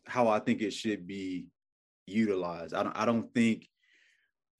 how 0.06 0.28
I 0.28 0.38
think 0.38 0.60
it 0.60 0.72
should 0.72 1.06
be 1.06 1.46
utilized. 2.06 2.74
I 2.74 2.82
don't 2.82 2.96
I 2.96 3.04
don't 3.04 3.32
think 3.34 3.68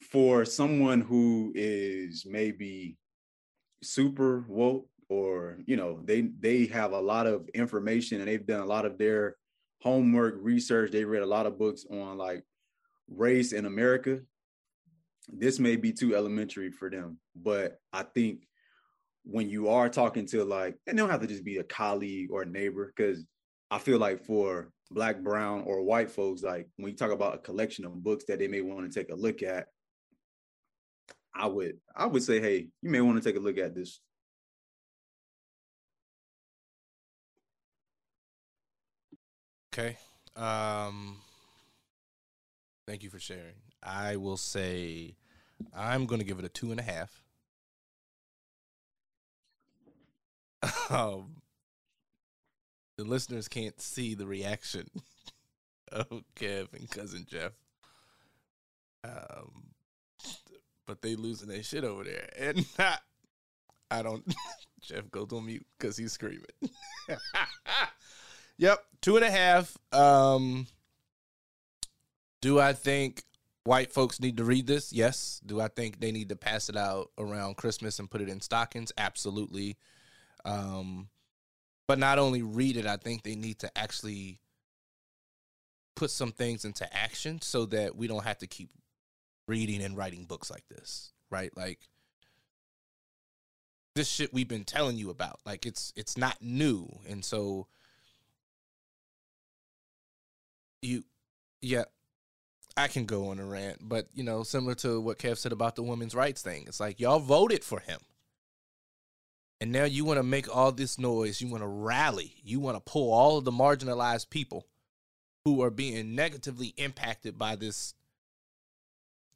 for 0.03 0.45
someone 0.45 1.01
who 1.01 1.53
is 1.55 2.25
maybe 2.27 2.97
super 3.83 4.45
woke 4.49 4.89
or 5.09 5.59
you 5.67 5.77
know 5.77 6.01
they 6.05 6.23
they 6.41 6.67
have 6.67 6.93
a 6.93 7.01
lot 7.01 7.27
of 7.27 7.49
information 7.55 8.21
and 8.21 8.29
they've 8.29 8.47
done 8.47 8.61
a 8.61 8.67
lot 8.67 8.87
of 8.87 8.99
their 8.99 9.37
homework 9.81 10.37
research. 10.39 10.91
They 10.93 11.05
read 11.05 11.23
a 11.23 11.27
lot 11.27 11.47
of 11.47 11.59
books 11.59 11.85
on 11.91 12.17
like 12.17 12.45
race 13.09 13.53
in 13.53 13.67
america. 13.67 14.21
This 15.29 15.59
may 15.59 15.77
be 15.77 15.93
too 15.93 16.17
elementary 16.17 16.71
for 16.71 16.91
them 16.91 17.19
but 17.35 17.79
i 17.93 18.03
think 18.03 18.47
when 19.25 19.49
you 19.49 19.69
are 19.69 19.89
talking 19.89 20.27
to 20.27 20.45
like 20.45 20.77
and 20.87 20.99
they 20.99 21.03
don't 21.03 21.11
have 21.11 21.21
to 21.21 21.27
just 21.27 21.45
be 21.45 21.59
a 21.59 21.65
colleague 21.65 22.31
or 22.31 22.43
a 22.43 22.47
neighbor 22.47 22.93
because 22.95 23.25
i 23.71 23.79
feel 23.79 23.99
like 23.99 24.25
for 24.25 24.71
black 24.91 25.23
brown 25.23 25.63
or 25.63 25.83
white 25.83 26.11
folks 26.11 26.43
like 26.43 26.69
when 26.77 26.91
you 26.91 26.97
talk 26.97 27.11
about 27.11 27.35
a 27.35 27.39
collection 27.39 27.85
of 27.85 28.03
books 28.03 28.25
that 28.27 28.39
they 28.39 28.49
may 28.49 28.61
want 28.61 28.91
to 28.91 28.99
take 28.99 29.11
a 29.11 29.17
look 29.17 29.43
at 29.43 29.67
I 31.35 31.47
would 31.47 31.79
I 31.95 32.07
would 32.07 32.23
say, 32.23 32.41
hey, 32.41 32.69
you 32.83 32.91
may 32.91 33.01
want 33.01 33.23
to 33.23 33.29
take 33.29 33.37
a 33.39 33.43
look 33.43 33.59
at 33.59 33.75
this. 33.75 34.01
Okay. 39.73 39.97
Um 40.37 41.19
thank 42.87 43.03
you 43.03 43.11
for 43.11 43.19
sharing. 43.19 43.55
I 43.83 44.17
will 44.17 44.37
say 44.37 45.17
I'm 45.75 46.07
gonna 46.07 46.25
give 46.25 46.39
it 46.39 46.45
a 46.45 46.49
two 46.49 46.71
and 46.71 46.81
a 46.81 46.83
half. 46.83 47.23
um 50.91 51.43
the 52.99 53.05
listeners 53.05 53.49
can't 53.49 53.81
see 53.81 54.15
the 54.15 54.27
reaction 54.27 54.87
of 55.93 56.25
Kev 56.37 56.73
and 56.75 56.91
cousin 56.91 57.27
Jeff. 57.29 57.53
Um 59.05 59.72
but 60.87 61.03
they 61.03 61.15
losing 61.15 61.49
their 61.49 61.63
shit 61.63 61.85
over 61.85 62.05
there. 62.05 62.29
And 62.39 62.67
I, 62.79 62.99
I 63.91 64.03
don't. 64.03 64.25
Jeff, 64.81 65.11
go 65.11 65.25
to 65.27 65.41
mute 65.41 65.67
because 65.79 65.97
he's 65.97 66.13
screaming. 66.13 66.45
yep, 68.57 68.79
two 69.01 69.17
and 69.17 69.25
a 69.25 69.31
half. 69.31 69.77
Um, 69.93 70.67
do 72.41 72.59
I 72.59 72.73
think 72.73 73.23
white 73.65 73.93
folks 73.93 74.21
need 74.21 74.39
to 74.39 74.45
read 74.45 74.67
this? 74.67 74.93
Yes. 74.93 75.41
Do 75.47 75.61
I 75.61 75.69
think 75.69 76.01
they 76.01 76.11
need 76.11 76.31
to 76.31 76.37
pass 76.37 76.69
it 76.69 76.77
out 76.77 77.11
around 77.17 77.57
Christmas 77.57 77.99
and 77.99 78.11
put 78.11 78.21
it 78.21 78.29
in 78.29 78.41
stockings? 78.41 78.93
Absolutely. 78.99 79.77
Um, 80.45 81.09
but 81.87 81.99
not 81.99 82.19
only 82.19 82.43
read 82.43 82.77
it, 82.77 82.87
I 82.87 82.97
think 82.97 83.23
they 83.23 83.37
need 83.37 83.61
to 83.61 83.79
actually 83.79 84.41
put 85.95 86.11
some 86.11 86.33
things 86.33 86.65
into 86.65 86.93
action 86.97 87.41
so 87.41 87.67
that 87.67 87.97
we 87.97 88.07
don't 88.07 88.25
have 88.25 88.39
to 88.39 88.47
keep 88.47 88.71
reading 89.49 89.83
and 89.83 89.97
writing 89.97 90.25
books 90.25 90.51
like 90.51 90.67
this, 90.69 91.13
right? 91.31 91.55
Like 91.57 91.81
this 93.95 94.09
shit 94.09 94.33
we've 94.33 94.49
been 94.49 94.65
telling 94.65 94.97
you 94.97 95.11
about. 95.11 95.41
Like 95.45 95.67
it's 95.67 95.93
it's 95.97 96.17
not 96.17 96.37
new. 96.41 96.89
And 97.09 97.25
so 97.25 97.67
you 100.81 101.05
yeah, 101.61 101.85
I 102.77 102.89
can 102.89 103.05
go 103.07 103.29
on 103.29 103.39
a 103.39 103.45
rant, 103.45 103.79
but 103.83 104.07
you 104.15 104.25
know, 104.25 104.43
similar 104.43 104.75
to 104.77 105.01
what 105.01 105.19
Kev 105.19 105.39
said 105.39 105.53
about 105.53 105.77
the 105.77 105.83
women's 105.83 106.15
rights 106.15 106.43
thing. 106.43 106.65
It's 106.67 106.81
like 106.81 107.01
y'all 107.01 107.21
voted 107.21 107.65
for 107.65 107.81
him. 107.81 108.01
And 109.61 109.71
now 109.71 109.85
you 109.85 110.05
want 110.05 110.19
to 110.19 110.25
make 110.25 110.55
all 110.55 110.73
this 110.73 110.99
noise. 110.99 111.41
You 111.41 111.47
want 111.47 111.63
to 111.63 111.69
rally. 111.69 112.35
You 112.43 112.59
want 112.59 112.77
to 112.77 112.91
pull 112.91 113.13
all 113.13 113.39
of 113.39 113.45
the 113.45 113.53
marginalized 113.53 114.29
people 114.29 114.67
who 115.45 115.63
are 115.63 115.71
being 115.71 116.17
negatively 116.17 116.75
impacted 116.77 117.39
by 117.39 117.55
this 117.55 117.95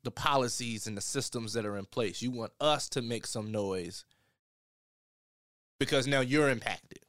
the 0.06 0.10
policies 0.12 0.86
and 0.86 0.96
the 0.96 1.02
systems 1.02 1.52
that 1.52 1.66
are 1.66 1.76
in 1.76 1.84
place. 1.84 2.22
You 2.22 2.30
want 2.30 2.52
us 2.60 2.88
to 2.90 3.02
make 3.02 3.26
some 3.26 3.50
noise 3.50 4.04
because 5.80 6.06
now 6.06 6.20
you're 6.20 6.48
impacted. 6.48 7.00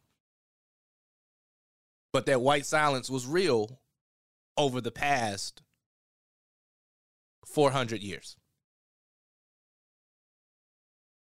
But 2.12 2.26
that 2.26 2.42
white 2.42 2.66
silence 2.66 3.08
was 3.08 3.28
real 3.28 3.80
over 4.58 4.82
the 4.82 4.92
past 4.92 5.62
400 7.46 8.02
years. 8.02 8.36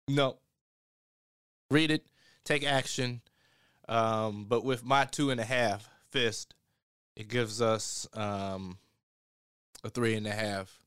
No. 0.08 0.40
Read 1.70 1.92
it, 1.92 2.08
take 2.46 2.66
action. 2.66 3.22
Um, 3.88 4.46
but 4.50 4.66
with 4.66 4.84
my 4.84 5.06
two 5.06 5.30
and 5.30 5.40
a 5.40 5.46
half 5.46 5.88
fist, 6.10 6.56
it 7.16 7.28
gives 7.28 7.62
us 7.62 8.08
um, 8.16 8.80
a 9.84 9.92
three 9.92 10.16
and 10.16 10.26
a 10.26 10.32
half 10.32 10.80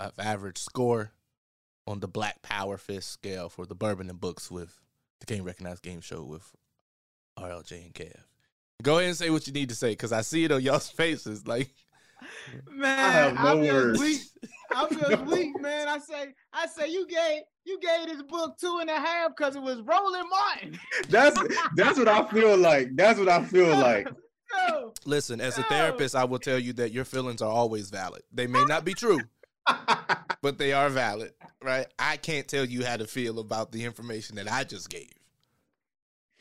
of 0.00 0.18
average 0.18 0.58
score 0.58 1.12
on 1.86 2.00
the 2.00 2.08
Black 2.08 2.42
Power 2.42 2.76
Fist 2.76 3.10
scale 3.10 3.48
for 3.48 3.66
the 3.66 3.74
Bourbon 3.74 4.08
and 4.08 4.20
Books 4.20 4.50
with 4.50 4.80
the 5.20 5.26
Game 5.26 5.44
Recognized 5.44 5.82
Game 5.82 6.00
Show 6.00 6.22
with 6.22 6.50
RLJ 7.38 7.84
and 7.84 7.94
Kev. 7.94 8.16
Go 8.82 8.96
ahead 8.98 9.08
and 9.08 9.16
say 9.16 9.30
what 9.30 9.46
you 9.46 9.52
need 9.52 9.68
to 9.68 9.74
say 9.74 9.90
because 9.90 10.12
I 10.12 10.22
see 10.22 10.44
it 10.44 10.52
on 10.52 10.62
y'all's 10.62 10.88
faces. 10.90 11.46
Like, 11.46 11.74
man, 12.70 12.98
I 12.98 13.10
have 13.10 13.34
no 13.34 13.40
I'm 13.40 13.60
words. 13.60 14.00
Weak. 14.00 14.20
I'm 14.72 14.88
just 14.98 15.24
weak, 15.26 15.60
man. 15.60 15.88
I 15.88 15.98
say, 15.98 16.28
I 16.52 16.66
say, 16.66 16.88
you 16.88 17.06
gave 17.06 17.42
you 17.64 17.78
gave 17.80 18.06
this 18.06 18.22
book 18.22 18.56
two 18.58 18.78
and 18.80 18.88
a 18.88 18.98
half 18.98 19.36
because 19.36 19.56
it 19.56 19.62
was 19.62 19.80
Roland 19.82 20.28
Martin. 20.30 20.78
that's 21.08 21.38
that's 21.76 21.98
what 21.98 22.08
I 22.08 22.26
feel 22.28 22.56
like. 22.56 22.96
That's 22.96 23.18
what 23.18 23.28
I 23.28 23.44
feel 23.44 23.76
like. 23.76 24.08
No, 24.68 24.92
Listen, 25.04 25.40
as 25.40 25.58
a 25.58 25.62
therapist, 25.64 26.16
I 26.16 26.24
will 26.24 26.40
tell 26.40 26.58
you 26.58 26.72
that 26.74 26.90
your 26.90 27.04
feelings 27.04 27.40
are 27.40 27.50
always 27.50 27.90
valid. 27.90 28.22
They 28.32 28.48
may 28.48 28.64
not 28.64 28.84
be 28.84 28.94
true, 28.94 29.20
but 30.42 30.58
they 30.58 30.72
are 30.72 30.88
valid, 30.88 31.32
right? 31.62 31.86
I 31.98 32.16
can't 32.16 32.48
tell 32.48 32.64
you 32.64 32.84
how 32.84 32.96
to 32.96 33.06
feel 33.06 33.38
about 33.38 33.72
the 33.72 33.84
information 33.84 34.36
that 34.36 34.50
I 34.50 34.64
just 34.64 34.88
gave. 34.90 35.10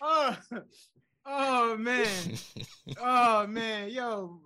Oh, 0.02 0.38
oh 1.26 1.78
man, 1.78 2.08
oh 3.02 3.48
man, 3.48 3.90
yo, 3.90 4.40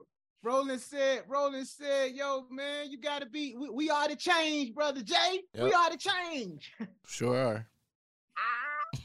Roland 0.43 0.81
said, 0.81 1.23
Roland 1.27 1.67
said, 1.67 2.11
yo, 2.13 2.45
man, 2.51 2.89
you 2.89 2.97
gotta 2.97 3.25
be, 3.25 3.55
we, 3.57 3.69
we 3.69 3.89
are 3.89 4.09
the 4.09 4.15
change, 4.15 4.73
brother 4.73 5.01
Jay. 5.01 5.41
Yep. 5.53 5.63
We 5.63 5.73
are 5.73 5.89
the 5.91 5.97
change. 5.97 6.73
Sure 7.07 7.38
are. 7.38 7.67
ah. 8.38 8.99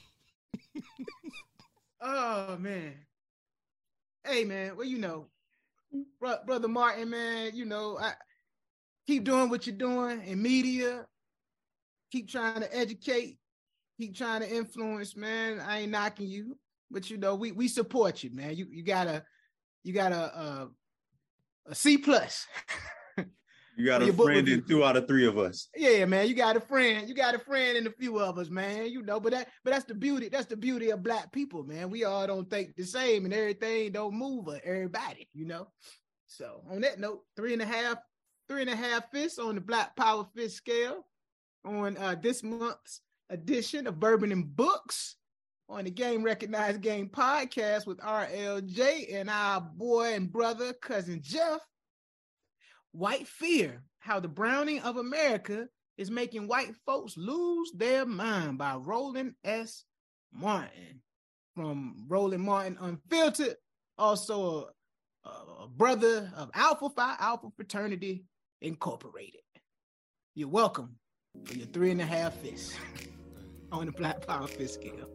oh 2.54 2.56
man. 2.58 2.94
Hey 4.24 4.44
man, 4.44 4.76
well, 4.76 4.86
you 4.86 4.98
know, 4.98 5.26
brother 6.20 6.68
Martin, 6.68 7.10
man, 7.10 7.52
you 7.54 7.64
know, 7.64 7.98
I 7.98 8.14
keep 9.08 9.24
doing 9.24 9.48
what 9.48 9.66
you're 9.66 9.74
doing 9.74 10.22
in 10.26 10.40
media. 10.40 11.06
Keep 12.12 12.28
trying 12.28 12.60
to 12.60 12.76
educate. 12.76 13.38
Keep 13.98 14.14
trying 14.14 14.42
to 14.42 14.54
influence, 14.54 15.16
man. 15.16 15.60
I 15.60 15.80
ain't 15.80 15.90
knocking 15.90 16.28
you, 16.28 16.56
but 16.90 17.10
you 17.10 17.16
know 17.16 17.34
we 17.34 17.50
we 17.50 17.66
support 17.66 18.22
you, 18.22 18.30
man. 18.32 18.54
You 18.54 18.66
you 18.70 18.84
got 18.84 19.08
a 19.08 19.24
you 19.82 19.92
got 19.92 20.12
a 20.12 20.38
a, 20.38 20.68
a 21.66 21.74
C 21.74 21.98
plus. 21.98 22.46
You 23.76 23.86
got 23.86 24.02
a 24.02 24.12
friend 24.12 24.48
in 24.48 24.64
two 24.64 24.82
out 24.82 24.96
of 24.96 25.06
three 25.06 25.24
of 25.24 25.38
us. 25.38 25.68
Yeah, 25.76 26.04
man. 26.04 26.26
You 26.26 26.34
got 26.34 26.56
a 26.56 26.60
friend. 26.60 27.08
You 27.08 27.14
got 27.14 27.36
a 27.36 27.38
friend 27.38 27.78
in 27.78 27.86
a 27.86 27.92
few 27.92 28.18
of 28.18 28.36
us, 28.36 28.50
man. 28.50 28.90
You 28.90 29.02
know, 29.02 29.20
but 29.20 29.30
that 29.30 29.46
but 29.62 29.70
that's 29.70 29.84
the 29.84 29.94
beauty. 29.94 30.28
That's 30.28 30.46
the 30.46 30.56
beauty 30.56 30.90
of 30.90 31.04
black 31.04 31.30
people, 31.30 31.62
man. 31.62 31.88
We 31.88 32.02
all 32.02 32.26
don't 32.26 32.50
think 32.50 32.74
the 32.74 32.82
same, 32.82 33.24
and 33.24 33.32
everything 33.32 33.92
don't 33.92 34.14
move 34.14 34.48
everybody. 34.64 35.28
You 35.32 35.46
know. 35.46 35.68
So 36.26 36.64
on 36.68 36.80
that 36.80 36.98
note, 36.98 37.20
three 37.36 37.52
and 37.52 37.62
a 37.62 37.66
half 37.66 37.98
three 38.48 38.62
and 38.62 38.70
a 38.70 38.76
half 38.76 39.10
fists 39.10 39.38
on 39.38 39.54
the 39.54 39.60
Black 39.60 39.94
Power 39.94 40.26
Fist 40.34 40.56
scale 40.56 41.06
on 41.64 41.96
uh, 41.98 42.16
this 42.20 42.42
month's 42.42 43.00
edition 43.30 43.86
of 43.86 44.00
Bourbon 44.00 44.32
and 44.32 44.56
Books 44.56 45.16
on 45.68 45.84
the 45.84 45.90
Game 45.90 46.22
Recognized 46.22 46.80
Game 46.80 47.10
podcast 47.10 47.86
with 47.86 47.98
RLJ 47.98 49.14
and 49.14 49.28
our 49.28 49.60
boy 49.60 50.14
and 50.14 50.32
brother, 50.32 50.72
cousin 50.72 51.20
Jeff. 51.22 51.60
White 52.92 53.28
Fear 53.28 53.82
How 53.98 54.18
the 54.18 54.28
Browning 54.28 54.80
of 54.80 54.96
America 54.96 55.68
is 55.98 56.10
Making 56.10 56.48
White 56.48 56.74
Folks 56.86 57.18
Lose 57.18 57.70
Their 57.76 58.06
Mind 58.06 58.56
by 58.56 58.76
Roland 58.76 59.34
S. 59.44 59.84
Martin 60.32 61.02
from 61.54 62.06
Roland 62.08 62.44
Martin 62.44 62.78
Unfiltered, 62.80 63.56
also 63.98 64.68
a, 65.24 65.28
a 65.28 65.68
brother 65.68 66.32
of 66.34 66.50
Alpha 66.54 66.88
Phi 66.88 67.16
Alpha 67.18 67.48
Fraternity 67.56 68.24
Incorporated. 68.60 69.40
You're 70.34 70.48
welcome 70.48 70.96
for 71.44 71.54
your 71.54 71.66
three 71.68 71.90
and 71.92 72.00
a 72.00 72.06
half 72.06 72.34
fists 72.34 72.74
on 73.70 73.86
the 73.86 73.92
Black 73.92 74.26
Power 74.26 74.48
Fist 74.48 74.74
scale. 74.74 75.08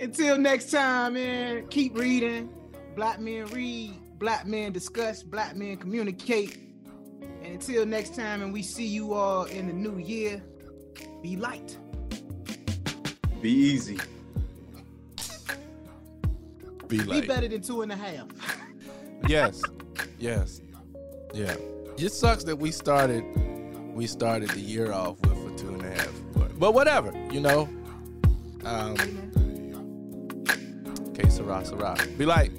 Until 0.00 0.38
next 0.38 0.70
time, 0.70 1.14
man, 1.14 1.66
keep 1.68 1.96
reading. 1.98 2.48
Black 2.94 3.18
men 3.20 3.46
read, 3.46 3.94
black 4.18 4.46
men 4.46 4.72
discuss, 4.72 5.22
black 5.24 5.56
men 5.56 5.76
communicate. 5.76 6.58
And 7.42 7.54
until 7.54 7.84
next 7.86 8.14
time, 8.14 8.42
and 8.42 8.52
we 8.52 8.62
see 8.62 8.86
you 8.86 9.14
all 9.14 9.44
in 9.44 9.66
the 9.66 9.72
new 9.72 9.98
year, 9.98 10.42
be 11.22 11.36
light. 11.36 11.76
Be 13.40 13.50
easy. 13.50 13.98
Be 16.86 17.02
Be 17.02 17.26
better 17.26 17.48
than 17.48 17.60
two 17.62 17.82
and 17.82 17.92
a 17.92 17.96
half. 17.96 18.26
yes, 19.26 19.60
yes, 20.18 20.60
yeah. 21.32 21.56
It 21.96 22.12
sucks 22.12 22.44
that 22.44 22.56
we 22.56 22.70
started, 22.70 23.24
we 23.94 24.06
started 24.06 24.50
the 24.50 24.60
year 24.60 24.92
off 24.92 25.20
with 25.20 25.54
a 25.54 25.58
two 25.58 25.68
and 25.68 25.82
a 25.82 25.90
half, 25.90 26.12
but, 26.34 26.58
but 26.58 26.74
whatever, 26.74 27.12
you 27.30 27.40
know. 27.40 27.68
Um, 28.64 28.96
que 31.14 31.30
sera, 31.30 31.64
sera. 31.64 31.96
Be 32.16 32.26
like. 32.26 32.52